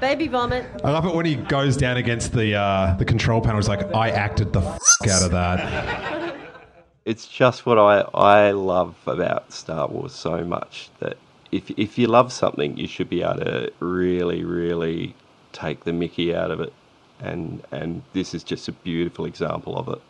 Baby 0.00 0.28
vomit. 0.28 0.66
I 0.84 0.90
love 0.90 1.06
it 1.06 1.14
when 1.14 1.24
he 1.24 1.36
goes 1.36 1.76
down 1.76 1.96
against 1.96 2.32
the 2.32 2.54
uh, 2.54 2.94
the 2.98 3.04
control 3.04 3.40
panel. 3.40 3.56
He's 3.56 3.68
like, 3.68 3.94
I 3.94 4.10
acted 4.10 4.52
the 4.52 4.60
fuck 4.60 5.08
out 5.08 5.22
of 5.22 5.30
that. 5.30 6.36
it's 7.06 7.26
just 7.26 7.64
what 7.64 7.78
I, 7.78 8.00
I 8.12 8.50
love 8.50 8.96
about 9.06 9.52
Star 9.52 9.88
Wars 9.88 10.12
so 10.12 10.44
much 10.44 10.90
that 10.98 11.16
if 11.50 11.70
if 11.78 11.96
you 11.96 12.08
love 12.08 12.32
something, 12.32 12.76
you 12.76 12.86
should 12.86 13.08
be 13.08 13.22
able 13.22 13.36
to 13.36 13.72
really, 13.80 14.44
really 14.44 15.14
take 15.52 15.84
the 15.84 15.92
Mickey 15.92 16.34
out 16.34 16.50
of 16.50 16.60
it, 16.60 16.72
and 17.20 17.62
and 17.70 18.02
this 18.12 18.34
is 18.34 18.44
just 18.44 18.68
a 18.68 18.72
beautiful 18.72 19.24
example 19.24 19.78
of 19.78 19.88
it. 19.88 20.02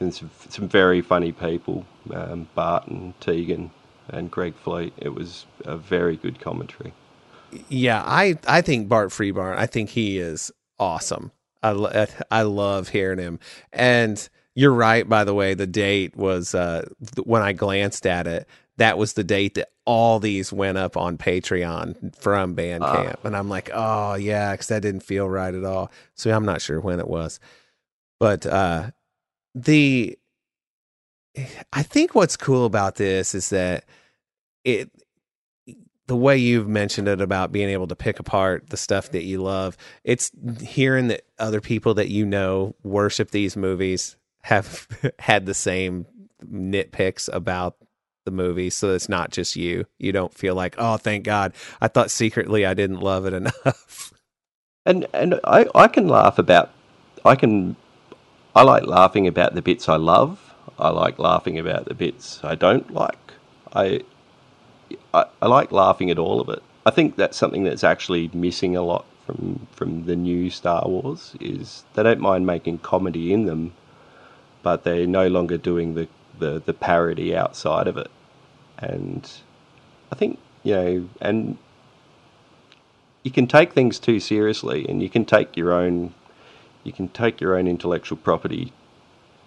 And 0.00 0.14
some, 0.14 0.30
some 0.48 0.68
very 0.68 1.00
funny 1.00 1.32
people, 1.32 1.84
um, 2.14 2.48
Bart 2.54 2.86
and 2.86 3.20
Tegan 3.20 3.70
and 4.08 4.30
Greg 4.30 4.54
Fleet. 4.54 4.92
It 4.96 5.14
was 5.14 5.46
a 5.64 5.76
very 5.76 6.16
good 6.16 6.40
commentary. 6.40 6.92
Yeah, 7.68 8.02
I 8.04 8.38
I 8.46 8.60
think 8.62 8.88
Bart 8.88 9.10
Freebairn. 9.10 9.56
I 9.56 9.66
think 9.66 9.90
he 9.90 10.18
is 10.18 10.52
awesome. 10.78 11.32
I 11.62 11.70
lo- 11.72 12.06
I 12.30 12.42
love 12.42 12.88
hearing 12.88 13.18
him. 13.18 13.40
And 13.72 14.28
you're 14.54 14.72
right. 14.74 15.08
By 15.08 15.24
the 15.24 15.34
way, 15.34 15.54
the 15.54 15.66
date 15.66 16.16
was 16.16 16.54
uh, 16.54 16.88
th- 17.14 17.26
when 17.26 17.42
I 17.42 17.52
glanced 17.52 18.06
at 18.06 18.26
it. 18.26 18.48
That 18.76 18.96
was 18.96 19.14
the 19.14 19.24
date 19.24 19.54
that 19.54 19.70
all 19.86 20.20
these 20.20 20.52
went 20.52 20.78
up 20.78 20.96
on 20.96 21.18
Patreon 21.18 22.14
from 22.16 22.54
Bandcamp, 22.54 23.24
and 23.24 23.36
I'm 23.36 23.48
like, 23.48 23.70
oh 23.74 24.14
yeah, 24.14 24.52
because 24.52 24.68
that 24.68 24.82
didn't 24.82 25.02
feel 25.02 25.28
right 25.28 25.52
at 25.54 25.64
all. 25.64 25.90
So 26.14 26.30
I'm 26.30 26.44
not 26.44 26.62
sure 26.62 26.80
when 26.80 27.00
it 27.00 27.08
was, 27.08 27.40
but 28.20 28.46
uh, 28.46 28.90
the 29.54 30.16
I 31.72 31.82
think 31.82 32.14
what's 32.14 32.36
cool 32.36 32.66
about 32.66 32.96
this 32.96 33.34
is 33.34 33.50
that 33.50 33.84
it 34.64 34.90
the 36.08 36.16
way 36.16 36.38
you've 36.38 36.66
mentioned 36.66 37.06
it 37.06 37.20
about 37.20 37.52
being 37.52 37.68
able 37.68 37.86
to 37.86 37.94
pick 37.94 38.18
apart 38.18 38.70
the 38.70 38.78
stuff 38.78 39.10
that 39.10 39.24
you 39.24 39.42
love, 39.42 39.76
it's 40.04 40.32
hearing 40.62 41.08
that 41.08 41.22
other 41.38 41.60
people 41.60 41.94
that 41.94 42.08
you 42.08 42.24
know 42.24 42.74
worship 42.82 43.30
these 43.30 43.56
movies 43.56 44.16
have 44.42 44.88
had 45.18 45.44
the 45.44 45.54
same 45.54 46.06
nitpicks 46.50 47.28
about 47.30 47.76
the 48.24 48.30
movie. 48.30 48.70
So 48.70 48.94
it's 48.94 49.10
not 49.10 49.30
just 49.30 49.54
you. 49.54 49.84
You 49.98 50.12
don't 50.12 50.32
feel 50.32 50.54
like, 50.54 50.76
oh, 50.78 50.96
thank 50.96 51.24
God. 51.24 51.52
I 51.80 51.88
thought 51.88 52.10
secretly 52.10 52.64
I 52.64 52.72
didn't 52.72 53.00
love 53.00 53.26
it 53.26 53.32
enough. 53.34 54.12
And 54.86 55.06
and 55.12 55.38
I, 55.44 55.66
I 55.74 55.88
can 55.88 56.08
laugh 56.08 56.38
about 56.38 56.70
I 57.22 57.36
can 57.36 57.76
I 58.56 58.62
like 58.62 58.84
laughing 58.84 59.26
about 59.26 59.54
the 59.54 59.60
bits 59.60 59.90
I 59.90 59.96
love. 59.96 60.54
I 60.78 60.88
like 60.88 61.18
laughing 61.18 61.58
about 61.58 61.84
the 61.84 61.94
bits 61.94 62.40
I 62.42 62.54
don't 62.54 62.94
like. 62.94 63.34
I 63.74 64.00
I, 65.14 65.26
I 65.40 65.46
like 65.46 65.72
laughing 65.72 66.10
at 66.10 66.18
all 66.18 66.40
of 66.40 66.48
it. 66.48 66.62
I 66.86 66.90
think 66.90 67.16
that's 67.16 67.36
something 67.36 67.64
that's 67.64 67.84
actually 67.84 68.30
missing 68.32 68.76
a 68.76 68.82
lot 68.82 69.04
from 69.26 69.66
from 69.72 70.06
the 70.06 70.16
new 70.16 70.50
Star 70.50 70.84
Wars 70.86 71.34
is 71.40 71.84
they 71.94 72.02
don't 72.02 72.20
mind 72.20 72.46
making 72.46 72.78
comedy 72.78 73.32
in 73.32 73.46
them, 73.46 73.74
but 74.62 74.84
they're 74.84 75.06
no 75.06 75.28
longer 75.28 75.58
doing 75.58 75.94
the, 75.94 76.08
the, 76.38 76.62
the 76.64 76.72
parody 76.72 77.36
outside 77.36 77.86
of 77.86 77.96
it. 77.96 78.10
And 78.78 79.30
I 80.10 80.14
think, 80.14 80.38
you 80.62 80.74
know, 80.74 81.08
and 81.20 81.58
you 83.22 83.30
can 83.30 83.46
take 83.46 83.72
things 83.72 83.98
too 83.98 84.20
seriously 84.20 84.86
and 84.88 85.02
you 85.02 85.10
can 85.10 85.24
take 85.24 85.56
your 85.56 85.72
own 85.72 86.14
you 86.84 86.92
can 86.92 87.08
take 87.08 87.40
your 87.40 87.58
own 87.58 87.68
intellectual 87.68 88.16
property 88.16 88.72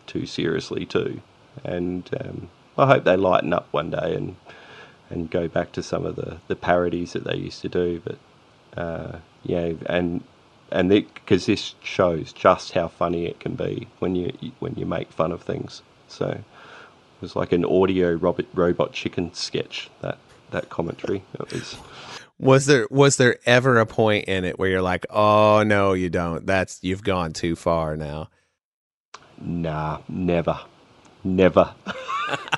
too 0.06 0.26
seriously 0.26 0.86
too. 0.86 1.22
And 1.64 2.08
um, 2.20 2.50
I 2.78 2.86
hope 2.86 3.04
they 3.04 3.18
lighten 3.18 3.54
up 3.54 3.68
one 3.72 3.90
day 3.90 4.14
and 4.14 4.36
and 5.12 5.30
go 5.30 5.48
back 5.48 5.72
to 5.74 5.84
some 5.84 6.06
of 6.06 6.16
the, 6.16 6.38
the 6.48 6.56
parodies 6.56 7.14
that 7.14 7.24
they 7.24 7.36
used 7.36 7.62
to 7.62 7.70
do. 7.70 8.02
But 8.04 8.82
uh, 8.82 9.20
yeah, 9.44 9.74
and 9.86 10.24
and 10.72 10.90
because 10.90 11.46
this 11.46 11.76
shows 11.84 12.32
just 12.34 12.72
how 12.72 12.88
funny 12.88 13.26
it 13.26 13.40
can 13.40 13.56
be 13.56 13.88
when 14.00 14.16
you 14.16 14.34
when 14.60 14.76
you 14.76 14.86
make 14.86 15.12
fun 15.12 15.32
of 15.32 15.42
things. 15.44 15.82
So 16.08 16.28
it 16.28 16.44
was 17.22 17.36
like 17.36 17.52
an 17.52 17.66
audio 17.66 18.14
robot 18.14 18.46
robot 18.54 18.94
chicken 18.94 19.34
sketch 19.34 19.90
that 20.02 20.18
that 20.52 20.70
commentary. 20.70 21.24
It 21.34 21.52
was. 21.52 21.76
Was 22.40 22.66
there 22.66 22.88
was 22.90 23.18
there 23.18 23.38
ever 23.46 23.78
a 23.78 23.86
point 23.86 24.26
in 24.26 24.46
it 24.46 24.58
where 24.58 24.70
you're 24.70 24.82
like, 24.82 25.06
"Oh 25.12 25.62
no, 25.64 25.94
you 25.94 26.10
don't. 26.10 26.48
That's 26.48 26.80
you've 26.82 27.04
gone 27.04 27.34
too 27.34 27.56
far 27.56 27.96
now." 27.96 28.30
Nah, 29.40 30.00
never. 30.10 30.60
Never. 31.24 31.74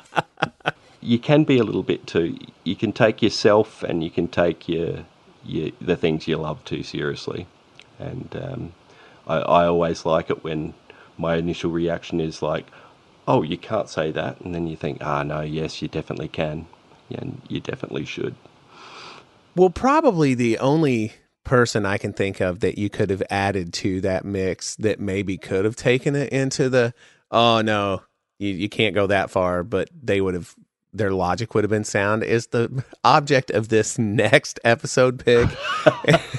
you 1.04 1.20
can 1.20 1.44
be 1.44 1.58
a 1.58 1.64
little 1.64 1.84
bit 1.84 2.08
too. 2.08 2.38
You 2.64 2.76
can 2.76 2.94
take 2.94 3.22
yourself 3.22 3.84
and 3.84 4.04
you 4.04 4.10
can 4.10 4.28
take 4.28 4.68
your, 4.68 5.06
your 5.44 5.72
the 5.82 5.96
things 5.96 6.28
you 6.28 6.38
love 6.38 6.64
too 6.66 6.84
seriously. 6.84 7.48
And 8.00 8.36
um, 8.42 8.74
I, 9.28 9.38
I 9.38 9.66
always 9.68 10.06
like 10.06 10.30
it 10.30 10.44
when 10.44 10.74
my 11.18 11.36
initial 11.36 11.72
reaction 11.72 12.20
is 12.20 12.42
like, 12.42 12.66
"Oh, 13.28 13.44
you 13.44 13.58
can't 13.58 13.90
say 13.90 14.12
that," 14.12 14.40
and 14.42 14.56
then 14.56 14.68
you 14.68 14.76
think, 14.76 15.00
"Ah, 15.02 15.24
no, 15.24 15.42
yes, 15.42 15.82
you 15.82 15.88
definitely 15.88 16.30
can, 16.30 16.68
and 17.12 17.42
you 17.48 17.60
definitely 17.60 18.06
should." 18.06 18.36
Well, 19.56 19.70
probably 19.70 20.34
the 20.34 20.58
only 20.58 21.14
person 21.44 21.86
I 21.86 21.98
can 21.98 22.14
think 22.14 22.40
of 22.40 22.62
that 22.62 22.78
you 22.78 22.90
could 22.90 23.10
have 23.10 23.22
added 23.30 23.74
to 23.74 24.02
that 24.02 24.24
mix 24.24 24.76
that 24.78 25.00
maybe 25.00 25.38
could 25.38 25.66
have 25.66 25.76
taken 25.76 26.16
it 26.16 26.32
into 26.32 26.70
the 26.70 26.94
oh 27.30 27.62
no, 27.62 28.04
you, 28.40 28.50
you 28.50 28.70
can't 28.70 28.96
go 28.96 29.08
that 29.08 29.30
far, 29.30 29.64
but 29.64 29.90
they 29.94 30.22
would 30.22 30.34
have 30.34 30.56
their 30.94 31.12
logic 31.12 31.56
would 31.56 31.64
have 31.64 31.72
been 31.72 31.84
sound 31.84 32.24
is 32.24 32.48
the 32.48 32.84
object 33.04 33.50
of 33.52 33.70
this 33.70 33.98
next 33.98 34.60
episode 34.64 35.24
pig. 35.24 35.50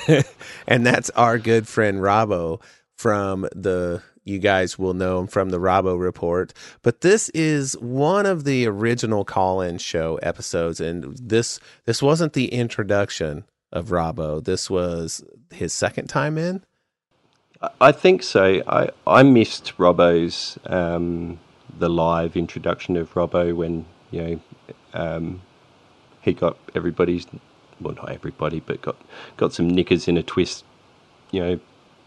And 0.67 0.87
that's 0.87 1.11
our 1.11 1.39
good 1.39 1.69
friend 1.69 1.99
Robbo 1.99 2.61
from 2.97 3.43
the 3.55 4.03
you 4.27 4.39
guys 4.39 4.79
will 4.79 4.95
know 4.95 5.21
him 5.21 5.27
from 5.27 5.51
the 5.51 5.59
Robbo 5.59 6.01
report. 6.01 6.55
But 6.83 7.03
this 7.03 7.29
is 7.31 7.75
one 7.79 8.25
of 8.25 8.45
the 8.45 8.67
original 8.67 9.23
call-in 9.25 9.77
show 9.79 10.17
episodes 10.23 10.81
and 10.81 11.17
this 11.19 11.61
this 11.85 12.03
wasn't 12.03 12.33
the 12.33 12.47
introduction 12.47 13.45
of 13.73 13.89
Robbo 13.89 14.43
this 14.43 14.71
was 14.71 15.23
his 15.51 15.73
second 15.73 16.07
time 16.09 16.39
in? 16.39 16.63
I 17.81 17.93
think 17.93 18.23
so. 18.23 18.63
I 18.67 18.89
I 19.07 19.23
missed 19.23 19.77
Robbo's 19.77 20.59
um 20.67 21.39
the 21.77 21.91
live 21.91 22.37
introduction 22.37 22.97
of 22.97 23.13
Robbo 23.15 23.55
when 23.55 23.85
you 24.15 24.23
know 24.23 24.41
um, 24.95 25.41
he 26.23 26.33
got 26.33 26.57
everybody's 26.75 27.27
well 27.81 27.95
not 27.95 28.11
everybody 28.11 28.61
but 28.61 28.81
got 28.83 28.97
got 29.37 29.53
some 29.53 29.69
knickers 29.69 30.09
in 30.09 30.17
a 30.17 30.23
twist 30.23 30.65
you 31.31 31.41
know 31.41 31.61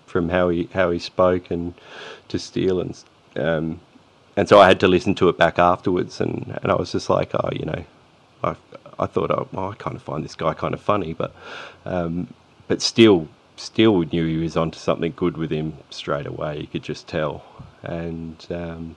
from 0.05 0.29
how 0.29 0.49
he 0.49 0.69
how 0.73 0.89
he 0.91 0.99
spoke 0.99 1.51
and 1.51 1.73
to 2.29 2.39
Steele 2.39 2.79
and 2.79 3.03
um, 3.35 3.79
and 4.35 4.47
so 4.47 4.59
I 4.59 4.67
had 4.67 4.79
to 4.81 4.87
listen 4.87 5.15
to 5.15 5.29
it 5.29 5.37
back 5.37 5.59
afterwards 5.59 6.21
and, 6.21 6.57
and 6.61 6.71
I 6.71 6.75
was 6.75 6.91
just 6.91 7.09
like 7.09 7.31
oh 7.35 7.49
you 7.51 7.65
know 7.65 7.83
I 8.43 8.55
I 8.99 9.05
thought 9.05 9.31
oh 9.31 9.47
well, 9.51 9.71
I 9.71 9.75
kind 9.75 9.95
of 9.95 10.01
find 10.03 10.23
this 10.23 10.35
guy 10.35 10.53
kind 10.53 10.73
of 10.73 10.81
funny 10.81 11.13
but 11.13 11.35
um, 11.85 12.33
but 12.67 12.81
still 12.81 13.27
still 13.57 14.03
knew 14.03 14.25
he 14.25 14.37
was 14.37 14.55
onto 14.55 14.79
something 14.79 15.13
good 15.15 15.37
with 15.37 15.51
him 15.51 15.73
straight 15.89 16.27
away 16.27 16.59
you 16.59 16.67
could 16.67 16.83
just 16.83 17.07
tell. 17.07 17.43
And 17.83 18.45
um, 18.51 18.95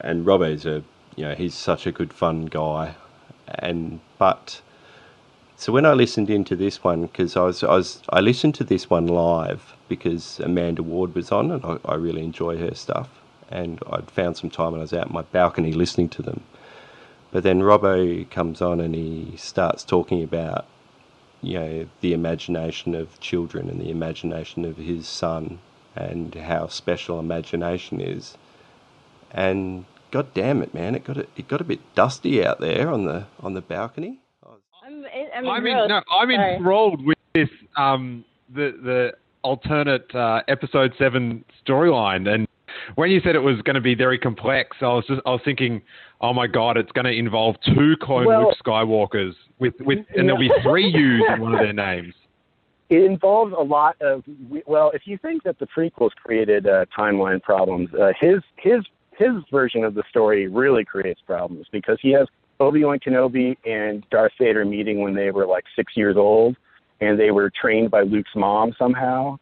and 0.00 0.26
Robbo's 0.26 0.66
a 0.66 0.82
you 1.16 1.24
know 1.24 1.34
he's 1.34 1.54
such 1.54 1.86
a 1.86 1.92
good 1.92 2.12
fun 2.12 2.46
guy, 2.46 2.94
and 3.48 4.00
but 4.18 4.60
so 5.60 5.72
when 5.74 5.84
I 5.84 5.92
listened 5.92 6.30
into 6.30 6.56
this 6.56 6.82
one 6.82 7.02
because 7.02 7.36
I 7.36 7.42
was 7.42 7.62
I 7.62 7.74
was 7.74 8.00
I 8.08 8.20
listened 8.20 8.54
to 8.54 8.64
this 8.64 8.88
one 8.88 9.06
live 9.06 9.74
because 9.88 10.40
Amanda 10.40 10.82
Ward 10.82 11.14
was 11.14 11.30
on 11.30 11.50
and 11.50 11.62
I, 11.62 11.76
I 11.84 11.94
really 11.96 12.24
enjoy 12.24 12.56
her 12.56 12.74
stuff. 12.74 13.10
And 13.50 13.78
I'd 13.90 14.10
found 14.10 14.38
some 14.38 14.48
time 14.48 14.72
when 14.72 14.80
I 14.80 14.84
was 14.84 14.94
out 14.94 15.12
my 15.12 15.20
balcony 15.20 15.72
listening 15.72 16.08
to 16.10 16.22
them. 16.22 16.44
But 17.30 17.42
then 17.42 17.60
Robbo 17.60 18.30
comes 18.30 18.62
on 18.62 18.80
and 18.80 18.94
he 18.94 19.34
starts 19.36 19.84
talking 19.84 20.22
about 20.22 20.64
you 21.42 21.58
know 21.58 21.86
the 22.00 22.14
imagination 22.14 22.94
of 22.94 23.20
children 23.20 23.68
and 23.68 23.82
the 23.82 23.90
imagination 23.90 24.64
of 24.64 24.78
his 24.78 25.06
son 25.06 25.58
and 25.94 26.34
how 26.34 26.68
special 26.68 27.20
imagination 27.20 28.00
is. 28.00 28.38
And 29.30 29.84
god 30.10 30.32
damn 30.34 30.62
it, 30.62 30.74
man, 30.74 30.94
it 30.94 31.04
got 31.04 31.16
a, 31.16 31.26
it 31.36 31.48
got 31.48 31.60
a 31.60 31.64
bit 31.64 31.80
dusty 31.94 32.44
out 32.44 32.60
there 32.60 32.90
on 32.90 33.04
the 33.04 33.26
on 33.40 33.54
the 33.54 33.60
balcony. 33.60 34.20
I'm, 34.84 35.04
I'm, 35.34 35.48
I'm 35.48 35.66
in, 35.66 35.88
no, 35.88 36.02
I'm 36.10 36.28
Sorry. 36.30 36.54
enthralled 36.56 37.04
with 37.04 37.18
this 37.34 37.48
um 37.76 38.24
the 38.52 38.72
the 38.82 39.12
alternate 39.42 40.12
uh, 40.14 40.42
episode 40.48 40.92
seven 40.98 41.44
storyline 41.66 42.28
and 42.28 42.46
when 42.94 43.10
you 43.10 43.20
said 43.24 43.34
it 43.34 43.40
was 43.40 43.60
going 43.62 43.74
to 43.74 43.80
be 43.80 43.94
very 43.94 44.18
complex, 44.18 44.76
I 44.80 44.86
was 44.86 45.04
just 45.06 45.20
I 45.26 45.30
was 45.30 45.40
thinking, 45.44 45.82
oh 46.20 46.32
my 46.32 46.46
god, 46.46 46.76
it's 46.76 46.92
going 46.92 47.04
to 47.04 47.12
involve 47.12 47.56
two 47.66 47.96
clone 48.00 48.26
Well- 48.26 48.48
Luke 48.48 48.56
Skywalkers 48.64 49.34
with 49.58 49.74
with 49.80 49.98
and 50.16 50.28
there'll 50.28 50.38
be 50.40 50.50
three 50.62 50.88
U's 50.94 51.24
in 51.34 51.40
one 51.40 51.54
of 51.54 51.60
their 51.60 51.72
names. 51.72 52.14
It 52.88 53.04
involves 53.04 53.54
a 53.56 53.62
lot 53.62 53.96
of 54.00 54.24
well, 54.66 54.90
if 54.92 55.02
you 55.04 55.16
think 55.18 55.44
that 55.44 55.58
the 55.60 55.66
prequels 55.66 56.10
created 56.24 56.66
uh, 56.66 56.86
timeline 56.96 57.40
problems, 57.40 57.88
uh, 57.94 58.12
his 58.20 58.40
his 58.56 58.80
his 59.20 59.44
version 59.50 59.84
of 59.84 59.94
the 59.94 60.02
story 60.08 60.48
really 60.48 60.84
creates 60.84 61.20
problems 61.26 61.66
because 61.70 61.98
he 62.00 62.10
has 62.12 62.26
Obi 62.58 62.84
Wan 62.84 62.98
Kenobi 62.98 63.56
and 63.66 64.02
Darth 64.10 64.32
Vader 64.38 64.64
meeting 64.64 65.02
when 65.02 65.14
they 65.14 65.30
were 65.30 65.46
like 65.46 65.64
six 65.76 65.92
years 65.94 66.16
old, 66.16 66.56
and 67.02 67.20
they 67.20 67.30
were 67.30 67.50
trained 67.50 67.90
by 67.90 68.00
Luke's 68.00 68.34
mom 68.34 68.74
somehow, 68.78 69.38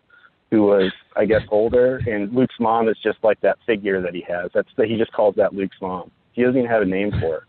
who 0.50 0.62
was 0.64 0.92
I 1.16 1.26
guess 1.26 1.42
older, 1.50 2.00
and 2.06 2.32
Luke's 2.32 2.56
mom 2.58 2.88
is 2.88 2.96
just 3.02 3.18
like 3.22 3.40
that 3.42 3.56
figure 3.66 4.02
that 4.02 4.14
he 4.14 4.24
has. 4.28 4.50
That's 4.52 4.68
that 4.76 4.88
he 4.88 4.96
just 4.96 5.12
calls 5.12 5.36
that 5.36 5.54
Luke's 5.54 5.76
mom. 5.80 6.10
He 6.32 6.42
doesn't 6.42 6.58
even 6.58 6.70
have 6.70 6.82
a 6.82 6.86
name 6.86 7.12
for 7.12 7.40
her, 7.40 7.46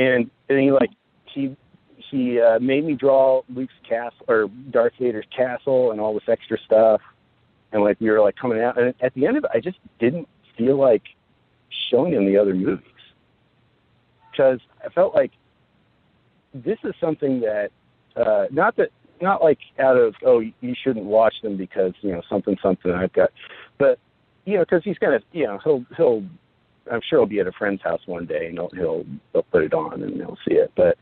and 0.00 0.30
and 0.48 0.60
he 0.60 0.70
like 0.70 0.90
he 1.34 1.56
he 2.10 2.40
uh, 2.40 2.60
made 2.60 2.84
me 2.84 2.94
draw 2.94 3.42
Luke's 3.48 3.74
castle 3.88 4.26
or 4.28 4.48
Darth 4.70 4.92
Vader's 5.00 5.26
castle 5.36 5.90
and 5.90 6.00
all 6.00 6.14
this 6.14 6.28
extra 6.28 6.56
stuff, 6.66 7.00
and 7.72 7.82
like 7.82 8.00
we 8.00 8.10
were 8.10 8.20
like 8.20 8.36
coming 8.36 8.60
out, 8.60 8.80
and 8.80 8.94
at 9.00 9.12
the 9.14 9.26
end 9.26 9.36
of 9.36 9.44
it, 9.44 9.50
I 9.52 9.58
just 9.58 9.78
didn't 9.98 10.28
feel 10.56 10.78
like 10.78 11.02
showing 11.90 12.12
him 12.12 12.26
the 12.26 12.36
other 12.36 12.54
movies 12.54 12.86
because 14.30 14.60
I 14.84 14.88
felt 14.88 15.14
like 15.14 15.32
this 16.54 16.78
is 16.84 16.94
something 17.00 17.40
that 17.40 17.70
uh, 18.16 18.46
not 18.50 18.76
that 18.76 18.90
not 19.20 19.42
like 19.42 19.58
out 19.78 19.96
of 19.96 20.14
oh 20.24 20.40
you 20.40 20.74
shouldn't 20.82 21.04
watch 21.04 21.34
them 21.42 21.56
because 21.56 21.92
you 22.00 22.12
know 22.12 22.22
something 22.28 22.56
something 22.62 22.90
I've 22.90 23.12
got, 23.12 23.30
but 23.78 23.98
you 24.44 24.54
know 24.54 24.64
because 24.64 24.82
he's 24.84 24.98
gonna 24.98 25.20
you 25.32 25.46
know 25.46 25.58
he'll 25.62 25.84
he'll 25.96 26.24
I'm 26.90 27.00
sure 27.08 27.20
he'll 27.20 27.26
be 27.26 27.40
at 27.40 27.46
a 27.46 27.52
friend's 27.52 27.82
house 27.82 28.00
one 28.06 28.26
day 28.26 28.46
and 28.46 28.58
he'll 28.58 28.70
he'll 28.74 29.04
he'll 29.32 29.44
put 29.44 29.62
it 29.62 29.74
on 29.74 30.02
and 30.02 30.16
he'll 30.16 30.38
see 30.46 30.54
it, 30.54 30.72
but 30.76 30.98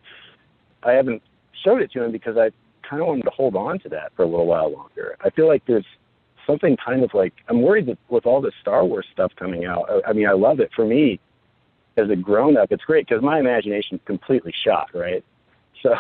I 0.83 0.93
haven't 0.93 1.23
showed 1.64 1.83
it 1.83 1.93
to 1.93 2.05
him 2.05 2.12
because 2.12 2.37
I 2.37 2.51
kind 2.89 3.03
of 3.03 3.09
wanted 3.09 3.25
to 3.25 3.31
hold 3.31 3.57
on 3.57 3.79
to 3.81 3.89
that 3.91 4.12
for 4.16 4.23
a 4.23 4.27
little 4.27 4.47
while 4.47 4.73
longer. 4.73 5.16
I 5.23 5.31
feel 5.31 5.47
like 5.47 5.64
there's 5.66 5.87
something 6.51 6.77
kind 6.85 7.03
of 7.05 7.13
like 7.15 7.33
I'm 7.49 7.63
worried 7.63 7.87
that 7.87 7.99
with 8.09 8.27
all 8.27 8.41
this 8.41 8.55
Star 8.61 8.85
Wars 8.85 9.07
stuff 9.13 9.33
coming 9.39 9.65
out. 9.65 9.89
I, 9.89 10.11
I 10.11 10.13
mean, 10.13 10.29
I 10.29 10.33
love 10.33 10.61
it. 10.61 10.71
For 10.75 10.85
me, 10.85 11.21
as 11.97 12.11
a 12.11 12.17
grown 12.17 12.57
up, 12.57 12.73
it's 12.73 12.85
great 12.85 13.07
because 13.09 13.23
my 13.23 13.39
imagination's 13.39 14.01
completely 14.05 14.55
shot, 14.65 14.89
right? 14.95 15.25
So, 15.83 15.95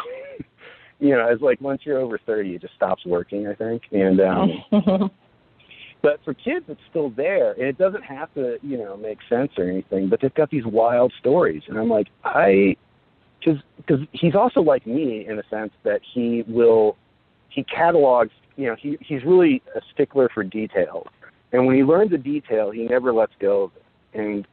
you 1.00 1.10
know, 1.10 1.28
it's 1.28 1.42
like 1.42 1.60
once 1.60 1.82
you're 1.84 1.98
over 1.98 2.18
30, 2.18 2.54
it 2.54 2.62
just 2.62 2.74
stops 2.74 3.04
working, 3.06 3.46
I 3.46 3.54
think. 3.54 3.82
And 3.92 4.20
um, 4.20 4.50
but 6.02 6.20
for 6.24 6.34
kids, 6.34 6.66
it's 6.68 6.80
still 6.90 7.10
there, 7.10 7.52
and 7.52 7.62
it 7.62 7.78
doesn't 7.78 8.02
have 8.02 8.32
to, 8.34 8.58
you 8.62 8.78
know, 8.78 8.96
make 8.96 9.18
sense 9.28 9.52
or 9.58 9.68
anything. 9.68 10.08
But 10.08 10.20
they've 10.20 10.34
got 10.34 10.50
these 10.50 10.66
wild 10.66 11.12
stories, 11.18 11.62
and 11.68 11.78
I'm 11.78 11.88
like, 11.88 12.08
I, 12.24 12.76
because 13.38 13.60
because 13.76 14.00
he's 14.12 14.34
also 14.34 14.60
like 14.60 14.86
me 14.86 15.26
in 15.26 15.38
a 15.38 15.42
sense 15.50 15.72
that 15.84 16.00
he 16.14 16.44
will, 16.46 16.96
he 17.50 17.64
catalogs, 17.64 18.32
you 18.56 18.66
know, 18.66 18.74
he 18.74 18.98
he's 19.00 19.24
really 19.24 19.62
a 19.74 19.80
stickler 19.92 20.28
for 20.32 20.42
details, 20.42 21.08
and 21.52 21.66
when 21.66 21.76
he 21.76 21.82
learns 21.82 22.12
a 22.12 22.18
detail, 22.18 22.70
he 22.70 22.84
never 22.84 23.12
lets 23.12 23.32
go 23.40 23.64
of 23.64 23.72
it. 23.76 24.18
And 24.18 24.46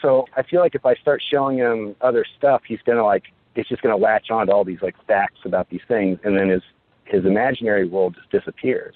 so 0.00 0.26
I 0.36 0.42
feel 0.42 0.60
like 0.60 0.74
if 0.74 0.86
I 0.86 0.94
start 0.94 1.22
showing 1.28 1.58
him 1.58 1.96
other 2.00 2.24
stuff, 2.38 2.62
he's 2.66 2.80
gonna 2.86 3.04
like, 3.04 3.24
it's 3.54 3.68
just 3.68 3.82
gonna 3.82 3.96
latch 3.96 4.30
on 4.30 4.46
to 4.46 4.52
all 4.52 4.64
these 4.64 4.82
like 4.82 4.94
facts 5.06 5.40
about 5.44 5.68
these 5.70 5.80
things, 5.88 6.18
and 6.24 6.36
then 6.36 6.48
his 6.48 6.62
his 7.04 7.24
imaginary 7.24 7.86
world 7.86 8.16
just 8.16 8.30
disappears. 8.30 8.94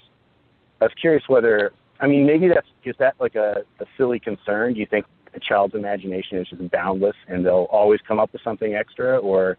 I 0.80 0.84
was 0.84 0.94
curious 1.00 1.22
whether, 1.28 1.72
I 2.00 2.06
mean, 2.06 2.26
maybe 2.26 2.48
that's 2.48 2.66
is 2.84 2.96
that 2.98 3.14
like 3.20 3.34
a, 3.34 3.64
a 3.80 3.86
silly 3.96 4.18
concern? 4.18 4.74
Do 4.74 4.80
you 4.80 4.86
think 4.86 5.06
a 5.34 5.40
child's 5.40 5.74
imagination 5.74 6.38
is 6.38 6.48
just 6.48 6.70
boundless 6.70 7.16
and 7.28 7.44
they'll 7.44 7.68
always 7.70 8.00
come 8.06 8.18
up 8.18 8.32
with 8.32 8.42
something 8.42 8.74
extra, 8.74 9.18
or 9.18 9.58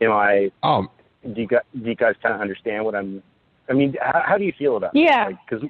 am 0.00 0.12
I? 0.12 0.50
Um, 0.62 0.88
do 1.22 1.40
you 1.40 1.46
guys, 1.46 1.60
do 1.74 1.88
you 1.88 1.94
guys 1.94 2.14
kind 2.22 2.34
of 2.34 2.40
understand 2.40 2.84
what 2.84 2.94
I'm? 2.94 3.22
I 3.68 3.72
mean, 3.72 3.94
how, 4.00 4.22
how 4.26 4.38
do 4.38 4.44
you 4.44 4.52
feel 4.58 4.76
about 4.76 4.92
Yeah. 4.94 5.30
Because 5.30 5.64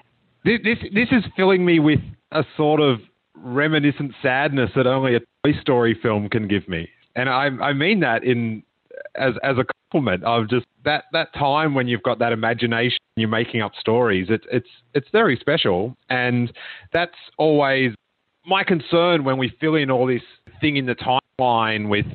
This, 0.45 0.61
this 0.65 0.79
this 0.95 1.09
is 1.11 1.25
filling 1.37 1.65
me 1.65 1.79
with 1.79 2.01
a 2.33 2.45
sort 2.57 2.81
of 2.81 3.01
reminiscent 3.35 4.13
sadness 4.23 4.71
that 4.77 4.87
only 4.87 5.17
a 5.17 5.21
Toy 5.45 5.59
Story 5.61 5.99
film 6.01 6.29
can 6.29 6.49
give 6.49 6.69
me, 6.69 6.89
and 7.17 7.29
I 7.29 7.47
I 7.61 7.73
mean 7.73 8.01
that 8.01 8.25
in 8.25 8.63
as 9.17 9.35
as 9.43 9.57
a 9.59 9.65
compliment 9.91 10.25
of 10.25 10.49
just 10.49 10.67
that 10.85 11.05
that 11.13 11.33
time 11.35 11.75
when 11.75 11.89
you've 11.89 12.03
got 12.03 12.19
that 12.21 12.33
imagination, 12.33 12.99
you're 13.17 13.29
making 13.29 13.61
up 13.61 13.73
stories. 13.79 14.29
It's 14.31 14.47
it's 14.51 14.69
it's 14.95 15.09
very 15.13 15.37
special, 15.37 15.97
and 16.09 16.53
that's 16.93 17.17
always 17.39 17.93
my 18.47 18.65
concern 18.65 19.25
when 19.25 19.37
we 19.37 19.53
fill 19.61 19.75
in 19.75 19.91
all 19.91 20.07
this 20.07 20.23
thing 20.61 20.77
in 20.77 20.87
the 20.87 20.95
timeline 20.95 21.89
with 21.89 22.07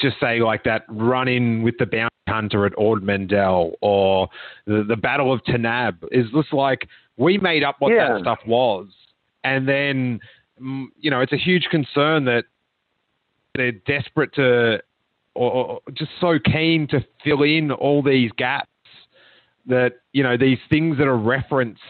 just 0.00 0.16
say 0.20 0.40
like 0.40 0.64
that 0.64 0.84
run 0.88 1.28
in 1.28 1.62
with 1.62 1.74
the 1.78 1.86
bounty 1.86 2.11
hunter 2.28 2.66
at 2.66 2.72
Ord 2.76 3.02
Mantell 3.02 3.72
or 3.80 4.28
the, 4.66 4.84
the 4.86 4.96
Battle 4.96 5.32
of 5.32 5.42
Tanab. 5.44 5.96
Is 6.10 6.26
just 6.34 6.52
like 6.52 6.88
we 7.16 7.38
made 7.38 7.64
up 7.64 7.76
what 7.78 7.92
Yeah. 7.92 8.14
that 8.14 8.20
stuff 8.20 8.38
was, 8.46 8.88
and 9.44 9.68
then 9.68 10.20
mm, 10.60 10.86
you 10.98 11.10
know 11.10 11.20
it's 11.20 11.32
a 11.32 11.38
huge 11.38 11.64
concern 11.70 12.24
that 12.26 12.44
they're 13.54 13.72
desperate 13.72 14.34
to 14.34 14.80
or, 15.34 15.50
or 15.52 15.80
just 15.94 16.10
so 16.20 16.38
keen 16.38 16.86
to 16.88 17.04
fill 17.24 17.42
in 17.42 17.70
all 17.70 18.02
these 18.02 18.30
gaps 18.36 18.68
that 19.66 19.94
you 20.12 20.22
know 20.22 20.36
these 20.36 20.58
things 20.70 20.98
that 20.98 21.06
are 21.06 21.18
referenced 21.18 21.80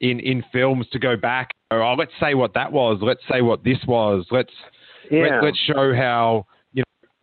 in 0.00 0.20
in 0.20 0.44
films 0.52 0.86
to 0.92 0.98
go 0.98 1.16
back. 1.16 1.54
Oh 1.70 1.94
let's 1.98 2.12
say 2.20 2.34
what 2.34 2.54
that 2.54 2.72
was. 2.72 2.98
Let's 3.02 3.22
say 3.30 3.42
what 3.42 3.64
this 3.64 3.78
was. 3.86 4.26
Let's 4.30 4.52
Yeah. 5.10 5.22
let, 5.22 5.44
let's 5.44 5.58
show 5.58 5.94
how 5.94 6.46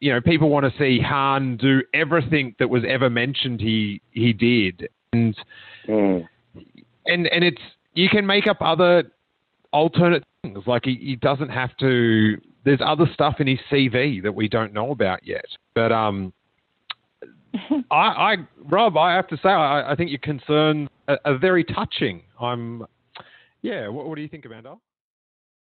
you 0.04 0.12
know 0.12 0.20
people 0.20 0.50
want 0.50 0.66
to 0.66 0.78
see 0.78 1.00
Han 1.00 1.56
do 1.56 1.82
everything 1.94 2.54
that 2.60 2.70
was 2.70 2.84
ever 2.86 3.10
mentioned 3.10 3.62
he 3.62 4.02
he 4.12 4.34
did. 4.34 4.90
And 5.14 5.34
and 5.88 7.28
and 7.28 7.44
it's 7.46 7.62
you 7.94 8.10
can 8.10 8.26
make 8.26 8.46
up 8.46 8.58
other 8.60 9.06
alternate 9.72 10.26
things. 10.42 10.60
Like 10.68 10.84
he, 10.84 10.96
he 10.96 11.16
doesn't 11.16 11.48
have 11.48 11.76
to 11.78 12.36
there's 12.66 12.82
other 12.86 13.06
stuff 13.14 13.36
in 13.40 13.48
his 13.48 13.60
CV 13.72 14.22
that 14.24 14.36
we 14.36 14.50
don't 14.50 14.74
know 14.74 14.92
about 14.92 15.26
yet. 15.26 15.46
But 15.74 15.94
um 15.94 16.34
I, 17.90 17.96
I 17.96 18.36
Rob 18.58 18.98
I 18.98 19.16
have 19.16 19.30
to 19.30 19.38
say 19.38 19.48
I, 19.48 19.94
I 19.94 19.96
think 19.96 20.10
your 20.10 20.20
concerns 20.20 20.90
are, 21.08 21.20
are 21.24 21.38
very 21.38 21.64
touching. 21.64 22.24
I'm 22.42 22.86
yeah 23.62 23.88
what, 23.88 24.06
what 24.10 24.16
do 24.16 24.22
you 24.22 24.28
think 24.28 24.44
Amanda? 24.44 24.76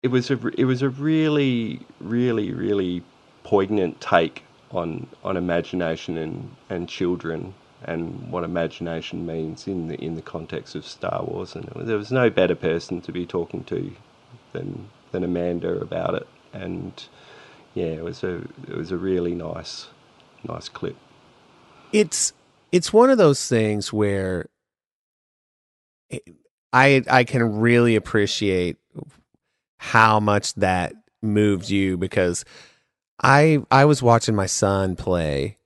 It 0.02 0.08
was 0.08 0.30
a 0.30 0.38
it 0.56 0.64
was 0.64 0.80
a 0.80 0.88
really 0.88 1.86
really 2.00 2.50
really 2.50 3.04
poignant 3.44 4.00
take 4.00 4.44
on 4.70 5.06
on 5.24 5.36
imagination 5.36 6.16
and 6.18 6.56
and 6.70 6.88
children 6.88 7.54
and 7.84 8.30
what 8.30 8.44
imagination 8.44 9.26
means 9.26 9.66
in 9.66 9.88
the 9.88 10.02
in 10.02 10.14
the 10.14 10.22
context 10.22 10.74
of 10.74 10.86
Star 10.86 11.24
Wars. 11.24 11.54
And 11.54 11.68
there 11.76 11.96
was 11.98 12.12
no 12.12 12.30
better 12.30 12.54
person 12.54 13.00
to 13.02 13.12
be 13.12 13.26
talking 13.26 13.64
to 13.64 13.92
than 14.52 14.88
than 15.10 15.24
Amanda 15.24 15.78
about 15.80 16.14
it. 16.14 16.26
And 16.52 17.04
yeah 17.74 17.86
it 17.86 18.04
was 18.04 18.22
a 18.22 18.36
it 18.68 18.76
was 18.76 18.90
a 18.92 18.96
really 18.96 19.34
nice 19.34 19.88
nice 20.44 20.68
clip. 20.68 20.96
It's 21.92 22.32
it's 22.70 22.92
one 22.92 23.10
of 23.10 23.18
those 23.18 23.46
things 23.48 23.92
where 23.92 24.48
I 26.72 27.02
I 27.10 27.24
can 27.24 27.60
really 27.60 27.96
appreciate 27.96 28.76
how 29.78 30.20
much 30.20 30.54
that 30.54 30.92
moved 31.22 31.68
you 31.70 31.96
because 31.96 32.44
I 33.20 33.58
I 33.70 33.84
was 33.84 34.02
watching 34.02 34.34
my 34.34 34.46
son 34.46 34.96
play 34.96 35.58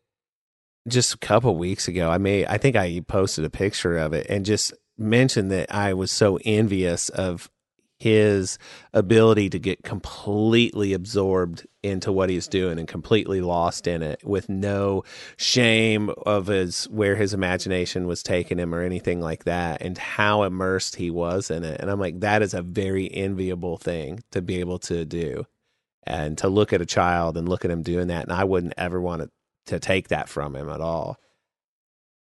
just 0.89 1.15
a 1.15 1.19
couple 1.19 1.57
weeks 1.57 1.89
ago. 1.89 2.11
I 2.11 2.19
may 2.19 2.47
I 2.47 2.59
think 2.59 2.77
I 2.77 3.01
posted 3.01 3.45
a 3.45 3.51
picture 3.51 3.97
of 3.99 4.13
it 4.13 4.27
and 4.29 4.45
just 4.45 4.73
mentioned 4.99 5.51
that 5.51 5.75
I 5.75 5.95
was 5.95 6.11
so 6.11 6.39
envious 6.45 7.09
of 7.11 7.51
his 7.99 8.59
ability 8.93 9.49
to 9.49 9.59
get 9.59 9.83
completely 9.83 10.93
absorbed 10.93 11.67
into 11.83 12.13
what 12.13 12.29
he's 12.29 12.47
doing 12.47 12.79
and 12.79 12.87
completely 12.87 13.41
lost 13.41 13.87
in 13.87 14.03
it 14.03 14.21
with 14.23 14.51
no 14.51 15.03
shame 15.39 16.11
of 16.27 16.47
his 16.47 16.85
where 16.91 17.17
his 17.17 17.33
imagination 17.33 18.07
was 18.07 18.23
taking 18.23 18.59
him 18.59 18.75
or 18.75 18.83
anything 18.83 19.21
like 19.21 19.45
that 19.45 19.81
and 19.81 19.97
how 19.97 20.43
immersed 20.43 20.97
he 20.97 21.11
was 21.11 21.51
in 21.51 21.65
it 21.65 21.81
and 21.81 21.91
i'm 21.91 22.01
like 22.01 22.21
that 22.21 22.43
is 22.43 22.53
a 22.53 22.61
very 22.61 23.11
enviable 23.15 23.79
thing 23.79 24.23
to 24.31 24.43
be 24.43 24.61
able 24.61 24.79
to 24.79 25.07
do 25.07 25.47
and 26.07 26.39
to 26.39 26.49
look 26.49 26.73
at 26.73 26.81
a 26.81 26.87
child 26.87 27.37
and 27.37 27.49
look 27.49 27.65
at 27.65 27.71
him 27.71 27.83
doing 27.83 28.07
that 28.09 28.25
and 28.25 28.33
i 28.33 28.45
wouldn't 28.45 28.75
ever 28.77 29.01
want 29.01 29.23
to, 29.23 29.31
to 29.67 29.81
take 29.81 30.09
that 30.09 30.29
from 30.29 30.55
him 30.55 30.69
at 30.69 30.81
all. 30.81 31.19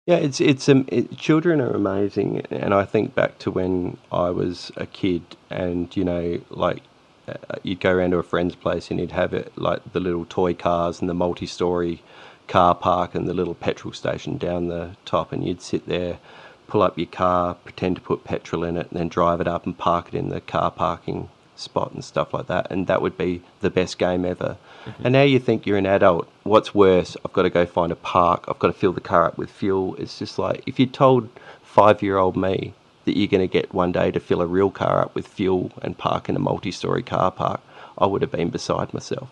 Yeah, 0.07 0.17
it's 0.17 0.41
it's 0.41 0.69
um, 0.69 0.85
it, 0.89 1.17
children 1.17 1.61
are 1.61 1.71
amazing, 1.71 2.45
and 2.51 2.75
I 2.75 2.85
think 2.85 3.15
back 3.15 3.39
to 3.39 3.53
when 3.53 3.99
I 4.11 4.31
was 4.31 4.73
a 4.77 4.85
kid, 4.85 5.23
and 5.49 5.95
you 5.97 6.03
know, 6.03 6.41
like 6.51 6.83
uh, 7.29 7.35
you'd 7.63 7.79
go 7.79 7.93
around 7.93 8.11
to 8.11 8.19
a 8.19 8.25
friend's 8.25 8.57
place 8.57 8.91
and 8.91 8.99
you'd 8.99 9.13
have 9.13 9.33
it 9.33 9.53
like 9.57 9.93
the 9.93 10.01
little 10.01 10.25
toy 10.25 10.55
cars 10.55 11.01
and 11.01 11.09
the 11.09 11.15
multi-story 11.15 12.03
car 12.49 12.75
park 12.75 13.15
and 13.15 13.29
the 13.29 13.35
little 13.35 13.55
petrol 13.55 13.93
station 13.93 14.39
down 14.39 14.67
the 14.67 14.97
top, 15.05 15.31
and 15.31 15.47
you'd 15.47 15.63
sit 15.63 15.87
there, 15.87 16.19
pull 16.67 16.83
up 16.83 16.99
your 16.99 17.07
car, 17.07 17.55
pretend 17.55 17.95
to 17.95 18.03
put 18.03 18.25
petrol 18.25 18.65
in 18.65 18.77
it, 18.77 18.91
and 18.91 18.99
then 18.99 19.09
drive 19.09 19.41
it 19.41 19.47
up 19.47 19.67
and 19.67 19.79
park 19.79 20.09
it 20.09 20.15
in 20.15 20.31
the 20.31 20.41
car 20.41 20.73
parking 20.73 21.29
spot 21.63 21.93
and 21.93 22.05
stuff 22.05 22.35
like 22.35 22.47
that, 22.49 22.71
and 22.71 22.87
that 22.87 23.01
would 23.03 23.17
be 23.17 23.43
the 23.61 23.71
best 23.71 23.99
game 23.99 24.25
ever. 24.25 24.57
Mm-hmm. 24.85 25.03
And 25.05 25.13
now 25.13 25.23
you 25.23 25.39
think 25.39 25.67
you're 25.67 25.79
an 25.79 25.87
adult. 25.87 26.29
What's 26.43 26.75
worse? 26.75 27.17
I've 27.25 27.33
got 27.33 27.43
to 27.43 27.51
go 27.51 27.65
find 27.67 27.93
a 27.93 27.97
park. 27.97 28.45
I've 28.49 28.59
got 28.59 28.69
to 28.69 28.73
fill 28.73 28.93
the 28.93 29.01
car 29.01 29.25
up 29.25 29.39
with 29.39 29.51
fuel. 29.51 29.95
It's 29.97 30.19
just 30.19 30.39
like 30.39 30.63
if 30.67 30.79
you 30.79 30.87
told 30.87 31.29
five-year-old 31.63 32.37
me 32.37 32.75
that 33.05 33.17
you're 33.17 33.29
going 33.29 33.41
to 33.41 33.53
get 33.53 33.73
one 33.73 33.93
day 33.93 34.11
to 34.11 34.21
fill 34.21 34.43
a 34.43 34.47
real 34.47 34.71
car 34.71 35.01
up 35.01 35.15
with 35.15 35.27
fuel 35.27 35.73
and 35.83 35.97
park 35.97 36.29
in 36.29 36.37
a 36.37 36.41
multi-story 36.41 37.03
car 37.03 37.31
park, 37.31 37.61
I 37.99 38.07
would 38.07 38.23
have 38.23 38.31
been 38.31 38.51
beside 38.51 38.93
myself. 38.93 39.29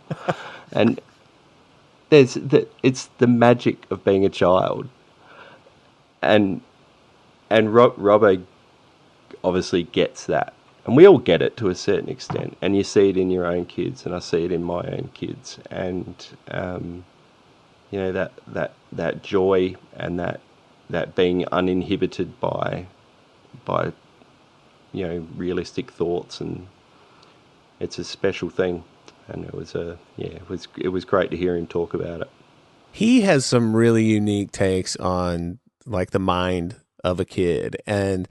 and 0.73 1.01
there's 2.11 2.35
the, 2.35 2.67
it's 2.83 3.07
the 3.19 3.27
magic 3.27 3.91
of 3.91 4.05
being 4.05 4.25
a 4.25 4.31
child. 4.31 4.89
And 6.23 6.61
and 7.49 7.75
Rob, 7.75 7.97
Robbo 7.97 8.45
obviously 9.43 9.83
gets 9.83 10.27
that. 10.27 10.55
And 10.87 10.97
we 10.97 11.07
all 11.07 11.19
get 11.19 11.43
it 11.43 11.57
to 11.59 11.69
a 11.69 11.75
certain 11.75 12.09
extent. 12.09 12.57
And 12.63 12.77
you 12.77 12.85
see 12.85 13.11
it 13.11 13.17
in 13.17 13.31
your 13.31 13.47
own 13.47 13.67
kids, 13.67 14.07
and 14.07 14.15
I 14.15 14.19
see 14.19 14.45
it 14.45 14.53
in 14.53 14.65
my 14.65 14.81
own 14.81 15.11
kids. 15.15 15.59
And, 15.71 16.15
um, 16.51 17.05
you 17.91 17.99
know, 17.99 18.13
that, 18.13 18.33
that, 18.49 18.73
that 18.93 19.23
joy 19.23 19.77
and 19.95 20.19
that, 20.19 20.41
that 20.89 21.15
being 21.15 21.47
uninhibited 21.53 22.41
by, 22.41 22.87
by, 23.65 23.93
you 24.93 25.07
know, 25.07 25.27
realistic 25.37 25.91
thoughts. 25.91 26.41
And 26.41 26.67
it's 27.79 27.99
a 27.99 28.05
special 28.05 28.49
thing. 28.49 28.85
And 29.29 29.45
it 29.45 29.55
was 29.55 29.75
a, 29.75 29.99
yeah, 30.17 30.29
it 30.29 30.49
was, 30.49 30.67
it 30.77 30.89
was 30.89 31.05
great 31.05 31.31
to 31.31 31.37
hear 31.37 31.57
him 31.57 31.67
talk 31.67 31.95
about 31.95 32.23
it. 32.23 32.31
he 32.93 33.21
has 33.21 33.45
some 33.45 33.77
really 33.77 34.05
unique 34.05 34.51
takes 34.53 34.97
on 34.97 35.59
like 35.87 36.11
the 36.11 36.19
mind 36.19 36.77
of 37.05 37.21
a 37.21 37.25
kid 37.25 37.77
and 37.87 38.29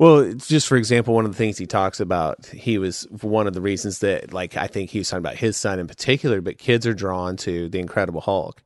well 0.00 0.32
just 0.32 0.66
for 0.66 0.76
example 0.76 1.14
one 1.14 1.26
of 1.26 1.30
the 1.30 1.36
things 1.36 1.58
he 1.58 1.66
talks 1.66 2.00
about 2.00 2.46
he 2.46 2.78
was 2.78 3.06
one 3.20 3.46
of 3.46 3.52
the 3.52 3.60
reasons 3.60 4.00
that 4.00 4.32
like 4.32 4.56
i 4.56 4.66
think 4.66 4.90
he 4.90 4.98
was 4.98 5.08
talking 5.08 5.22
about 5.24 5.36
his 5.36 5.56
son 5.56 5.78
in 5.78 5.86
particular 5.86 6.40
but 6.40 6.58
kids 6.58 6.86
are 6.86 6.94
drawn 6.94 7.36
to 7.36 7.68
the 7.68 7.78
incredible 7.78 8.22
hulk. 8.22 8.64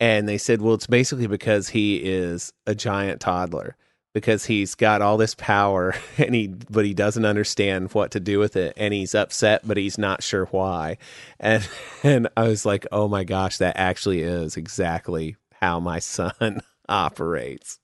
And 0.00 0.28
they 0.28 0.38
said 0.38 0.62
well 0.62 0.74
it's 0.74 0.86
basically 0.86 1.26
because 1.26 1.68
he 1.68 1.96
is 1.96 2.52
a 2.66 2.74
giant 2.74 3.20
toddler 3.20 3.76
because 4.14 4.46
he's 4.46 4.74
got 4.74 5.02
all 5.02 5.16
this 5.16 5.34
power 5.34 5.94
and 6.18 6.34
he 6.34 6.48
but 6.48 6.84
he 6.84 6.94
doesn't 6.94 7.24
understand 7.26 7.92
what 7.92 8.12
to 8.12 8.20
do 8.20 8.38
with 8.38 8.56
it 8.56 8.74
and 8.76 8.94
he's 8.94 9.14
upset 9.14 9.66
but 9.66 9.76
he's 9.76 9.98
not 9.98 10.22
sure 10.22 10.46
why. 10.46 10.98
And 11.38 11.68
and 12.02 12.28
i 12.36 12.44
was 12.48 12.64
like 12.64 12.86
oh 12.90 13.08
my 13.08 13.24
gosh 13.24 13.58
that 13.58 13.76
actually 13.76 14.22
is 14.22 14.56
exactly 14.56 15.36
how 15.60 15.78
my 15.78 15.98
son 15.98 16.62
operates. 16.88 17.80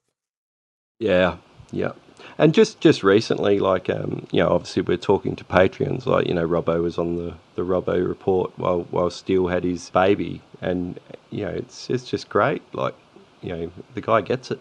Yeah, 1.00 1.38
yeah. 1.72 1.92
And 2.38 2.52
just 2.54 2.80
just 2.80 3.02
recently, 3.02 3.58
like 3.60 3.88
um, 3.90 4.26
you 4.30 4.42
know, 4.42 4.48
obviously 4.50 4.82
we're 4.82 4.96
talking 4.96 5.36
to 5.36 5.44
Patreons. 5.44 6.06
Like 6.06 6.26
you 6.26 6.34
know, 6.34 6.46
Robbo 6.46 6.82
was 6.82 6.98
on 6.98 7.16
the 7.16 7.34
the 7.54 7.62
Robbo 7.62 8.06
report 8.06 8.52
while 8.58 8.82
while 8.90 9.10
Steele 9.10 9.48
had 9.48 9.64
his 9.64 9.90
baby, 9.90 10.42
and 10.60 10.98
you 11.30 11.44
know, 11.44 11.50
it's 11.52 11.88
it's 11.90 12.04
just 12.04 12.28
great. 12.28 12.62
Like 12.74 12.94
you 13.40 13.56
know, 13.56 13.70
the 13.94 14.00
guy 14.00 14.20
gets 14.20 14.50
it. 14.50 14.60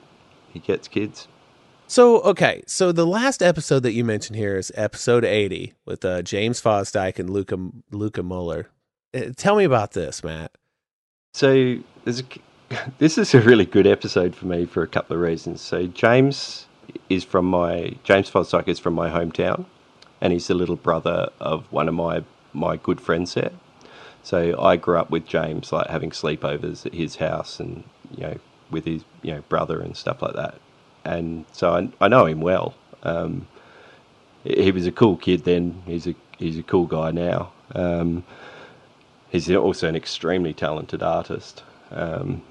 He 0.52 0.60
gets 0.60 0.88
kids. 0.88 1.28
so 1.88 2.22
okay 2.22 2.62
so 2.68 2.92
the 2.92 3.06
last 3.08 3.42
episode 3.44 3.82
that 3.84 3.92
you 3.94 4.06
mentioned 4.06 4.38
here 4.38 4.56
is 4.56 4.72
episode 4.76 5.26
80 5.26 5.74
with 5.86 6.06
uh, 6.06 6.22
james 6.22 6.62
fosdyke 6.62 7.20
and 7.20 7.30
luca 7.30 7.58
luca 7.92 8.24
muller 8.24 8.70
Uh, 9.14 9.32
tell 9.36 9.56
me 9.58 9.64
about 9.66 9.92
this 9.92 10.24
matt 10.24 10.52
So 11.34 11.78
there's 12.06 12.22
a, 12.22 12.26
this 13.00 13.18
is 13.18 13.34
a 13.34 13.42
really 13.42 13.66
good 13.66 13.88
episode 13.88 14.36
for 14.36 14.46
me 14.46 14.66
for 14.66 14.82
a 14.84 14.88
couple 14.88 15.16
of 15.16 15.22
reasons. 15.22 15.60
So 15.62 15.88
James 15.88 16.68
is 17.10 17.24
from 17.24 17.46
my 17.46 17.96
James 18.04 18.30
Fosdyke 18.30 18.68
is 18.68 18.80
from 18.80 18.94
my 18.94 19.10
hometown, 19.10 19.66
and 20.22 20.34
he's 20.34 20.48
the 20.48 20.54
little 20.54 20.76
brother 20.76 21.30
of 21.40 21.72
one 21.72 21.88
of 21.88 21.94
my 21.94 22.24
my 22.54 22.78
good 22.78 23.02
friends 23.02 23.34
there. 23.34 23.52
So 24.24 24.60
I 24.62 24.78
grew 24.78 24.98
up 24.98 25.10
with 25.10 25.26
James, 25.26 25.72
like 25.72 25.88
having 25.88 26.12
sleepovers 26.12 26.86
at 26.86 26.94
his 26.94 27.18
house, 27.18 27.60
and 27.60 27.84
you 28.16 28.24
know 28.24 28.38
with 28.72 28.86
his 28.86 29.04
you 29.22 29.34
know 29.34 29.42
brother 29.50 29.80
and 29.82 29.96
stuff 29.96 30.22
like 30.22 30.36
that. 30.36 30.56
And 31.06 31.46
so 31.52 31.74
I, 31.76 32.06
I 32.06 32.08
know 32.08 32.26
him 32.26 32.42
well. 32.42 32.76
Um, 33.04 33.48
he 34.44 34.72
was 34.72 34.88
a 34.88 34.92
cool 34.92 35.18
kid 35.18 35.44
then. 35.44 35.84
He's 35.86 36.08
a 36.08 36.16
he's 36.38 36.58
a 36.58 36.64
cool 36.64 36.86
guy 36.86 37.12
now. 37.12 37.52
Um, 37.76 38.24
he's 39.30 39.50
also 39.52 39.88
an 39.88 39.96
extremely 39.96 40.54
talented 40.54 41.04
artist. 41.04 41.64
Um, 41.92 42.42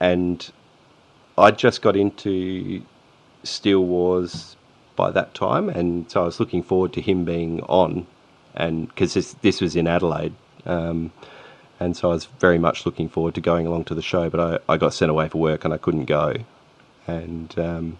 and 0.00 0.50
I 1.38 1.50
just 1.50 1.82
got 1.82 1.96
into 1.96 2.82
Steele 3.44 3.84
Wars 3.84 4.56
by 4.96 5.10
that 5.10 5.34
time, 5.34 5.68
and 5.68 6.10
so 6.10 6.22
I 6.22 6.24
was 6.24 6.40
looking 6.40 6.62
forward 6.62 6.92
to 6.94 7.00
him 7.00 7.24
being 7.24 7.60
on, 7.62 8.06
and 8.54 8.88
because 8.88 9.14
this 9.14 9.34
this 9.42 9.60
was 9.60 9.76
in 9.76 9.86
Adelaide, 9.86 10.34
um, 10.66 11.12
and 11.80 11.96
so 11.96 12.10
I 12.10 12.14
was 12.14 12.26
very 12.26 12.58
much 12.58 12.86
looking 12.86 13.08
forward 13.08 13.34
to 13.34 13.40
going 13.40 13.66
along 13.66 13.84
to 13.84 13.94
the 13.94 14.02
show. 14.02 14.30
But 14.30 14.62
I, 14.68 14.72
I 14.72 14.76
got 14.76 14.94
sent 14.94 15.10
away 15.10 15.28
for 15.28 15.38
work 15.38 15.64
and 15.64 15.74
I 15.74 15.78
couldn't 15.78 16.06
go, 16.06 16.34
and 17.06 17.58
um, 17.58 17.98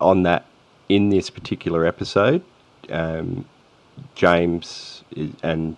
on 0.00 0.22
that 0.24 0.46
in 0.88 1.10
this 1.10 1.30
particular 1.30 1.86
episode, 1.86 2.42
um, 2.90 3.46
James 4.14 5.02
and 5.42 5.76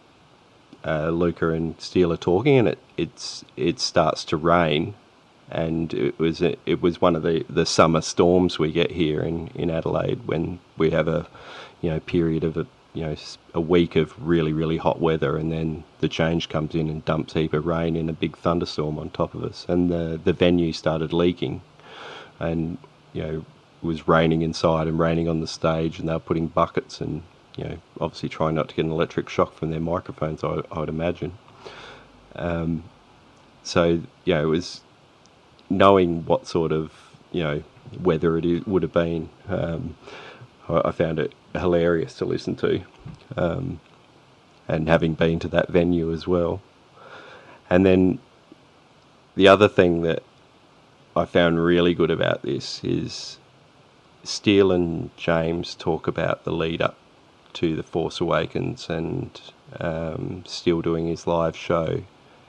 uh, 0.84 1.11
Luca 1.11 1.50
and 1.50 1.80
Steele 1.80 2.12
are 2.12 2.16
talking, 2.16 2.59
and 2.59 2.68
it 2.68 2.78
it's 2.96 3.44
it 3.57 3.80
starts 3.80 4.24
to 4.26 4.36
rain, 4.36 4.94
and 5.51 5.94
it 5.94 6.18
was 6.18 6.42
a, 6.42 6.57
it 6.66 6.82
was 6.82 7.01
one 7.01 7.14
of 7.14 7.22
the, 7.22 7.44
the 7.49 7.66
summer 7.66 8.01
storms 8.01 8.59
we 8.59 8.72
get 8.72 8.90
here 8.90 9.22
in, 9.22 9.49
in 9.55 9.70
Adelaide 9.70 10.26
when 10.26 10.59
we 10.76 10.90
have 10.90 11.09
a 11.09 11.26
you 11.80 11.90
know 11.90 12.01
period 12.01 12.44
of 12.44 12.57
a 12.57 12.66
you 12.94 13.05
know 13.05 13.16
a 13.55 13.61
week 13.61 13.94
of 13.94 14.14
really 14.26 14.53
really 14.53 14.78
hot 14.78 15.01
weather, 15.01 15.36
and 15.36 15.53
then 15.53 15.84
the 16.01 16.09
change 16.09 16.49
comes 16.49 16.74
in 16.74 16.88
and 16.88 17.05
dumps 17.05 17.34
heap 17.34 17.53
of 17.53 17.66
rain 17.66 17.94
in 17.94 18.09
a 18.09 18.12
big 18.12 18.36
thunderstorm 18.38 18.99
on 18.99 19.11
top 19.11 19.34
of 19.34 19.44
us, 19.44 19.66
and 19.68 19.90
the 19.90 20.20
the 20.22 20.32
venue 20.32 20.72
started 20.72 21.12
leaking, 21.12 21.61
and 22.40 22.78
you 23.12 23.22
know 23.22 23.44
it 23.82 23.86
was 23.86 24.09
raining 24.09 24.42
inside 24.42 24.88
and 24.88 24.99
raining 24.99 25.28
on 25.28 25.40
the 25.40 25.47
stage, 25.47 25.99
and 25.99 26.09
they 26.09 26.12
were 26.12 26.18
putting 26.18 26.49
buckets 26.49 27.01
and 27.01 27.22
you 27.57 27.64
know 27.64 27.78
obviously 28.01 28.28
trying 28.28 28.55
not 28.55 28.68
to 28.68 28.74
get 28.74 28.84
an 28.84 28.90
electric 28.90 29.28
shock 29.28 29.55
from 29.55 29.70
their 29.70 29.80
microphones. 29.80 30.42
I, 30.42 30.62
I 30.72 30.80
would 30.80 30.88
imagine. 30.88 31.38
Um, 32.34 32.84
so 33.62 34.01
yeah, 34.24 34.40
it 34.40 34.47
was 34.47 34.80
knowing 35.69 36.25
what 36.25 36.47
sort 36.47 36.73
of 36.73 36.93
you 37.33 37.43
know 37.43 37.62
weather 38.01 38.37
it 38.39 38.67
would 38.67 38.83
have 38.83 38.93
been. 38.93 39.29
Um, 39.49 39.97
I, 40.69 40.83
I 40.87 40.91
found 40.93 41.19
it 41.19 41.35
hilarious 41.55 42.14
to 42.19 42.25
listen 42.25 42.57
to, 42.57 42.83
um, 43.37 43.81
and 44.69 44.89
having 44.89 45.14
been 45.14 45.39
to 45.41 45.49
that 45.49 45.69
venue 45.69 46.12
as 46.12 46.27
well. 46.27 46.61
And 47.69 47.85
then 47.85 48.19
the 49.35 49.49
other 49.49 49.69
thing 49.69 50.03
that 50.03 50.23
I 51.17 51.25
found 51.25 51.64
really 51.64 51.95
good 51.95 52.11
about 52.11 52.43
this 52.43 52.83
is 52.85 53.39
Steele 54.23 54.73
and 54.73 55.11
James 55.17 55.75
talk 55.75 56.07
about 56.07 56.45
the 56.45 56.53
lead 56.53 56.83
up 56.83 56.97
to 57.55 57.75
The 57.75 57.83
Force 57.83 58.21
Awakens 58.21 58.91
and 58.91 59.41
um, 59.81 60.45
Steele 60.47 60.83
doing 60.83 61.07
his 61.07 61.27
live 61.27 61.57
show 61.57 62.03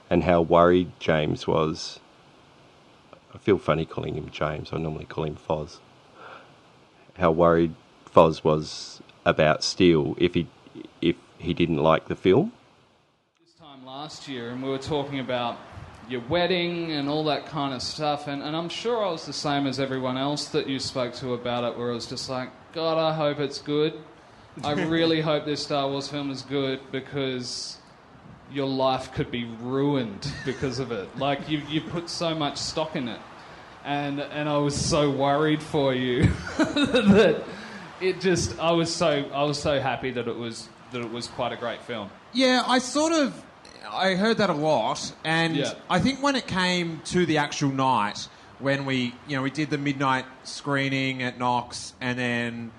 and 0.09 0.24
how 0.24 0.41
worried 0.41 0.91
James 0.99 1.47
was. 1.47 1.99
I 3.34 3.38
feel 3.38 3.57
funny 3.57 3.86
calling 3.86 4.15
him 4.15 4.30
James, 4.32 4.69
I 4.71 4.78
normally 4.78 5.05
call 5.05 5.25
him 5.25 5.38
Foz. 5.38 5.78
How 7.17 7.32
worried 7.32 7.75
Foz 8.05 8.43
was 8.43 9.01
about 9.25 9.63
Steele 9.63 10.15
if 10.17 10.34
he 10.34 10.47
if 11.01 11.15
he 11.38 11.53
didn't 11.53 11.78
like 11.78 12.07
the 12.07 12.15
film. 12.15 12.51
This 13.43 13.53
time 13.55 13.86
last 13.86 14.28
year, 14.28 14.49
and 14.49 14.63
we 14.63 14.69
were 14.69 14.78
talking 14.78 15.19
about 15.19 15.57
your 16.09 16.21
wedding 16.21 16.91
and 16.91 17.09
all 17.09 17.25
that 17.25 17.45
kind 17.45 17.73
of 17.73 17.82
stuff. 17.82 18.28
And, 18.28 18.41
and 18.41 18.55
I'm 18.55 18.69
sure 18.69 19.05
I 19.05 19.11
was 19.11 19.25
the 19.25 19.34
same 19.34 19.67
as 19.67 19.80
everyone 19.80 20.17
else 20.17 20.47
that 20.49 20.67
you 20.67 20.80
spoke 20.80 21.13
to 21.15 21.34
about 21.34 21.63
it, 21.63 21.78
where 21.78 21.91
I 21.91 21.93
was 21.95 22.07
just 22.07 22.30
like, 22.30 22.49
God, 22.73 22.97
I 22.97 23.13
hope 23.13 23.39
it's 23.39 23.59
good. 23.59 23.93
I 24.63 24.71
really 24.88 25.21
hope 25.21 25.45
this 25.45 25.63
Star 25.63 25.89
Wars 25.89 26.07
film 26.07 26.32
is 26.32 26.41
good 26.43 26.80
because 26.91 27.78
your 28.51 28.67
life 28.67 29.11
could 29.13 29.29
be 29.31 29.45
ruined 29.61 30.31
because 30.45 30.79
of 30.79 30.91
it. 30.91 31.17
Like, 31.17 31.49
you, 31.49 31.61
you 31.69 31.81
put 31.81 32.09
so 32.09 32.33
much 32.33 32.57
stock 32.57 32.95
in 32.95 33.07
it. 33.07 33.19
And, 33.83 34.19
and 34.19 34.49
I 34.49 34.57
was 34.57 34.75
so 34.75 35.09
worried 35.11 35.61
for 35.61 35.93
you 35.93 36.23
that 36.57 37.43
it 38.01 38.21
just 38.21 38.59
I 38.59 38.71
was 38.71 38.93
so 38.93 39.25
I 39.33 39.43
was 39.43 39.59
so 39.59 39.79
happy 39.79 40.11
that 40.11 40.27
it 40.27 40.35
was 40.35 40.67
that 40.91 41.01
it 41.01 41.11
was 41.11 41.27
quite 41.27 41.51
a 41.51 41.55
great 41.55 41.81
film. 41.81 42.09
Yeah, 42.33 42.63
I 42.67 42.79
sort 42.79 43.13
of 43.13 43.41
I 43.89 44.15
heard 44.15 44.37
that 44.37 44.49
a 44.49 44.53
lot, 44.53 45.13
and 45.23 45.55
Yeah. 45.55 45.73
I 45.89 45.99
think 45.99 46.21
when 46.21 46.35
it 46.35 46.47
came 46.47 47.01
to 47.05 47.25
the 47.25 47.37
actual 47.37 47.69
night, 47.69 48.27
when 48.59 48.85
we 48.85 49.15
you 49.27 49.35
know 49.37 49.41
we 49.41 49.51
did 49.51 49.69
the 49.69 49.77
midnight 49.77 50.25
screening 50.43 51.23
at 51.23 51.39
Knox, 51.39 51.93
and 52.01 52.19
then 52.19 52.71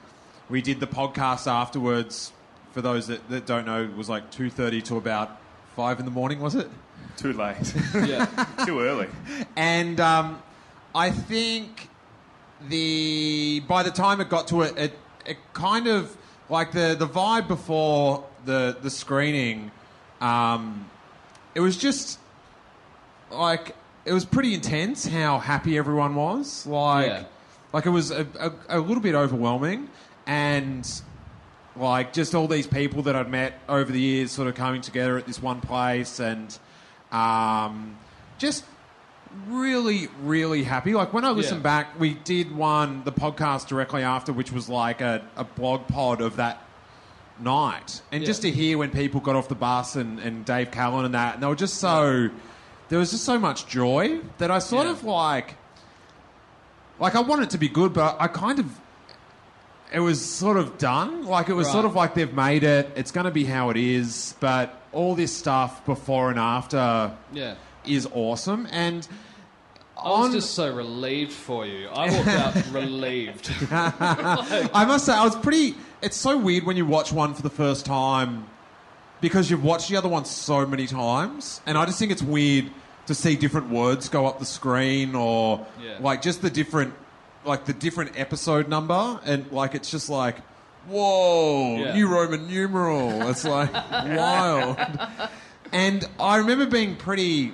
we 0.49 0.63
did 0.63 0.81
the 0.81 0.87
podcast 0.87 1.47
afterwards. 1.51 2.33
For 2.73 2.83
those 2.83 3.07
that, 3.09 3.29
that 3.31 3.47
don't 3.47 3.65
know, 3.67 3.83
it 3.85 3.97
was 3.97 4.09
like 4.09 4.31
two 4.31 4.51
thirty 4.51 4.83
to 4.83 4.97
about 4.97 5.37
five 5.79 6.01
in 6.01 6.05
the 6.05 6.11
morning. 6.11 6.41
Was 6.41 6.57
it? 6.57 6.69
Too 7.17 7.33
late. 7.35 7.73
Yeah. 7.95 8.27
Too 8.67 8.81
early. 8.81 9.07
And 9.55 10.01
um, 10.01 10.43
I 10.93 11.13
think 11.13 11.89
the 12.69 13.61
by 13.69 13.85
the 13.85 13.93
time 13.93 14.21
it 14.21 14.29
got 14.29 14.49
to 14.49 14.63
it, 14.63 14.77
it, 14.77 14.93
it 15.25 15.37
kind 15.53 15.87
of 15.87 16.17
like 16.51 16.73
the 16.73 16.97
the 16.99 17.07
vibe 17.07 17.47
before 17.47 18.25
the 18.45 18.77
the 18.83 18.91
screening. 18.91 19.71
Um, 20.21 20.91
it 21.55 21.61
was 21.61 21.77
just 21.77 22.19
like 23.31 23.77
it 24.05 24.13
was 24.13 24.25
pretty 24.25 24.55
intense 24.55 25.07
how 25.07 25.39
happy 25.39 25.79
everyone 25.79 26.17
was. 26.17 26.67
Like, 26.67 27.07
Yeah. 27.07 27.25
like 27.73 27.87
it 27.87 27.91
was 27.91 28.11
a, 28.11 28.27
a, 28.41 28.79
a 28.79 28.81
little 28.81 29.03
bit 29.03 29.15
overwhelming, 29.15 29.89
and 30.27 30.85
like 31.79 32.13
just 32.13 32.35
all 32.35 32.49
these 32.49 32.67
people 32.67 33.03
that 33.03 33.17
I'd 33.17 33.31
met 33.31 33.55
over 33.69 33.91
the 33.91 34.01
years, 34.01 34.31
sort 34.33 34.49
of 34.49 34.55
coming 34.55 34.81
together 34.81 35.17
at 35.19 35.27
this 35.27 35.41
one 35.43 35.61
place, 35.61 36.19
and 36.21 36.57
um, 37.13 37.97
just 38.39 38.65
really, 39.47 40.09
really 40.23 40.65
happy. 40.65 40.95
Like 40.95 41.13
when 41.13 41.25
I 41.25 41.31
listen 41.31 41.59
Yeah. 41.59 41.63
back, 41.63 42.01
we 42.01 42.15
did 42.15 42.55
one 42.55 43.03
the 43.05 43.13
podcast 43.13 43.67
directly 43.69 44.03
after, 44.03 44.33
which 44.33 44.53
was 44.53 44.69
like 44.69 45.01
a, 45.01 45.23
a 45.37 45.45
blog 45.45 45.87
pod 45.87 46.21
of 46.21 46.37
that 46.37 46.63
night, 47.41 48.03
and 48.11 48.23
Yeah. 48.23 48.27
just 48.27 48.43
to 48.43 48.51
hear 48.51 48.79
when 48.79 48.91
people 48.91 49.21
got 49.21 49.37
off 49.37 49.49
the 49.49 49.55
bus 49.55 49.97
and, 49.97 50.19
and 50.19 50.45
Dave 50.45 50.71
Callan 50.71 51.05
and 51.05 51.15
that, 51.15 51.35
and 51.35 51.43
they 51.43 51.47
were 51.47 51.55
just 51.55 51.75
so 51.79 52.31
there 52.89 52.99
was 52.99 53.11
just 53.11 53.25
so 53.25 53.39
much 53.39 53.67
joy 53.67 54.19
that 54.39 54.51
I 54.51 54.59
sort 54.61 54.87
Yeah. 54.87 54.93
of 54.93 55.05
like 55.05 55.57
like 56.99 57.15
I 57.15 57.21
want 57.21 57.43
it 57.43 57.51
to 57.51 57.59
be 57.59 57.69
good, 57.69 57.93
but 57.93 58.17
I 58.19 58.27
kind 58.29 58.59
of 58.59 58.67
it 59.93 60.01
was 60.01 60.25
sort 60.25 60.57
of 60.57 60.79
done. 60.79 61.25
Like 61.27 61.49
it 61.49 61.55
was 61.55 61.71
sort 61.71 61.85
of 61.85 61.95
like 61.95 62.15
they've 62.15 62.33
made 62.33 62.65
it. 62.65 62.91
It's 62.97 63.11
going 63.11 63.25
to 63.25 63.31
be 63.31 63.45
how 63.45 63.71
it 63.71 63.77
is, 63.77 64.35
but 64.41 64.81
all 64.93 65.15
this 65.15 65.35
stuff 65.35 65.85
before 65.87 66.31
and 66.31 66.39
after 66.39 67.13
Yeah. 67.33 67.55
is 67.87 68.09
awesome 68.13 68.67
and 68.71 69.07
I 70.03 70.09
was 70.11 70.33
just 70.33 70.55
so 70.55 70.73
relieved 70.73 71.33
for 71.33 71.67
you. 71.67 71.89
I 71.89 72.11
walked 72.11 72.29
out 72.29 72.55
relieved. 72.73 73.51
I 73.71 74.85
must 74.87 75.07
say, 75.07 75.13
I 75.13 75.25
was 75.25 75.35
pretty. 75.37 75.75
It's 76.03 76.17
so 76.17 76.39
weird 76.39 76.65
when 76.65 76.77
you 76.77 76.87
watch 76.87 77.13
one 77.13 77.35
for 77.35 77.43
the 77.43 77.51
first 77.51 77.85
time 77.85 78.47
because 79.21 79.51
you've 79.51 79.65
watched 79.65 79.89
the 79.89 79.97
other 79.97 80.09
one 80.09 80.25
so 80.25 80.65
many 80.65 80.87
times, 80.87 81.61
and 81.67 81.77
I 81.77 81.85
just 81.87 81.99
think 81.99 82.13
it's 82.13 82.23
weird 82.23 82.71
to 83.07 83.15
see 83.15 83.35
different 83.35 83.71
words 83.71 84.09
go 84.09 84.27
up 84.27 84.39
the 84.39 84.45
screen 84.45 85.17
or 85.17 85.67
Yeah. 85.83 85.97
like 85.99 86.23
just 86.23 86.43
the 86.43 86.51
different, 86.51 86.95
like 87.45 87.65
the 87.67 87.73
different 87.73 88.19
episode 88.19 88.69
number, 88.69 89.21
and 89.25 89.51
like 89.53 89.75
it's 89.75 89.91
just 89.91 90.09
like, 90.11 90.37
whoa, 90.89 91.77
Yeah. 91.79 91.95
new 91.95 92.09
Roman 92.09 92.47
numeral. 92.49 93.29
It's 93.29 93.45
like 93.45 93.73
wild. 93.93 94.77
And 95.73 96.09
I 96.19 96.37
remember 96.37 96.67
being 96.67 96.97
pretty 96.97 97.53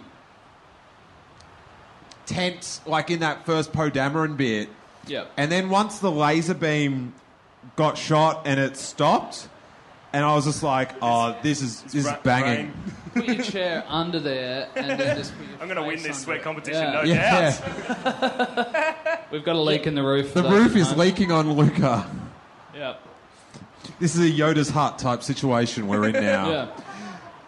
tense, 2.26 2.80
like 2.86 3.10
in 3.10 3.20
that 3.20 3.44
first 3.46 3.72
Poe 3.72 3.90
Dameron 3.90 4.36
bit. 4.36 4.68
Yeah. 5.06 5.24
And 5.36 5.50
then 5.52 5.68
once 5.68 5.98
the 5.98 6.10
laser 6.10 6.54
beam 6.54 7.14
got 7.76 7.98
shot 7.98 8.42
and 8.46 8.58
it 8.58 8.76
stopped, 8.76 9.48
and 10.14 10.24
I 10.24 10.34
was 10.34 10.44
just 10.46 10.62
like, 10.62 10.90
"Oh, 11.02 11.36
this 11.42 11.60
is 11.60 11.82
this 11.82 11.94
is 11.96 12.06
ra- 12.06 12.18
banging." 12.22 12.72
Put 13.14 13.26
your 13.26 13.42
chair 13.44 13.84
under 13.86 14.18
there 14.18 14.68
and 14.74 14.98
then 14.98 15.16
just 15.16 15.36
put 15.38 15.46
your 15.46 15.58
I'm 15.60 15.68
going 15.68 15.76
to 15.76 15.82
win 15.82 15.98
face 15.98 16.06
this 16.06 16.16
under 16.16 16.24
sweat 16.24 16.36
it. 16.38 16.42
competition, 16.42 16.82
Yeah. 16.82 16.92
no 16.92 17.02
Yeah. 17.02 17.50
doubt. 17.52 19.26
We've 19.30 19.44
got 19.44 19.54
a 19.56 19.60
leak 19.60 19.86
in 19.86 19.94
the 19.94 20.02
roof. 20.02 20.34
The 20.34 20.42
for 20.42 20.48
roof 20.50 20.74
is 20.74 20.88
home. 20.88 20.98
leaking 20.98 21.30
on 21.30 21.52
Luca. 21.52 22.08
Yeah. 22.74 22.94
This 24.00 24.16
is 24.16 24.20
a 24.28 24.32
Yoda's 24.32 24.70
hut 24.70 24.98
type 24.98 25.22
situation 25.22 25.86
we're 25.86 26.06
in 26.08 26.12
now. 26.14 26.50
Yeah. 26.50 26.66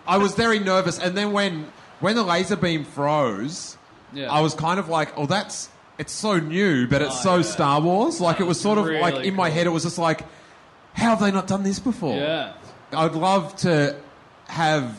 I 0.09 0.19
was 0.19 0.35
very 0.37 0.61
nervous, 0.61 1.01
and 1.01 1.17
then 1.17 1.33
when 1.33 1.67
when 1.99 2.15
the 2.15 2.23
laser 2.23 2.55
beam 2.55 2.85
froze, 2.85 3.77
Yeah. 4.13 4.31
I 4.31 4.41
was 4.41 4.55
kind 4.55 4.79
of 4.79 4.89
like, 4.89 5.13
"Oh, 5.19 5.27
that's 5.27 5.69
it's 5.99 6.13
so 6.13 6.39
new, 6.39 6.87
but 6.87 7.03
it's 7.03 7.17
Oh, 7.21 7.23
so 7.23 7.37
yeah. 7.39 7.43
Star 7.43 7.81
Wars." 7.81 8.21
Like 8.21 8.39
it 8.39 8.45
was 8.47 8.61
sort 8.61 8.79
of 8.79 8.87
like 8.87 9.15
really 9.15 9.27
in 9.29 9.35
my 9.35 9.49
cool. 9.49 9.55
head, 9.57 9.67
it 9.67 9.71
was 9.71 9.83
just 9.83 9.99
like, 9.99 10.21
"How 10.97 11.11
have 11.11 11.21
they 11.21 11.31
not 11.31 11.47
done 11.47 11.63
this 11.63 11.79
before?" 11.79 12.17
Yeah. 12.17 12.53
I'd 12.93 13.15
love 13.15 13.57
to 13.59 13.97
have 14.49 14.97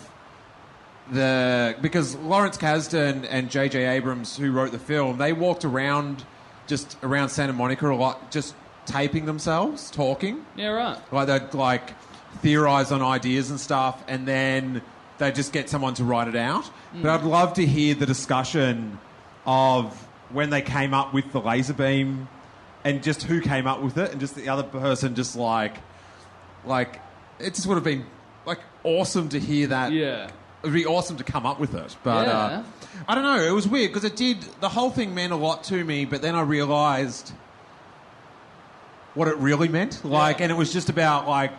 the 1.12 1.76
because 1.82 2.16
Lawrence 2.16 2.58
Kasdan 2.58 3.26
and 3.30 3.50
J.J. 3.50 3.86
Abrams, 3.86 4.38
who 4.38 4.52
wrote 4.52 4.72
the 4.72 4.80
film, 4.80 5.18
they 5.18 5.34
walked 5.34 5.66
around 5.66 6.26
just 6.68 6.98
around 7.04 7.30
Santa 7.30 7.54
Monica 7.54 7.90
a 7.90 7.96
lot, 7.96 8.32
just 8.32 8.56
taping 8.86 9.26
themselves, 9.26 9.90
talking. 9.92 10.46
Yeah, 10.56 10.70
right. 10.70 11.14
Like 11.14 11.28
they'd 11.28 11.54
like 11.54 11.94
theorize 12.42 12.92
on 12.92 13.02
ideas 13.02 13.50
and 13.50 13.60
stuff, 13.60 14.04
and 14.08 14.28
then 14.28 14.82
they 15.18 15.32
just 15.32 15.54
get 15.54 15.70
someone 15.70 15.94
to 15.96 16.04
write 16.04 16.28
it 16.28 16.36
out. 16.36 16.66
Mm. 16.94 17.04
But 17.04 17.10
I'd 17.12 17.24
love 17.24 17.54
to 17.54 17.66
hear 17.66 17.96
the 17.96 18.06
discussion 18.06 19.00
of 19.46 20.08
when 20.30 20.50
they 20.50 20.62
came 20.62 20.94
up 20.94 21.14
with 21.14 21.32
the 21.32 21.40
laser 21.40 21.74
beam 21.74 22.28
and 22.84 23.02
just 23.02 23.24
who 23.24 23.42
came 23.42 23.66
up 23.66 23.82
with 23.82 23.98
it 23.98 24.12
and 24.12 24.20
just 24.20 24.36
the 24.36 24.50
other 24.50 24.64
person 24.64 25.16
just 25.16 25.36
like 25.36 25.78
like 26.66 27.02
it 27.40 27.54
just 27.54 27.68
would 27.68 27.76
have 27.76 27.84
been 27.84 28.06
like 28.46 28.60
awesome 28.84 29.30
to 29.30 29.40
hear 29.40 29.68
that. 29.68 29.92
Yeah. 29.92 30.30
It'd 30.64 30.74
be 30.74 30.86
awesome 30.86 31.18
to 31.18 31.24
come 31.24 31.46
up 31.46 31.60
with 31.60 31.76
it. 31.76 31.96
But 32.04 32.28
uh, 32.28 32.64
I 33.08 33.16
don't 33.16 33.24
know, 33.24 33.42
it 33.42 33.52
was 33.52 33.68
weird 33.68 33.92
because 33.92 34.04
it 34.04 34.16
did 34.16 34.42
the 34.60 34.70
whole 34.70 34.90
thing 34.90 35.14
meant 35.14 35.34
a 35.34 35.36
lot 35.36 35.64
to 35.66 35.84
me, 35.84 36.06
but 36.06 36.22
then 36.22 36.36
I 36.36 36.42
realized 36.42 37.32
what 39.14 39.28
it 39.28 39.38
really 39.38 39.68
meant. 39.68 40.04
Like 40.04 40.42
and 40.42 40.52
it 40.52 40.56
was 40.56 40.74
just 40.74 40.90
about 40.90 41.28
like 41.28 41.52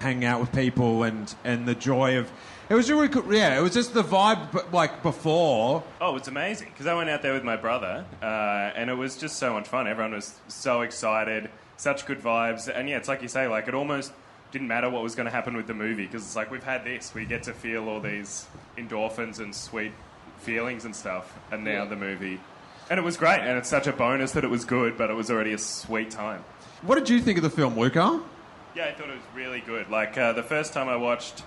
hanging 0.00 0.24
out 0.24 0.40
with 0.40 0.52
people 0.52 1.02
and 1.02 1.34
and 1.44 1.66
the 1.66 1.74
joy 1.74 2.18
of 2.18 2.30
it 2.68 2.74
was 2.74 2.90
really 2.90 3.08
cool. 3.08 3.32
Yeah, 3.32 3.58
it 3.58 3.62
was 3.62 3.74
just 3.74 3.92
the 3.92 4.02
vibe 4.02 4.72
like 4.72 5.02
before. 5.02 5.82
Oh, 6.00 6.16
it's 6.16 6.28
amazing 6.28 6.68
because 6.70 6.86
I 6.86 6.94
went 6.94 7.10
out 7.10 7.20
there 7.20 7.34
with 7.34 7.44
my 7.44 7.56
brother, 7.56 8.06
uh, 8.22 8.24
and 8.24 8.88
it 8.88 8.94
was 8.94 9.16
just 9.16 9.36
so 9.36 9.52
much 9.52 9.68
fun. 9.68 9.86
Everyone 9.86 10.12
was 10.12 10.40
so 10.48 10.80
excited, 10.80 11.50
such 11.76 12.06
good 12.06 12.20
vibes, 12.20 12.68
and 12.74 12.88
yeah, 12.88 12.96
it's 12.96 13.08
like 13.08 13.22
you 13.22 13.28
say, 13.28 13.46
like 13.48 13.68
it 13.68 13.74
almost 13.74 14.12
didn't 14.52 14.68
matter 14.68 14.88
what 14.88 15.02
was 15.02 15.14
going 15.14 15.26
to 15.26 15.32
happen 15.32 15.56
with 15.56 15.66
the 15.66 15.74
movie 15.74 16.06
because 16.06 16.22
it's 16.22 16.36
like 16.36 16.50
we've 16.50 16.62
had 16.64 16.84
this, 16.84 17.12
we 17.14 17.24
get 17.24 17.42
to 17.44 17.52
feel 17.52 17.88
all 17.88 18.00
these 18.00 18.46
endorphins 18.78 19.40
and 19.40 19.54
sweet 19.54 19.92
feelings 20.38 20.84
and 20.84 20.94
stuff, 20.94 21.36
and 21.50 21.64
now 21.64 21.82
Yeah. 21.82 21.84
the 21.86 21.96
movie, 21.96 22.40
and 22.90 22.98
it 22.98 23.02
was 23.02 23.16
great, 23.16 23.40
and 23.40 23.58
it's 23.58 23.68
such 23.68 23.86
a 23.86 23.92
bonus 23.92 24.32
that 24.32 24.44
it 24.44 24.50
was 24.50 24.64
good, 24.64 24.96
but 24.96 25.10
it 25.10 25.14
was 25.14 25.30
already 25.30 25.52
a 25.52 25.58
sweet 25.58 26.10
time. 26.10 26.44
What 26.82 26.96
did 26.96 27.08
you 27.08 27.20
think 27.20 27.38
of 27.38 27.42
the 27.42 27.50
film, 27.50 27.78
Luca? 27.78 28.20
Yeah, 28.76 28.86
I 28.86 28.92
thought 28.92 29.08
it 29.08 29.14
was 29.14 29.22
really 29.34 29.60
good. 29.60 29.88
Like 29.90 30.18
uh, 30.18 30.32
the 30.32 30.42
first 30.42 30.72
time 30.72 30.88
I 30.88 30.96
watched, 30.96 31.42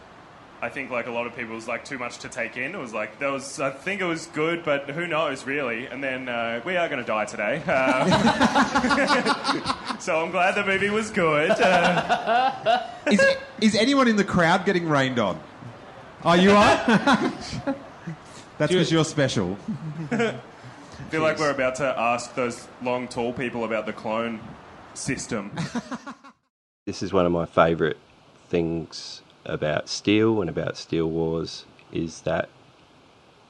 I 0.60 0.70
think 0.70 0.90
like 0.90 1.06
a 1.06 1.12
lot 1.12 1.28
of 1.28 1.36
people 1.36 1.52
it 1.52 1.56
was 1.56 1.68
like 1.68 1.86
too 1.86 2.00
much 2.00 2.18
to 2.20 2.30
take 2.30 2.58
in. 2.58 2.74
It 2.74 2.80
was 2.80 2.92
like 2.92 3.20
there 3.20 3.32
was, 3.32 3.60
I 3.60 3.70
think 3.70 4.02
it 4.02 4.06
was 4.06 4.26
good, 4.28 4.64
but 4.64 4.90
who 4.90 5.06
knows 5.06 5.46
really? 5.46 5.86
And 5.86 6.04
then 6.04 6.28
uh, 6.28 6.62
we 6.66 6.76
are 6.78 6.90
going 6.90 7.00
to 7.00 7.06
die 7.06 7.26
today, 7.26 7.58
Um, 7.68 8.10
so 10.00 10.20
I'm 10.20 10.32
glad 10.32 10.56
the 10.56 10.66
movie 10.66 10.90
was 10.90 11.12
good. 11.12 11.52
Uh, 11.52 12.88
is, 13.12 13.22
is 13.62 13.76
anyone 13.76 14.08
in 14.08 14.16
the 14.16 14.24
crowd 14.24 14.66
getting 14.66 14.90
rained 14.90 15.20
on? 15.20 15.40
Oh, 16.26 16.34
you 16.34 16.52
are? 16.52 16.76
That's 18.58 18.72
because 18.72 18.92
you're 18.92 19.06
special. 19.06 19.58
I 20.12 20.40
feel 21.10 21.22
like 21.22 21.38
we're 21.38 21.52
about 21.52 21.76
to 21.76 21.86
ask 21.86 22.34
those 22.34 22.68
long, 22.82 23.08
tall 23.08 23.32
people 23.32 23.64
about 23.64 23.86
the 23.86 23.94
clone 23.94 24.40
system. 24.96 25.52
This 26.86 27.04
is 27.04 27.14
one 27.14 27.28
of 27.28 27.32
my 27.32 27.46
favourite 27.46 27.98
things 28.50 29.22
about 29.48 29.90
Steele 29.90 30.42
and 30.42 30.50
about 30.50 30.78
Steele 30.78 31.10
Wars 31.10 31.66
is 31.92 32.22
that 32.22 32.50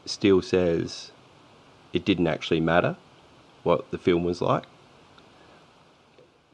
Steele 0.05 0.41
says 0.41 1.11
it 1.93 2.05
didn't 2.05 2.27
actually 2.27 2.61
matter 2.61 2.95
what 3.63 3.89
the 3.91 3.97
film 3.97 4.23
was 4.23 4.41
like 4.41 4.65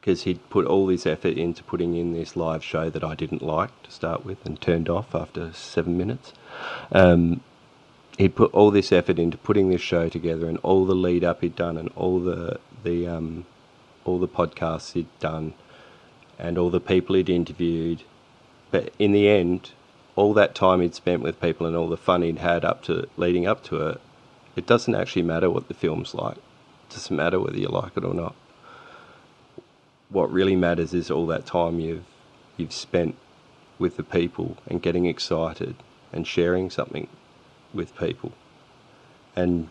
because 0.04 0.24
he'd 0.24 0.50
put 0.50 0.66
all 0.66 0.88
his 0.88 1.06
effort 1.06 1.38
into 1.38 1.62
putting 1.62 1.96
in 1.96 2.12
this 2.12 2.36
live 2.36 2.62
show 2.62 2.90
that 2.90 3.02
I 3.02 3.14
didn't 3.14 3.40
like 3.40 3.82
to 3.84 3.90
start 3.90 4.22
with 4.22 4.44
and 4.44 4.60
turned 4.60 4.86
off 4.86 5.14
after 5.14 5.50
seven 5.54 5.96
minutes. 5.96 6.34
Um, 6.92 7.40
he'd 8.18 8.34
put 8.34 8.52
all 8.52 8.70
this 8.70 8.92
effort 8.92 9.18
into 9.18 9.38
putting 9.38 9.70
this 9.70 9.80
show 9.80 10.10
together 10.10 10.46
and 10.46 10.58
all 10.58 10.84
the 10.84 10.94
lead 10.94 11.24
up 11.24 11.40
he'd 11.40 11.56
done 11.56 11.78
and 11.78 11.90
all 11.96 12.20
the 12.20 12.60
the 12.82 13.06
um, 13.06 13.46
all 14.04 14.18
the 14.18 14.28
podcasts 14.28 14.92
he'd 14.92 15.08
done 15.20 15.54
and 16.38 16.58
all 16.58 16.68
the 16.68 16.80
people 16.80 17.16
he'd 17.16 17.30
interviewed. 17.30 18.02
But 18.74 18.92
in 18.98 19.12
the 19.12 19.28
end, 19.28 19.70
all 20.16 20.34
that 20.34 20.56
time 20.56 20.80
he'd 20.80 20.96
spent 20.96 21.22
with 21.22 21.40
people 21.40 21.64
and 21.64 21.76
all 21.76 21.88
the 21.88 21.96
fun 21.96 22.22
he'd 22.22 22.38
had 22.38 22.64
up 22.64 22.82
to 22.86 23.06
leading 23.16 23.46
up 23.46 23.62
to 23.66 23.86
it, 23.86 24.00
it 24.56 24.66
doesn't 24.66 24.96
actually 24.96 25.22
matter 25.22 25.48
what 25.48 25.68
the 25.68 25.74
film's 25.74 26.12
like. 26.12 26.38
It 26.38 26.90
doesn't 26.90 27.14
matter 27.14 27.38
whether 27.38 27.56
you 27.56 27.68
like 27.68 27.96
it 27.96 28.04
or 28.04 28.12
not. 28.12 28.34
What 30.08 30.28
really 30.32 30.56
matters 30.56 30.92
is 30.92 31.08
all 31.08 31.24
that 31.28 31.46
time 31.46 31.78
you've 31.78 32.02
you've 32.56 32.72
spent 32.72 33.14
with 33.78 33.96
the 33.96 34.02
people 34.02 34.56
and 34.66 34.82
getting 34.82 35.06
excited 35.06 35.76
and 36.12 36.26
sharing 36.26 36.68
something 36.68 37.06
with 37.72 37.96
people. 37.96 38.32
And 39.36 39.68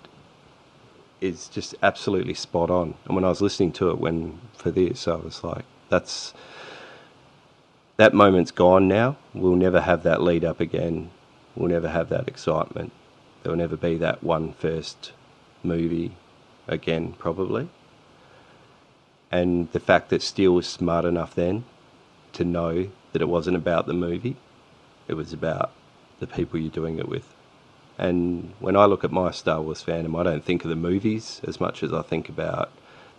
it's 1.20 1.50
just 1.50 1.76
absolutely 1.84 2.36
spot 2.36 2.72
on. 2.72 2.94
And 3.04 3.16
when 3.16 3.26
I 3.26 3.30
was 3.36 3.42
listening 3.42 3.74
to 3.74 3.90
it 3.90 4.00
when 4.00 4.40
for 4.54 4.72
this, 4.72 5.10
I 5.10 5.16
was 5.16 5.44
like, 5.44 5.66
that's 5.90 6.34
that 8.04 8.14
moment's 8.14 8.52
gone 8.52 8.86
now. 8.86 9.16
We'll 9.34 9.56
never 9.56 9.80
have 9.80 10.04
that 10.04 10.22
lead 10.22 10.44
up 10.44 10.60
again. 10.60 11.10
We'll 11.56 11.70
never 11.70 11.88
have 11.88 12.10
that 12.10 12.28
excitement. 12.28 12.92
There 13.42 13.50
will 13.50 13.58
never 13.58 13.78
be 13.78 13.96
that 13.96 14.22
one 14.22 14.52
first 14.52 15.14
movie 15.64 16.18
again, 16.68 17.14
probably. 17.14 17.70
And 19.32 19.72
the 19.72 19.80
fact 19.80 20.10
that 20.10 20.22
Steele 20.22 20.54
was 20.54 20.68
smart 20.68 21.06
enough 21.06 21.34
then 21.34 21.64
to 22.34 22.44
know 22.44 22.90
that 23.14 23.22
it 23.22 23.30
wasn't 23.30 23.56
about 23.56 23.88
the 23.88 23.94
movie, 23.94 24.36
it 25.08 25.14
was 25.14 25.32
about 25.32 25.72
the 26.20 26.28
people 26.28 26.60
you're 26.60 26.70
doing 26.70 27.00
it 27.00 27.08
with. 27.08 27.34
And 27.98 28.52
when 28.60 28.76
I 28.76 28.84
look 28.84 29.06
at 29.06 29.14
my 29.14 29.32
Star 29.32 29.62
Wars 29.62 29.82
fandom, 29.82 30.20
I 30.20 30.24
don't 30.24 30.44
think 30.44 30.66
of 30.66 30.70
the 30.70 30.76
movies 30.76 31.40
as 31.48 31.62
much 31.62 31.82
as 31.82 31.94
I 31.94 32.02
think 32.02 32.28
about 32.28 32.70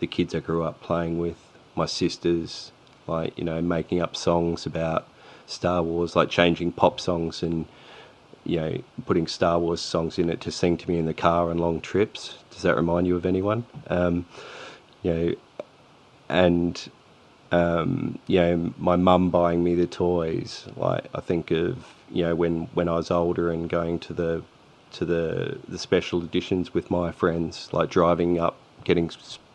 the 0.01 0.07
kids 0.07 0.35
I 0.35 0.41
grew 0.41 0.62
up 0.62 0.82
playing 0.82 1.18
with, 1.18 1.39
my 1.74 1.87
sisters, 1.87 2.70
like, 3.07 3.37
you 3.39 3.45
know, 3.45 3.61
making 3.61 4.01
up 4.01 4.17
songs 4.17 4.67
about 4.67 5.07
Star 5.47 5.83
Wars, 5.83 6.17
like 6.17 6.31
changing 6.31 6.73
pop 6.73 7.01
songs 7.01 7.43
and, 7.43 7.67
you 8.45 8.61
know, 8.61 8.83
putting 9.07 9.27
Star 9.27 9.59
Wars 9.59 9.81
songs 9.81 10.19
in 10.19 10.31
it 10.31 10.41
to 10.43 10.51
sing 10.51 10.77
to 10.79 10.89
me 10.89 10.99
in 10.99 11.07
the 11.07 11.15
car 11.15 11.51
on 11.51 11.59
long 11.59 11.81
trips. 11.81 12.39
Does 12.51 12.63
that 12.63 12.77
remind 12.77 13.07
you 13.07 13.17
of 13.17 13.27
anyone? 13.27 13.67
Um, 13.89 14.27
you 15.03 15.13
know, 15.13 15.35
and 16.29 16.91
um, 17.53 18.19
you 18.27 18.41
know, 18.41 18.75
my 18.79 18.97
mum 18.97 19.31
buying 19.31 19.63
me 19.63 19.75
the 19.75 19.87
toys. 19.87 20.67
Like 20.77 21.07
I 21.15 21.21
think 21.21 21.51
of 21.51 21.95
you 22.11 22.25
know 22.25 22.35
when 22.35 22.65
when 22.75 22.89
I 22.89 22.97
was 22.97 23.11
older 23.11 23.51
and 23.51 23.69
going 23.69 23.99
to 24.01 24.13
the 24.13 24.43
to 24.93 25.05
the 25.05 25.59
the 25.69 25.79
special 25.79 26.23
editions 26.23 26.75
with 26.75 26.91
my 26.91 27.13
friends, 27.13 27.69
like 27.73 27.91
driving 27.91 28.39
up, 28.41 28.57
getting 28.85 29.11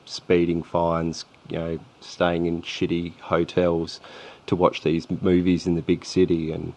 speeding 0.06 0.64
fines, 0.64 1.26
you 1.50 1.58
know, 1.58 1.80
staying 2.02 2.46
in 2.46 2.62
shitty 2.62 3.18
hotels 3.20 4.00
to 4.48 4.56
watch 4.56 4.84
these 4.84 5.10
movies 5.22 5.68
in 5.68 5.76
the 5.76 5.82
big 5.82 6.06
city, 6.06 6.52
and 6.52 6.74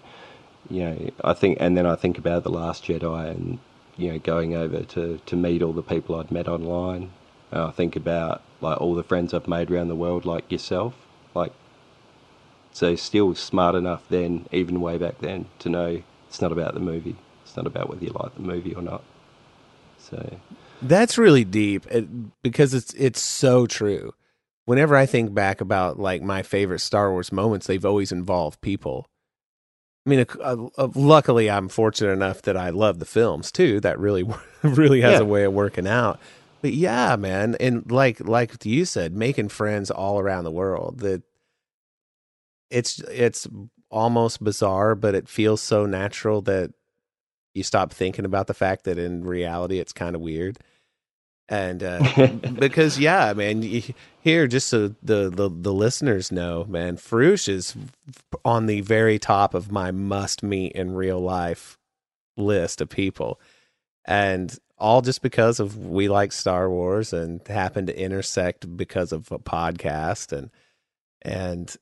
you 0.71 0.85
know, 0.85 1.11
I 1.25 1.33
think, 1.33 1.59
and 1.61 1.77
then 1.77 1.87
I 1.87 1.97
think 1.97 2.19
about 2.19 2.45
the 2.45 2.51
Last 2.51 2.85
Jedi 2.85 3.31
and 3.31 3.59
you 3.97 4.13
know 4.13 4.19
going 4.19 4.55
over 4.55 4.83
to 4.83 5.21
to 5.25 5.37
meet 5.37 5.63
all 5.63 5.73
the 5.73 5.83
people 5.83 6.19
I'd 6.19 6.31
met 6.31 6.49
online. 6.49 7.11
And 7.51 7.63
I 7.63 7.71
think 7.71 7.97
about 7.97 8.43
like 8.61 8.81
all 8.81 8.95
the 8.95 9.03
friends 9.03 9.35
I've 9.35 9.49
made 9.49 9.71
around 9.71 9.89
the 9.89 9.97
world, 9.97 10.25
like 10.25 10.51
yourself, 10.51 10.95
like 11.35 11.53
so 12.73 12.97
still 12.97 13.35
smart 13.35 13.75
enough 13.75 14.03
then, 14.09 14.47
even 14.51 14.81
way 14.81 14.97
back 14.99 15.19
then, 15.19 15.47
to 15.61 15.69
know 15.69 16.03
it's 16.29 16.41
not 16.41 16.53
about 16.53 16.75
the 16.75 16.81
movie. 16.81 17.17
It's 17.45 17.57
not 17.57 17.67
about 17.67 17.91
whether 17.91 18.05
you 18.05 18.13
like 18.13 18.35
the 18.35 18.41
movie 18.41 18.75
or 18.75 18.83
not. 18.83 19.03
So 19.99 20.39
That's 20.81 21.19
really 21.19 21.45
deep 21.45 21.87
because 22.43 22.73
it's 22.75 22.95
it's 22.95 23.21
so 23.21 23.67
true. 23.67 24.15
Whenever 24.65 24.95
I 24.97 25.07
think 25.07 25.35
back 25.35 25.61
about 25.61 25.99
like 25.99 26.23
my 26.23 26.43
favorite 26.43 26.79
Star 26.81 27.11
Wars 27.11 27.33
moments, 27.33 27.67
they've 27.67 27.85
always 27.85 28.13
involved 28.13 28.61
people. 28.61 29.07
I 30.07 30.11
mean, 30.11 30.27
uh, 30.41 30.57
uh, 30.79 30.89
luckily, 30.95 31.49
I'm 31.51 31.69
fortunate 31.69 32.13
enough 32.13 32.43
that 32.43 32.57
I 32.57 32.71
love 32.71 32.99
the 32.99 33.05
films 33.05 33.53
too. 33.53 33.81
That 33.81 33.99
really, 33.99 34.25
really 34.63 35.01
has 35.01 35.15
Yeah. 35.15 35.21
a 35.21 35.25
way 35.25 35.45
of 35.45 35.53
working 35.53 35.87
out. 35.87 36.19
But 36.61 36.73
yeah, 36.75 37.17
man, 37.17 37.57
and 37.61 37.91
like 37.91 38.21
like 38.21 38.65
you 38.65 38.85
said, 38.85 39.15
making 39.15 39.49
friends 39.49 39.91
all 39.91 40.19
around 40.21 40.45
the 40.45 40.51
world. 40.53 41.01
That 41.01 41.23
it's 42.71 43.01
it's 43.01 43.47
almost 43.91 44.43
bizarre, 44.43 44.95
but 44.95 45.15
it 45.15 45.29
feels 45.29 45.61
so 45.61 45.87
natural 45.87 46.41
that 46.43 46.71
you 47.55 47.63
stop 47.63 47.93
thinking 47.93 48.25
about 48.25 48.47
the 48.47 48.55
fact 48.55 48.85
that 48.85 48.99
in 48.99 49.25
reality 49.25 49.79
it's 49.79 49.93
kind 49.93 50.15
of 50.17 50.23
weird. 50.23 50.59
And 51.49 51.83
uh, 51.83 52.01
because 52.59 52.99
yeah, 52.99 53.33
man, 53.35 53.63
you, 53.63 53.83
here 54.21 54.47
just 54.47 54.69
so 54.69 54.95
the, 55.03 55.29
the 55.29 55.51
the 55.51 55.73
listeners 55.73 56.33
know, 56.33 56.65
man, 56.65 56.97
Farouche 56.97 57.49
is 57.49 57.77
on 58.45 58.67
the 58.67 58.81
very 58.81 59.19
top 59.19 59.55
of 59.55 59.71
my 59.71 59.91
must 59.91 60.43
meet 60.43 60.73
in 60.73 60.95
real 60.95 61.21
life 61.21 61.79
list 62.37 62.81
of 62.81 62.89
people, 62.89 63.41
and 64.07 64.57
all 64.79 65.03
just 65.03 65.23
because 65.23 65.61
of 65.61 65.77
we 65.77 66.09
like 66.09 66.33
Star 66.33 66.71
Wars 66.71 67.13
and 67.13 67.47
happen 67.47 67.87
to 67.87 67.99
intersect 67.99 68.77
because 68.77 69.13
of 69.13 69.31
a 69.31 69.39
podcast 69.39 70.37
and 70.37 70.51
and 71.23 71.77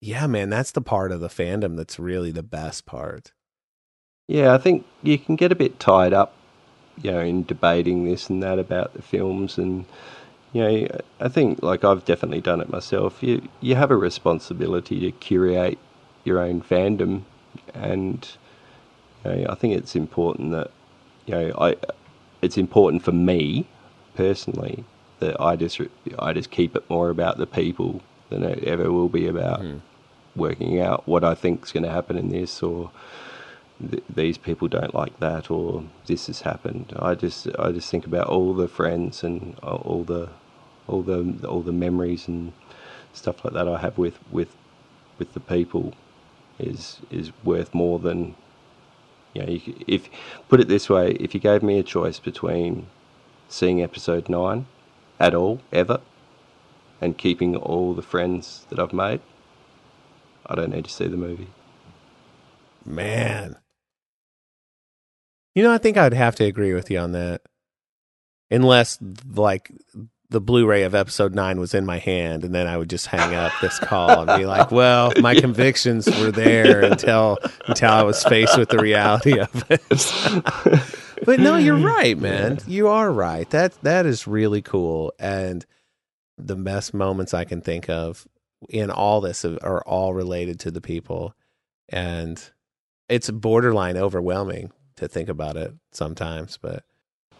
yeah, 0.00 0.26
man, 0.26 0.48
that's 0.48 0.72
the 0.72 0.80
part 0.80 1.12
of 1.12 1.20
the 1.20 1.28
fandom 1.28 1.76
that's 1.76 1.98
really 1.98 2.30
the 2.30 2.42
best 2.42 2.86
part. 2.86 3.32
Yeah, 4.28 4.54
I 4.54 4.58
think 4.58 4.86
you 5.02 5.18
can 5.18 5.36
get 5.36 5.52
a 5.52 5.56
bit 5.56 5.80
tied 5.80 6.12
up, 6.12 6.34
you 7.02 7.10
know, 7.12 7.20
in 7.20 7.44
debating 7.44 8.04
this 8.04 8.28
and 8.30 8.42
that 8.42 8.58
about 8.58 8.94
the 8.94 9.02
films, 9.02 9.58
and 9.58 9.84
you 10.52 10.62
know, 10.62 10.88
I 11.20 11.28
think 11.28 11.62
like 11.62 11.84
I've 11.84 12.04
definitely 12.04 12.40
done 12.40 12.60
it 12.60 12.70
myself. 12.70 13.22
You 13.22 13.48
you 13.60 13.74
have 13.74 13.90
a 13.90 13.96
responsibility 13.96 15.00
to 15.00 15.12
curate 15.12 15.78
your 16.24 16.40
own 16.40 16.62
fandom, 16.62 17.22
and 17.74 18.28
You 19.24 19.30
know, 19.32 19.46
I 19.50 19.54
think 19.54 19.74
it's 19.74 19.96
important 19.96 20.52
that 20.52 20.70
you 21.26 21.34
know 21.34 21.52
I. 21.58 21.76
It's 22.42 22.56
important 22.56 23.02
for 23.02 23.12
me 23.12 23.66
personally 24.14 24.84
that 25.20 25.40
I 25.40 25.56
just 25.56 25.80
I 26.18 26.32
just 26.32 26.50
keep 26.50 26.74
it 26.74 26.88
more 26.88 27.10
about 27.10 27.38
the 27.38 27.46
people 27.46 28.00
than 28.30 28.42
it 28.42 28.64
ever 28.64 28.90
will 28.90 29.08
be 29.08 29.26
about 29.26 29.60
hmm. 29.60 29.78
working 30.34 30.80
out 30.80 31.06
what 31.06 31.22
I 31.22 31.34
think 31.34 31.64
is 31.64 31.72
going 31.72 31.84
to 31.84 31.90
happen 31.90 32.16
in 32.16 32.30
this 32.30 32.62
or 32.62 32.90
th- 33.90 34.04
these 34.14 34.38
people 34.38 34.68
don't 34.68 34.94
like 34.94 35.18
that 35.20 35.50
or 35.50 35.84
this 36.06 36.26
has 36.26 36.42
happened. 36.42 36.92
I 36.98 37.14
just 37.14 37.48
I 37.58 37.72
just 37.72 37.90
think 37.90 38.06
about 38.06 38.26
all 38.28 38.54
the 38.54 38.68
friends 38.68 39.22
and 39.24 39.56
uh, 39.62 39.76
all 39.76 40.04
the 40.04 40.28
all 40.86 41.02
the 41.02 41.46
all 41.46 41.62
the 41.62 41.72
memories 41.72 42.28
and 42.28 42.52
stuff 43.12 43.44
like 43.44 43.54
that 43.54 43.68
I 43.68 43.78
have 43.78 43.98
with 43.98 44.18
with 44.30 44.56
with 45.18 45.34
the 45.34 45.40
people 45.40 45.94
is 46.58 47.00
is 47.10 47.32
worth 47.44 47.74
more 47.74 47.98
than 47.98 48.36
you 49.34 49.42
know. 49.42 49.52
You, 49.52 49.84
if 49.86 50.08
put 50.48 50.60
it 50.60 50.68
this 50.68 50.88
way, 50.90 51.12
if 51.12 51.34
you 51.34 51.40
gave 51.40 51.62
me 51.62 51.78
a 51.78 51.82
choice 51.82 52.18
between 52.18 52.88
seeing 53.48 53.82
episode 53.82 54.28
nine 54.28 54.66
at 55.18 55.34
all 55.34 55.60
ever 55.72 56.00
and 57.00 57.18
keeping 57.18 57.56
all 57.56 57.94
the 57.94 58.02
friends 58.02 58.66
that 58.70 58.78
I've 58.78 58.92
made, 58.92 59.20
I 60.46 60.54
don't 60.54 60.70
need 60.72 60.84
to 60.86 60.90
see 60.90 61.08
the 61.08 61.16
movie. 61.16 61.48
Man. 62.84 63.59
You 65.54 65.62
know, 65.62 65.72
I 65.72 65.78
think 65.78 65.96
I'd 65.96 66.14
have 66.14 66.36
to 66.36 66.44
agree 66.44 66.74
with 66.74 66.90
you 66.90 66.98
on 66.98 67.12
that. 67.12 67.42
Unless, 68.50 68.98
like, 69.28 69.70
the 70.30 70.40
Blu 70.40 70.66
ray 70.66 70.84
of 70.84 70.94
episode 70.94 71.34
nine 71.34 71.58
was 71.58 71.74
in 71.74 71.84
my 71.84 71.98
hand, 71.98 72.44
and 72.44 72.54
then 72.54 72.68
I 72.68 72.76
would 72.76 72.88
just 72.88 73.06
hang 73.06 73.34
up 73.34 73.52
this 73.60 73.78
call 73.80 74.28
and 74.28 74.40
be 74.40 74.46
like, 74.46 74.70
well, 74.70 75.12
my 75.20 75.34
convictions 75.34 76.06
were 76.06 76.30
there 76.30 76.82
until 76.82 77.38
until 77.66 77.90
I 77.90 78.02
was 78.02 78.22
faced 78.24 78.56
with 78.56 78.68
the 78.68 78.78
reality 78.78 79.38
of 79.38 79.64
it. 79.68 79.82
but 81.26 81.40
no, 81.40 81.56
you're 81.56 81.76
right, 81.76 82.16
man. 82.16 82.58
You 82.66 82.88
are 82.88 83.10
right. 83.10 83.48
That 83.50 83.80
that 83.82 84.06
is 84.06 84.26
really 84.28 84.62
cool. 84.62 85.12
And 85.18 85.66
the 86.38 86.56
best 86.56 86.94
moments 86.94 87.34
I 87.34 87.44
can 87.44 87.60
think 87.60 87.90
of 87.90 88.26
in 88.68 88.90
all 88.90 89.20
this 89.20 89.44
are 89.44 89.82
all 89.82 90.14
related 90.14 90.60
to 90.60 90.70
the 90.70 90.80
people. 90.80 91.34
And 91.88 92.40
it's 93.08 93.28
borderline 93.30 93.96
overwhelming 93.96 94.70
to 95.00 95.08
think 95.08 95.28
about 95.28 95.56
it 95.56 95.74
sometimes, 95.90 96.56
but 96.56 96.84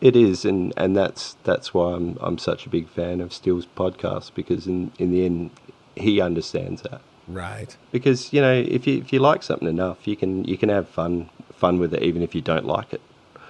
It 0.00 0.16
is, 0.16 0.44
and, 0.44 0.72
and 0.76 0.96
that's 0.96 1.36
that's 1.44 1.72
why 1.72 1.94
I'm 1.94 2.18
I'm 2.20 2.38
such 2.38 2.66
a 2.66 2.70
big 2.70 2.88
fan 2.88 3.20
of 3.20 3.32
Steele's 3.32 3.66
podcast 3.66 4.34
because 4.34 4.66
in, 4.66 4.92
in 4.98 5.12
the 5.12 5.24
end 5.24 5.50
he 5.96 6.20
understands 6.20 6.82
that. 6.82 7.00
Right. 7.28 7.76
Because 7.92 8.32
you 8.32 8.40
know 8.40 8.52
if 8.52 8.86
you 8.86 8.98
if 8.98 9.12
you 9.12 9.20
like 9.20 9.42
something 9.42 9.68
enough, 9.68 10.06
you 10.06 10.16
can 10.16 10.44
you 10.44 10.58
can 10.58 10.68
have 10.68 10.88
fun 10.88 11.30
fun 11.54 11.78
with 11.78 11.94
it 11.94 12.02
even 12.02 12.22
if 12.22 12.34
you 12.34 12.40
don't 12.40 12.66
like 12.66 12.92
it. 12.92 13.00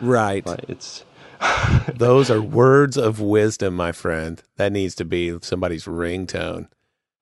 Right. 0.00 0.44
Like 0.44 0.68
it's 0.68 1.04
those 1.94 2.30
are 2.30 2.42
words 2.42 2.96
of 2.96 3.20
wisdom, 3.20 3.74
my 3.74 3.92
friend. 3.92 4.42
That 4.56 4.72
needs 4.72 4.94
to 4.96 5.04
be 5.04 5.38
somebody's 5.40 5.84
ringtone. 5.84 6.68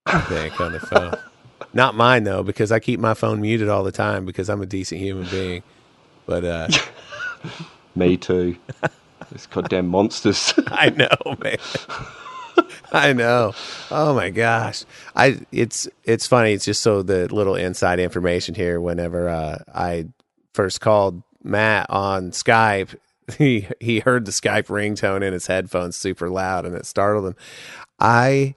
I 0.07 0.21
think 0.23 0.61
on 0.61 0.73
the 0.73 0.81
phone. 0.81 1.15
Not 1.75 1.95
mine 1.95 2.25
though, 2.25 2.43
because 2.43 2.73
I 2.73 2.81
keep 2.81 2.99
my 2.99 3.15
phone 3.15 3.41
muted 3.41 3.69
all 3.69 3.85
the 3.85 3.93
time 3.93 4.25
because 4.25 4.49
I'm 4.49 4.63
a 4.63 4.67
decent 4.67 5.01
human 5.01 5.29
being. 5.29 5.63
But 6.29 6.45
uh 6.45 6.69
Me 7.95 8.17
too. 8.17 8.57
It's 9.33 9.47
goddamn 9.47 9.89
monsters. 9.89 10.55
I 10.69 10.91
know, 10.91 11.37
man. 11.43 11.59
I 12.93 13.13
know. 13.13 13.55
Oh 13.91 14.15
my 14.15 14.31
gosh. 14.31 14.85
I 15.15 15.41
it's 15.53 15.89
it's 16.05 16.27
funny. 16.27 16.53
It's 16.53 16.65
just 16.65 16.83
so 16.83 17.03
the 17.03 17.33
little 17.33 17.55
inside 17.55 17.99
information 17.99 18.55
here. 18.55 18.81
Whenever 18.81 19.29
uh, 19.29 19.59
I 19.75 20.09
first 20.55 20.81
called 20.81 21.23
Matt 21.43 21.87
on 21.91 22.31
Skype, 22.31 22.95
he 23.37 23.69
he 23.81 24.01
heard 24.01 24.25
the 24.25 24.33
Skype 24.33 24.67
ringtone 24.67 25.23
in 25.23 25.33
his 25.33 25.47
headphones 25.47 25.97
super 25.97 26.31
loud, 26.31 26.65
and 26.65 26.75
it 26.75 26.87
startled 26.87 27.27
him. 27.27 27.37
I 27.99 28.55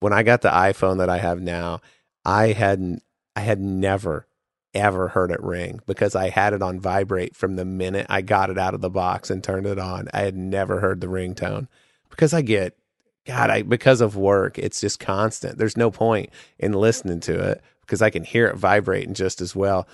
when 0.00 0.12
I 0.12 0.22
got 0.22 0.42
the 0.42 0.50
iPhone 0.50 0.98
that 0.98 1.08
I 1.08 1.18
have 1.18 1.40
now, 1.40 1.80
I 2.24 2.48
hadn't 2.48 3.02
I 3.34 3.40
had 3.40 3.60
never 3.60 4.26
ever 4.74 5.08
heard 5.08 5.30
it 5.30 5.42
ring 5.42 5.80
because 5.86 6.14
I 6.14 6.28
had 6.30 6.52
it 6.52 6.62
on 6.62 6.80
vibrate 6.80 7.36
from 7.36 7.56
the 7.56 7.64
minute 7.64 8.06
I 8.08 8.22
got 8.22 8.50
it 8.50 8.58
out 8.58 8.74
of 8.74 8.80
the 8.80 8.90
box 8.90 9.30
and 9.30 9.42
turned 9.42 9.66
it 9.66 9.78
on. 9.78 10.08
I 10.12 10.20
had 10.22 10.36
never 10.36 10.80
heard 10.80 11.00
the 11.00 11.08
ringtone 11.08 11.68
because 12.08 12.32
I 12.32 12.42
get 12.42 12.76
God, 13.24 13.50
I 13.50 13.62
because 13.62 14.00
of 14.00 14.16
work, 14.16 14.58
it's 14.58 14.80
just 14.80 14.98
constant. 14.98 15.58
There's 15.58 15.76
no 15.76 15.90
point 15.90 16.30
in 16.58 16.72
listening 16.72 17.20
to 17.20 17.50
it 17.50 17.62
because 17.82 18.02
I 18.02 18.10
can 18.10 18.24
hear 18.24 18.48
it 18.48 18.56
vibrating 18.56 19.14
just 19.14 19.40
as 19.40 19.54
well. 19.54 19.86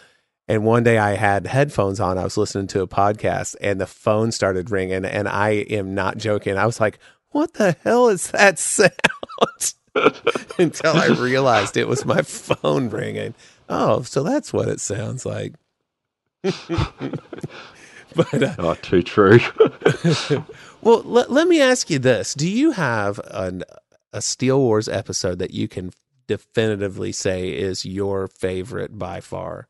And 0.48 0.64
one 0.64 0.82
day 0.82 0.96
I 0.96 1.14
had 1.14 1.46
headphones 1.46 2.00
on. 2.00 2.16
I 2.16 2.24
was 2.24 2.38
listening 2.38 2.68
to 2.68 2.80
a 2.80 2.88
podcast 2.88 3.54
and 3.60 3.78
the 3.78 3.86
phone 3.86 4.32
started 4.32 4.70
ringing. 4.70 5.04
And 5.04 5.28
I 5.28 5.50
am 5.50 5.94
not 5.94 6.16
joking. 6.16 6.56
I 6.56 6.64
was 6.64 6.80
like, 6.80 6.98
what 7.30 7.52
the 7.54 7.76
hell 7.84 8.08
is 8.08 8.30
that 8.30 8.58
sound? 8.58 8.92
Until 10.58 10.96
I 10.96 11.08
realized 11.08 11.76
it 11.76 11.88
was 11.88 12.06
my 12.06 12.22
phone 12.22 12.88
ringing. 12.88 13.34
Oh, 13.68 14.02
so 14.02 14.22
that's 14.22 14.52
what 14.52 14.68
it 14.68 14.80
sounds 14.80 15.26
like. 15.26 15.54
but 16.42 18.42
uh, 18.42 18.54
oh, 18.58 18.74
too 18.80 19.02
true. 19.02 19.40
well, 20.82 21.02
let, 21.02 21.30
let 21.30 21.48
me 21.48 21.60
ask 21.60 21.90
you 21.90 21.98
this: 21.98 22.34
Do 22.34 22.48
you 22.48 22.72
have 22.72 23.20
an, 23.30 23.64
a 24.12 24.22
Steele 24.22 24.60
Wars 24.60 24.88
episode 24.88 25.38
that 25.40 25.52
you 25.52 25.68
can 25.68 25.92
definitively 26.26 27.12
say 27.12 27.50
is 27.50 27.84
your 27.84 28.28
favorite 28.28 28.98
by 28.98 29.20
far, 29.20 29.68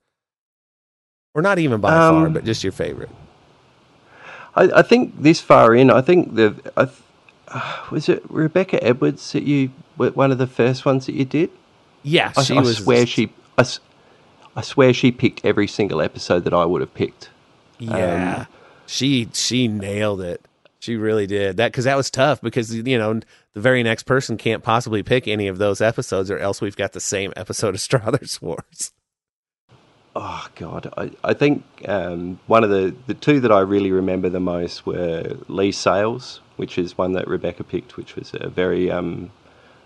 or 1.34 1.42
not 1.42 1.58
even 1.58 1.80
by 1.80 1.90
far, 1.90 2.26
Um, 2.26 2.32
but 2.32 2.44
just 2.44 2.62
your 2.62 2.72
favorite? 2.72 3.10
I, 4.54 4.64
I 4.76 4.82
think 4.82 5.20
this 5.22 5.40
far 5.40 5.74
in, 5.74 5.90
I 5.90 6.00
think 6.02 6.34
the 6.34 6.54
I, 6.76 6.84
th- 6.84 6.96
uh, 7.48 7.86
was 7.90 8.08
it 8.08 8.22
Rebecca 8.28 8.82
Edwards 8.84 9.32
that 9.32 9.44
you 9.44 9.70
were 9.96 10.10
one 10.10 10.30
of 10.32 10.38
the 10.38 10.46
first 10.46 10.84
ones 10.84 11.06
that 11.06 11.14
you 11.14 11.24
did. 11.24 11.50
Yeah, 12.02 12.32
I, 12.36 12.42
she 12.44 12.56
I 12.56 12.60
was- 12.60 12.78
swear 12.78 13.06
she. 13.06 13.32
I, 13.56 13.64
I 14.58 14.60
swear 14.60 14.92
she 14.92 15.12
picked 15.12 15.44
every 15.44 15.68
single 15.68 16.02
episode 16.02 16.42
that 16.42 16.52
I 16.52 16.64
would 16.64 16.80
have 16.80 16.92
picked. 16.92 17.30
Yeah, 17.78 18.38
Um, 18.40 18.46
she 18.86 19.28
she 19.32 19.68
nailed 19.68 20.20
it. 20.20 20.44
She 20.80 20.96
really 20.96 21.28
did 21.28 21.58
that 21.58 21.70
because 21.70 21.84
that 21.84 21.96
was 21.96 22.10
tough 22.10 22.40
because 22.40 22.74
you 22.74 22.98
know 22.98 23.20
the 23.54 23.60
very 23.60 23.84
next 23.84 24.02
person 24.02 24.36
can't 24.36 24.64
possibly 24.64 25.04
pick 25.04 25.28
any 25.28 25.46
of 25.46 25.58
those 25.58 25.80
episodes 25.80 26.28
or 26.28 26.38
else 26.38 26.60
we've 26.60 26.74
got 26.74 26.92
the 26.92 26.98
same 27.00 27.32
episode 27.36 27.76
of 27.76 27.80
Struthers 27.88 28.42
Wars. 28.42 28.92
Oh 30.16 30.48
God, 30.56 30.92
I, 30.96 31.12
I 31.22 31.34
think 31.34 31.62
um, 31.86 32.40
one 32.48 32.64
of 32.64 32.70
the 32.70 32.96
the 33.06 33.14
two 33.14 33.38
that 33.38 33.52
I 33.52 33.60
really 33.60 33.92
remember 33.92 34.28
the 34.28 34.40
most 34.40 34.84
were 34.84 35.36
Leigh 35.46 35.70
Sales, 35.70 36.40
which 36.56 36.78
is 36.78 36.98
one 36.98 37.12
that 37.12 37.28
Rebecca 37.28 37.62
picked, 37.62 37.96
which 37.96 38.16
was 38.16 38.32
a 38.34 38.48
very 38.48 38.90
um, 38.90 39.30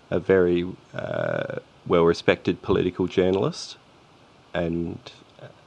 a 0.09 0.19
very 0.19 0.65
uh, 0.95 1.59
well 1.85 2.05
respected 2.05 2.63
political 2.63 3.05
journalist, 3.05 3.77
and 4.53 4.99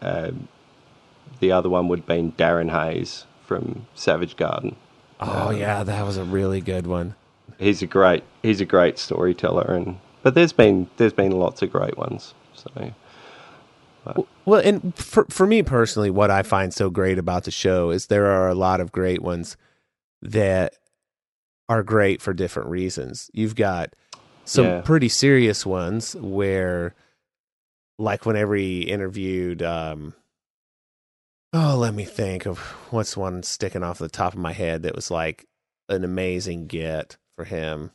um, 0.03 0.49
the 1.41 1.53
other 1.53 1.69
one 1.69 1.89
would 1.89 2.01
have 2.01 2.07
been 2.07 2.33
Darren 2.33 2.71
Hayes 2.71 3.25
from 3.45 3.87
Savage 3.95 4.37
Garden. 4.37 4.77
Oh 5.21 5.49
Um, 5.51 5.57
yeah, 5.57 5.83
that 5.83 6.05
was 6.05 6.17
a 6.17 6.25
really 6.25 6.61
good 6.61 6.87
one. 6.87 7.15
he's 7.59 7.83
a 7.83 7.87
great 7.87 8.23
he's 8.43 8.61
a 8.61 8.65
great 8.67 8.99
storyteller, 8.99 9.73
and 9.75 9.99
but 10.23 10.35
there's 10.35 10.53
been 10.53 10.89
there's 10.99 11.13
been 11.13 11.33
lots 11.33 11.63
of 11.63 11.71
great 11.73 11.97
ones. 11.97 12.35
So 12.55 12.71
Well, 14.45 14.61
and 14.65 14.95
for 14.97 15.25
for 15.29 15.47
me 15.47 15.63
personally, 15.63 16.11
what 16.11 16.31
I 16.31 16.43
find 16.43 16.73
so 16.73 16.91
great 16.91 17.19
about 17.19 17.45
the 17.45 17.51
show 17.51 17.91
is 17.91 18.07
there 18.07 18.27
are 18.27 18.49
a 18.49 18.55
lot 18.55 18.81
of 18.81 18.93
great 18.93 19.21
ones 19.23 19.57
that 20.23 20.75
are 21.69 21.83
great 21.83 22.23
for 22.23 22.33
different 22.33 22.69
reasons. 22.69 23.29
You've 23.35 23.57
got 23.57 23.95
some 24.45 24.65
Yeah. 24.67 24.81
pretty 24.83 25.09
serious 25.09 25.67
ones 25.67 26.15
where, 26.17 26.95
like, 27.99 28.27
whenever 28.27 28.55
he 28.55 28.83
interviewed, 28.83 29.63
um, 29.63 30.15
oh, 31.53 31.77
let 31.77 31.95
me 31.95 32.05
think 32.05 32.47
of 32.47 32.59
what's 32.91 33.17
one 33.17 33.43
sticking 33.43 33.83
off 33.83 33.99
the 33.99 34.09
top 34.09 34.33
of 34.35 34.39
my 34.39 34.53
head 34.53 34.83
that 34.83 34.95
was 34.95 35.11
like 35.11 35.47
an 35.89 36.05
amazing 36.05 36.67
get 36.67 37.17
for 37.37 37.45
him. 37.45 37.91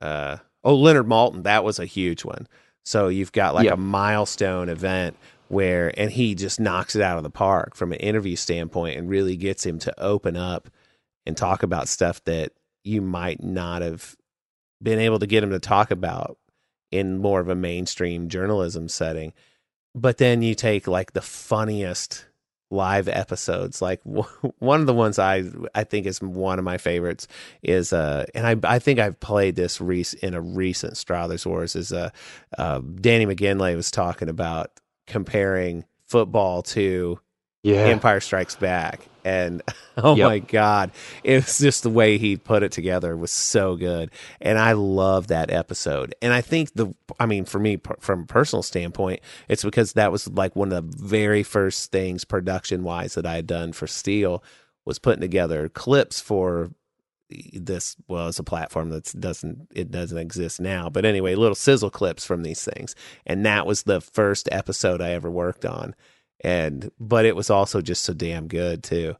Uh, 0.00 0.38
oh, 0.64 0.74
Leonard 0.74 1.06
Maltin, 1.06 1.44
that 1.44 1.64
was 1.64 1.78
a 1.78 1.86
huge 1.86 2.24
one. 2.24 2.46
So 2.84 3.08
you've 3.08 3.32
got 3.32 3.54
like 3.54 3.64
Yeah. 3.66 3.72
a 3.74 3.76
milestone 3.78 4.68
event 4.68 5.16
where, 5.48 5.92
and 5.98 6.10
he 6.10 6.34
just 6.34 6.60
knocks 6.60 6.94
it 6.96 7.02
out 7.02 7.16
of 7.16 7.22
the 7.22 7.30
park 7.30 7.74
from 7.76 7.92
an 7.92 7.98
interview 7.98 8.36
standpoint 8.36 8.98
and 8.98 9.08
really 9.08 9.36
gets 9.36 9.64
him 9.64 9.78
to 9.80 10.00
open 10.00 10.36
up 10.36 10.68
and 11.24 11.36
talk 11.36 11.62
about 11.62 11.88
stuff 11.88 12.22
that 12.24 12.52
you 12.84 13.00
might 13.00 13.42
not 13.42 13.82
have 13.82 14.16
been 14.82 14.98
able 14.98 15.18
to 15.18 15.26
get 15.26 15.42
him 15.42 15.50
to 15.50 15.58
talk 15.58 15.90
about 15.90 16.36
in 16.90 17.18
more 17.18 17.40
of 17.40 17.48
a 17.48 17.54
mainstream 17.54 18.28
journalism 18.28 18.88
setting. 18.88 19.32
But 19.94 20.18
then 20.18 20.42
you 20.42 20.54
take 20.54 20.86
like 20.86 21.12
the 21.12 21.22
funniest 21.22 22.26
live 22.70 23.08
episodes. 23.08 23.80
Like 23.80 24.00
one 24.04 24.80
of 24.80 24.86
the 24.86 24.94
ones 24.94 25.18
I 25.18 25.44
I 25.74 25.84
think 25.84 26.06
is 26.06 26.20
one 26.20 26.58
of 26.58 26.64
my 26.64 26.78
favorites 26.78 27.28
is 27.62 27.92
uh 27.92 28.26
and 28.34 28.46
I 28.46 28.74
I 28.74 28.78
think 28.78 28.98
I've 28.98 29.20
played 29.20 29.56
this 29.56 29.80
rec- 29.80 30.14
in 30.22 30.34
a 30.34 30.40
recent 30.40 30.96
Struthers 30.96 31.46
Wars 31.46 31.76
is 31.76 31.92
uh, 31.92 32.10
uh 32.58 32.80
Danny 33.00 33.24
McGinlay 33.26 33.76
was 33.76 33.90
talking 33.90 34.28
about 34.28 34.70
comparing 35.06 35.84
football 36.06 36.62
to 36.62 37.18
Yeah. 37.62 37.76
Empire 37.86 38.20
Strikes 38.20 38.56
Back. 38.56 39.06
And 39.26 39.60
oh 39.96 40.14
Yep. 40.14 40.28
my 40.28 40.38
God, 40.38 40.92
it 41.24 41.34
was 41.34 41.58
just 41.58 41.82
the 41.82 41.90
way 41.90 42.16
he 42.16 42.36
put 42.36 42.62
it 42.62 42.70
together 42.70 43.16
was 43.16 43.32
so 43.32 43.74
good. 43.76 44.10
And 44.40 44.56
I 44.56 44.72
love 44.72 45.26
that 45.26 45.50
episode. 45.50 46.14
And 46.22 46.32
I 46.32 46.40
think 46.40 46.74
the, 46.74 46.94
I 47.18 47.26
mean, 47.26 47.44
for 47.44 47.58
me, 47.58 47.76
per- 47.76 47.96
from 47.98 48.22
a 48.22 48.26
personal 48.26 48.62
standpoint, 48.62 49.20
it's 49.48 49.64
because 49.64 49.94
that 49.94 50.12
was 50.12 50.28
like 50.28 50.54
one 50.54 50.72
of 50.72 50.90
the 50.92 50.96
very 51.04 51.42
first 51.42 51.90
things 51.90 52.24
production 52.24 52.84
wise 52.84 53.14
that 53.14 53.26
I 53.26 53.34
had 53.34 53.48
done 53.48 53.72
for 53.72 53.88
Steele 53.88 54.44
was 54.84 55.00
putting 55.00 55.20
together 55.22 55.68
clips 55.68 56.20
for 56.20 56.70
this 57.52 57.96
well 58.06 58.28
it's 58.28 58.38
a 58.38 58.44
platform 58.44 58.90
that 58.90 59.12
doesn't 59.18 59.66
it 59.74 59.90
doesn't 59.90 60.16
exist 60.18 60.60
now 60.60 60.88
but 60.88 61.04
anyway 61.04 61.34
little 61.34 61.56
sizzle 61.56 61.90
clips 61.90 62.24
from 62.24 62.44
these 62.44 62.62
things 62.62 62.94
and 63.26 63.44
that 63.44 63.66
was 63.66 63.82
the 63.82 64.00
first 64.00 64.48
episode 64.52 65.02
i 65.02 65.10
ever 65.10 65.28
worked 65.28 65.64
on 65.64 65.92
and 66.42 66.90
but 67.00 67.24
it 67.26 67.36
was 67.36 67.50
also 67.50 67.80
just 67.82 68.04
so 68.04 68.14
damn 68.14 68.48
good 68.48 68.82
too 68.84 69.14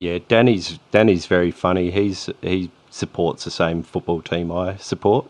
Yeah, 0.00 0.18
Danny's 0.28 0.78
Danny's 0.92 1.26
very 1.26 1.50
funny. 1.50 1.90
He's 1.90 2.30
he 2.42 2.70
supports 2.90 3.44
the 3.44 3.50
same 3.50 3.82
football 3.82 4.22
team 4.22 4.52
I 4.52 4.76
support, 4.76 5.26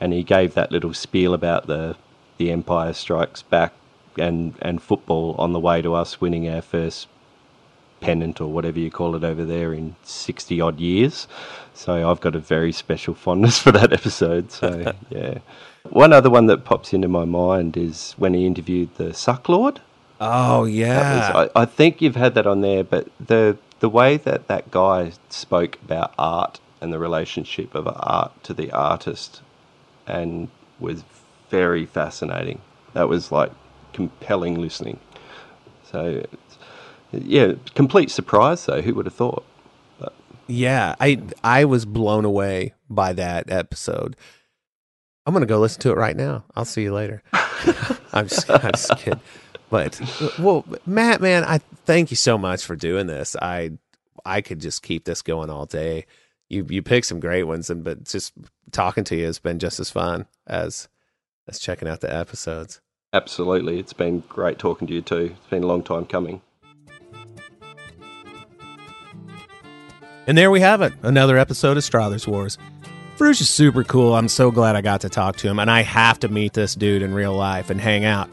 and 0.00 0.12
he 0.12 0.22
gave 0.24 0.54
that 0.54 0.72
little 0.72 0.94
spiel 0.94 1.34
about 1.34 1.66
the 1.66 1.96
the 2.38 2.50
Empire 2.52 2.92
Strikes 2.94 3.42
Back 3.42 3.74
and 4.18 4.54
and 4.62 4.82
football 4.82 5.36
on 5.38 5.52
the 5.54 5.60
way 5.60 5.82
to 5.82 5.94
us 5.94 6.20
winning 6.20 6.48
our 6.48 6.62
first 6.62 7.08
pennant 8.00 8.40
or 8.40 8.52
whatever 8.52 8.78
you 8.80 8.90
call 8.90 9.16
it 9.16 9.24
over 9.24 9.44
there 9.44 9.74
in 9.74 9.96
sixty 10.04 10.60
odd 10.60 10.80
years. 10.80 11.28
So 11.74 12.10
I've 12.10 12.20
got 12.20 12.36
a 12.36 12.40
very 12.40 12.72
special 12.72 13.14
fondness 13.14 13.58
for 13.64 13.72
that 13.72 13.92
episode. 13.92 14.52
So 14.52 14.94
yeah, 15.10 15.38
one 15.90 16.12
other 16.12 16.30
one 16.30 16.46
that 16.46 16.64
pops 16.64 16.92
into 16.94 17.08
my 17.08 17.24
mind 17.26 17.76
is 17.76 18.14
when 18.18 18.34
he 18.34 18.46
interviewed 18.46 18.96
the 18.96 19.10
Sucklord. 19.14 19.78
Oh 20.20 20.64
yeah 20.64 21.32
was- 21.32 21.50
I, 21.54 21.62
I 21.62 21.64
think 21.64 22.00
you've 22.02 22.16
had 22.16 22.34
that 22.34 22.46
on 22.46 22.60
there, 22.60 22.84
but 22.84 23.08
the 23.24 23.56
the 23.80 23.88
way 23.88 24.16
that 24.16 24.48
that 24.48 24.70
guy 24.70 25.12
spoke 25.28 25.76
about 25.84 26.14
art 26.18 26.60
and 26.80 26.92
the 26.92 26.98
relationship 26.98 27.74
of 27.74 27.86
art 27.88 28.32
to 28.44 28.54
the 28.54 28.70
artist, 28.72 29.42
and 30.06 30.48
was 30.80 31.04
very 31.50 31.86
fascinating. 31.86 32.60
That 32.94 33.08
was 33.08 33.30
like 33.32 33.52
compelling 33.92 34.60
listening. 34.60 34.98
So, 35.90 36.26
yeah, 37.12 37.52
complete 37.74 38.10
surprise 38.10 38.66
though. 38.66 38.82
Who 38.82 38.94
would 38.94 39.06
have 39.06 39.14
thought? 39.14 39.44
yeah 40.48 40.94
i 41.00 41.20
i 41.42 41.64
was 41.64 41.84
blown 41.84 42.24
away 42.24 42.72
by 42.88 43.12
that 43.12 43.50
episode 43.50 44.14
i'm 45.26 45.32
gonna 45.32 45.44
go 45.44 45.58
listen 45.58 45.80
to 45.80 45.90
it 45.90 45.96
right 45.96 46.16
now 46.16 46.44
i'll 46.54 46.64
see 46.64 46.82
you 46.82 46.94
later 46.94 47.20
i'm 48.12 48.28
just, 48.28 48.48
I'm 48.48 48.70
just 48.70 48.96
kidding 48.98 49.18
but 49.70 50.00
well 50.38 50.64
matt 50.86 51.20
man 51.20 51.44
i 51.44 51.58
thank 51.84 52.10
you 52.10 52.16
so 52.16 52.36
much 52.38 52.64
for 52.64 52.76
doing 52.76 53.06
this 53.06 53.36
i 53.42 53.70
i 54.24 54.40
could 54.40 54.60
just 54.60 54.82
keep 54.82 55.04
this 55.04 55.22
going 55.22 55.50
all 55.50 55.66
day 55.66 56.04
you 56.48 56.66
you 56.68 56.82
picked 56.82 57.06
some 57.06 57.20
great 57.20 57.44
ones 57.44 57.70
and 57.70 57.84
but 57.84 58.04
just 58.04 58.32
talking 58.72 59.04
to 59.04 59.16
you 59.16 59.24
has 59.24 59.38
been 59.38 59.58
just 59.58 59.80
as 59.80 59.90
fun 59.90 60.26
as 60.46 60.88
as 61.48 61.58
checking 61.58 61.88
out 61.88 62.00
the 62.00 62.14
episodes 62.14 62.80
Absolutely, 63.16 63.78
it's 63.78 63.94
been 63.94 64.20
great 64.28 64.58
talking 64.58 64.86
to 64.88 64.92
you 64.92 65.00
too. 65.00 65.34
It's 65.38 65.46
been 65.48 65.62
a 65.62 65.66
long 65.66 65.82
time 65.82 66.04
coming. 66.04 66.42
And 70.26 70.36
there 70.36 70.50
we 70.50 70.60
have 70.60 70.82
it, 70.82 70.92
another 71.02 71.38
episode 71.38 71.78
of 71.78 71.84
Struthers 71.84 72.26
Wars. 72.26 72.58
Fruge 73.16 73.40
is 73.40 73.48
super 73.48 73.84
cool. 73.84 74.14
I'm 74.14 74.28
so 74.28 74.50
glad 74.50 74.76
I 74.76 74.82
got 74.82 75.00
to 75.00 75.08
talk 75.08 75.36
to 75.36 75.48
him, 75.48 75.58
and 75.58 75.70
I 75.70 75.82
have 75.82 76.20
to 76.20 76.28
meet 76.28 76.52
this 76.52 76.74
dude 76.74 77.00
in 77.00 77.14
real 77.14 77.32
life 77.32 77.70
and 77.70 77.80
hang 77.80 78.04
out. 78.04 78.28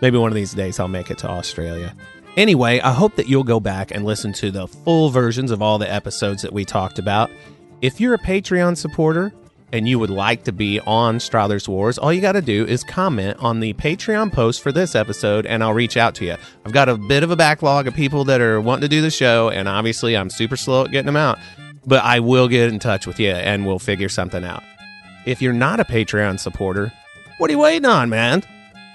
Maybe 0.00 0.18
one 0.18 0.30
of 0.30 0.36
these 0.36 0.52
days 0.52 0.78
I'll 0.78 0.88
make 0.88 1.10
it 1.10 1.18
to 1.18 1.28
Australia. 1.28 1.94
Anyway, 2.36 2.78
I 2.80 2.92
hope 2.92 3.16
that 3.16 3.28
you'll 3.28 3.42
go 3.42 3.58
back 3.58 3.90
and 3.90 4.04
listen 4.04 4.32
to 4.34 4.50
the 4.50 4.68
full 4.68 5.10
versions 5.10 5.50
of 5.50 5.60
all 5.60 5.78
the 5.78 5.92
episodes 5.92 6.42
that 6.42 6.52
we 6.52 6.64
talked 6.64 6.98
about. 7.00 7.30
If 7.82 8.00
you're 8.00 8.14
a 8.14 8.18
Patreon 8.18 8.76
supporter 8.76 9.32
and 9.72 9.88
you 9.88 9.98
would 9.98 10.10
like 10.10 10.44
to 10.44 10.52
be 10.52 10.78
on 10.80 11.18
Struthers 11.18 11.68
Wars, 11.68 11.98
all 11.98 12.12
you 12.12 12.20
got 12.20 12.32
to 12.32 12.42
do 12.42 12.64
is 12.64 12.84
comment 12.84 13.36
on 13.40 13.58
the 13.58 13.72
Patreon 13.74 14.32
post 14.32 14.62
for 14.62 14.70
this 14.70 14.94
episode 14.94 15.46
and 15.46 15.64
I'll 15.64 15.74
reach 15.74 15.96
out 15.96 16.14
to 16.16 16.24
you. 16.24 16.36
I've 16.64 16.72
got 16.72 16.88
a 16.88 16.96
bit 16.96 17.24
of 17.24 17.32
a 17.32 17.36
backlog 17.36 17.88
of 17.88 17.94
people 17.94 18.24
that 18.24 18.40
are 18.40 18.60
wanting 18.60 18.82
to 18.82 18.88
do 18.88 19.02
the 19.02 19.10
show, 19.10 19.50
and 19.50 19.68
obviously 19.68 20.16
I'm 20.16 20.30
super 20.30 20.56
slow 20.56 20.84
at 20.84 20.92
getting 20.92 21.06
them 21.06 21.16
out, 21.16 21.38
but 21.86 22.04
I 22.04 22.20
will 22.20 22.46
get 22.46 22.72
in 22.72 22.78
touch 22.78 23.06
with 23.06 23.18
you 23.18 23.30
and 23.30 23.66
we'll 23.66 23.80
figure 23.80 24.08
something 24.08 24.44
out. 24.44 24.62
If 25.26 25.42
you're 25.42 25.52
not 25.52 25.80
a 25.80 25.84
Patreon 25.84 26.38
supporter, 26.38 26.92
what 27.38 27.50
are 27.50 27.52
you 27.52 27.58
waiting 27.58 27.86
on, 27.86 28.08
man? 28.08 28.44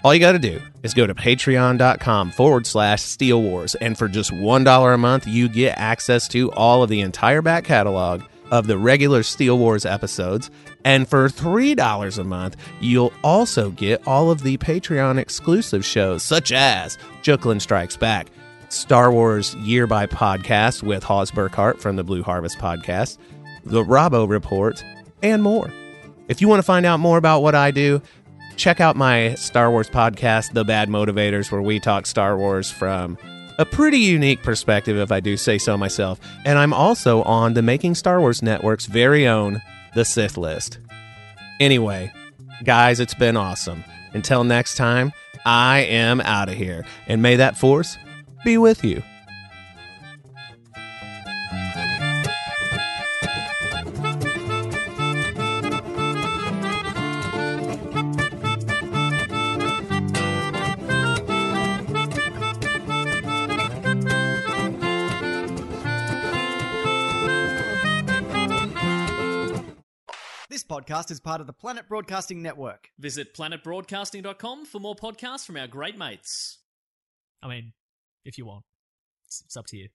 All 0.04 0.14
you 0.14 0.20
got 0.20 0.34
to 0.34 0.40
do 0.40 0.62
is 0.84 0.94
go 0.94 1.08
to 1.08 1.16
patreon.com 1.16 2.32
forward 2.32 2.68
slash 2.68 3.02
Steele 3.02 3.42
Wars, 3.42 3.74
and 3.76 3.98
for 3.98 4.10
just 4.10 4.32
$1 4.32 4.94
a 4.94 4.98
month, 4.98 5.26
you 5.26 5.48
get 5.48 5.78
access 5.78 6.28
to 6.30 6.52
all 6.52 6.84
of 6.84 6.90
the 6.90 7.00
entire 7.00 7.42
back 7.42 7.64
catalog 7.64 8.22
of 8.52 8.68
the 8.68 8.78
regular 8.78 9.24
Steele 9.24 9.58
Wars 9.58 9.86
episodes. 9.86 10.52
And 10.84 11.08
for 11.08 11.30
$3 11.30 12.18
a 12.20 12.24
month, 12.26 12.58
you'll 12.82 13.14
also 13.24 13.72
get 13.72 14.06
all 14.06 14.30
of 14.30 14.44
the 14.44 14.58
Patreon 14.58 15.18
exclusive 15.18 15.86
shows, 15.86 16.22
such 16.22 16.52
as 16.52 16.98
Juklin 17.22 17.62
Strikes 17.62 17.96
Back, 17.96 18.28
Star 18.68 19.10
Wars 19.10 19.56
Year 19.56 19.88
by 19.88 20.06
Podcast 20.06 20.84
with 20.84 21.04
Hawes 21.04 21.32
Burkhart 21.32 21.80
from 21.80 21.96
the 21.96 22.04
Blue 22.04 22.24
Harvest 22.24 22.58
Podcast, 22.58 23.20
The 23.64 23.86
Robbo 23.86 24.28
Report, 24.28 24.84
and 25.22 25.42
more. 25.42 25.74
If 26.28 26.42
you 26.42 26.50
want 26.50 26.60
to 26.60 26.64
find 26.64 26.86
out 26.86 27.00
more 27.00 27.18
about 27.18 27.42
what 27.42 27.56
I 27.56 27.72
do, 27.72 28.02
check 28.56 28.80
out 28.80 28.96
my 28.96 29.36
Star 29.36 29.70
Wars 29.72 29.90
podcast, 29.90 30.54
The 30.54 30.64
Bad 30.64 30.90
Motivators, 30.90 31.52
where 31.52 31.62
we 31.62 31.80
talk 31.80 32.06
Star 32.06 32.38
Wars 32.38 32.72
from 32.72 33.18
a 33.60 33.66
pretty 33.66 34.00
unique 34.00 34.42
perspective, 34.42 34.98
if 34.98 35.12
I 35.12 35.20
do 35.20 35.38
say 35.38 35.58
so 35.58 35.78
myself. 35.78 36.20
And 36.46 36.58
I'm 36.58 36.74
also 36.74 37.24
on 37.24 37.54
the 37.54 37.62
Making 37.62 37.96
Star 37.96 38.20
Wars 38.20 38.42
Network's 38.42 38.86
very 38.86 39.28
own 39.28 39.62
The 39.94 40.06
Sith 40.06 40.38
List. 40.38 40.80
Anyway, 41.60 42.12
guys, 42.64 43.00
it's 43.00 43.14
been 43.14 43.38
awesome. 43.38 43.84
Until 44.14 44.44
next 44.44 44.76
time, 44.76 45.12
I 45.46 45.80
am 45.82 46.22
out 46.22 46.50
of 46.50 46.56
here. 46.56 46.86
And 47.08 47.22
may 47.22 47.36
that 47.36 47.58
force 47.58 47.98
be 48.44 48.58
with 48.58 48.84
you. 48.84 49.04
Podcast 70.84 71.12
is 71.12 71.20
part 71.20 71.42
of 71.42 71.48
the 71.48 71.54
Planet 71.54 71.88
Broadcasting 71.88 72.42
Network. 72.42 72.90
Visit 73.00 73.34
planetbroadcasting.com 73.34 74.66
for 74.66 74.80
more 74.80 74.96
podcasts 74.96 75.46
from 75.46 75.58
our 75.58 75.68
great 75.68 75.98
mates. 75.98 76.60
I 77.42 77.48
mean, 77.48 77.74
if 78.26 78.38
you 78.38 78.46
want. 78.46 78.64
It's, 79.26 79.42
it's 79.46 79.58
up 79.58 79.66
to 79.68 79.78
you. 79.78 79.90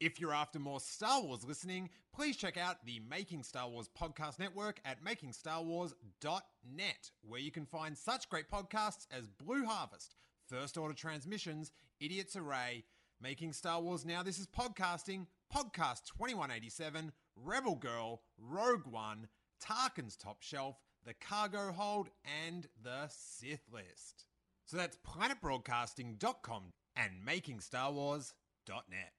If 0.00 0.20
you're 0.20 0.34
after 0.34 0.58
more 0.58 0.80
Star 0.80 1.22
Wars 1.22 1.44
listening, 1.44 1.90
please 2.14 2.36
check 2.36 2.56
out 2.56 2.84
the 2.84 3.00
Making 3.08 3.42
Star 3.42 3.68
Wars 3.68 3.88
podcast 4.00 4.38
network 4.38 4.80
at 4.84 5.04
makingstarwars.net, 5.04 7.10
where 7.22 7.40
you 7.40 7.50
can 7.50 7.66
find 7.66 7.96
such 7.96 8.28
great 8.28 8.50
podcasts 8.50 9.06
as 9.10 9.26
Blue 9.26 9.64
Harvest, 9.64 10.14
First 10.48 10.76
Order 10.76 10.94
Transmissions, 10.94 11.72
Idiots 12.00 12.36
Array, 12.36 12.84
Making 13.20 13.52
Star 13.52 13.80
Wars 13.80 14.04
Now 14.04 14.22
This 14.22 14.38
is 14.38 14.46
Podcasting, 14.46 15.26
Podcast 15.54 16.06
2187, 16.16 17.12
Rebel 17.36 17.74
Girl, 17.74 18.22
Rogue 18.38 18.86
One, 18.86 19.28
Tarkin's 19.64 20.16
Top 20.16 20.38
Shelf, 20.40 20.76
The 21.04 21.14
Cargo 21.14 21.72
Hold, 21.72 22.08
and 22.46 22.66
The 22.82 23.08
Sith 23.08 23.64
List. 23.72 24.24
So 24.66 24.76
that's 24.76 24.98
planetbroadcasting.com 24.98 26.62
and 26.96 27.12
makingstarwars.net. 27.26 29.12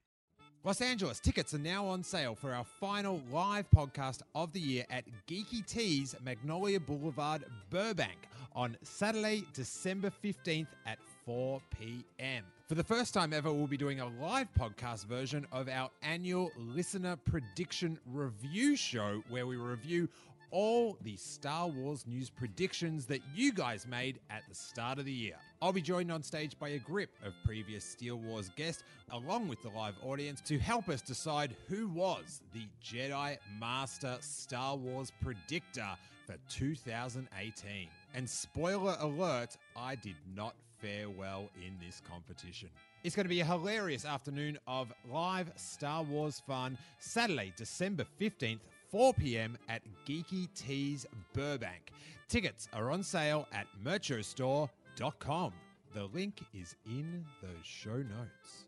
Los 0.62 0.82
Angeles 0.82 1.20
tickets 1.20 1.54
are 1.54 1.58
now 1.58 1.86
on 1.86 2.04
sale 2.04 2.34
for 2.34 2.52
our 2.52 2.64
final 2.64 3.22
live 3.32 3.64
podcast 3.74 4.20
of 4.34 4.52
the 4.52 4.60
year 4.60 4.84
at 4.90 5.04
Geeky 5.26 5.66
Teas 5.66 6.14
Magnolia 6.22 6.78
Boulevard, 6.78 7.44
Burbank 7.70 8.28
on 8.54 8.76
Saturday, 8.82 9.44
December 9.54 10.12
15th 10.22 10.66
at 10.84 10.98
4 11.24 11.62
p.m. 11.78 12.44
For 12.68 12.74
the 12.74 12.84
first 12.84 13.14
time 13.14 13.32
ever, 13.32 13.52
we'll 13.52 13.66
be 13.66 13.76
doing 13.76 14.00
a 14.00 14.08
live 14.22 14.48
podcast 14.58 15.06
version 15.06 15.46
of 15.50 15.68
our 15.68 15.90
annual 16.02 16.52
listener 16.58 17.16
prediction 17.16 17.98
review 18.06 18.76
show 18.76 19.22
where 19.30 19.46
we 19.46 19.56
review 19.56 20.08
all 20.50 20.96
the 21.02 21.16
Star 21.16 21.68
Wars 21.68 22.06
news 22.06 22.30
predictions 22.30 23.06
that 23.06 23.20
you 23.34 23.52
guys 23.52 23.86
made 23.86 24.18
at 24.30 24.42
the 24.48 24.54
start 24.54 24.98
of 24.98 25.04
the 25.04 25.12
year. 25.12 25.36
I'll 25.62 25.72
be 25.72 25.82
joined 25.82 26.10
on 26.10 26.22
stage 26.22 26.58
by 26.58 26.70
a 26.70 26.78
grip 26.78 27.10
of 27.24 27.34
previous 27.44 27.84
Steele 27.84 28.18
Wars 28.18 28.50
guests, 28.56 28.82
along 29.10 29.48
with 29.48 29.62
the 29.62 29.70
live 29.70 29.94
audience, 30.04 30.40
to 30.42 30.58
help 30.58 30.88
us 30.88 31.02
decide 31.02 31.54
who 31.68 31.88
was 31.88 32.42
the 32.52 32.66
Jedi 32.84 33.36
Master 33.58 34.16
Star 34.20 34.76
Wars 34.76 35.12
predictor 35.22 35.88
for 36.26 36.36
2018. 36.48 37.88
And 38.14 38.28
spoiler 38.28 38.96
alert, 39.00 39.56
I 39.76 39.94
did 39.94 40.16
not 40.34 40.54
fare 40.80 41.10
well 41.10 41.48
in 41.64 41.74
this 41.84 42.02
competition. 42.08 42.68
It's 43.02 43.16
going 43.16 43.24
to 43.24 43.30
be 43.30 43.40
a 43.40 43.44
hilarious 43.44 44.04
afternoon 44.04 44.58
of 44.66 44.92
live 45.10 45.50
Star 45.56 46.02
Wars 46.02 46.42
fun, 46.46 46.76
Saturday, 46.98 47.52
December 47.56 48.04
15th, 48.20 48.60
4 48.90 49.14
p.m. 49.14 49.56
at 49.68 49.82
Geeky 50.06 50.48
Teas 50.54 51.06
Burbank. 51.32 51.92
Tickets 52.28 52.68
are 52.72 52.90
on 52.90 53.02
sale 53.02 53.46
at 53.52 53.66
merchostore.com. 53.84 55.52
The 55.94 56.04
link 56.04 56.40
is 56.54 56.76
in 56.86 57.24
the 57.40 57.48
show 57.62 57.96
notes. 57.96 58.66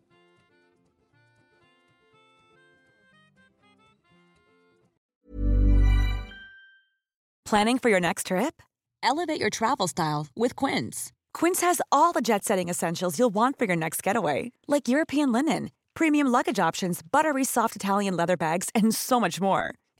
Planning 7.45 7.79
for 7.79 7.91
your 7.91 8.01
next 8.01 8.29
trip? 8.29 8.63
Elevate 9.03 9.39
your 9.39 9.51
travel 9.51 9.87
style 9.87 10.27
with 10.35 10.57
Quince. 10.57 11.13
Quince 11.35 11.61
has 11.61 11.81
all 11.91 12.13
the 12.13 12.23
jet 12.23 12.45
setting 12.45 12.69
essentials 12.69 13.19
you'll 13.19 13.35
want 13.35 13.59
for 13.59 13.67
your 13.67 13.77
next 13.77 14.03
getaway, 14.03 14.53
like 14.67 14.89
European 14.89 15.33
linen, 15.33 15.71
premium 15.93 16.29
luggage 16.29 16.59
options, 16.59 17.03
buttery 17.03 17.45
soft 17.45 17.77
Italian 17.77 18.17
leather 18.17 18.37
bags, 18.37 18.71
and 18.75 18.95
so 18.95 19.21
much 19.21 19.39
more. 19.41 19.75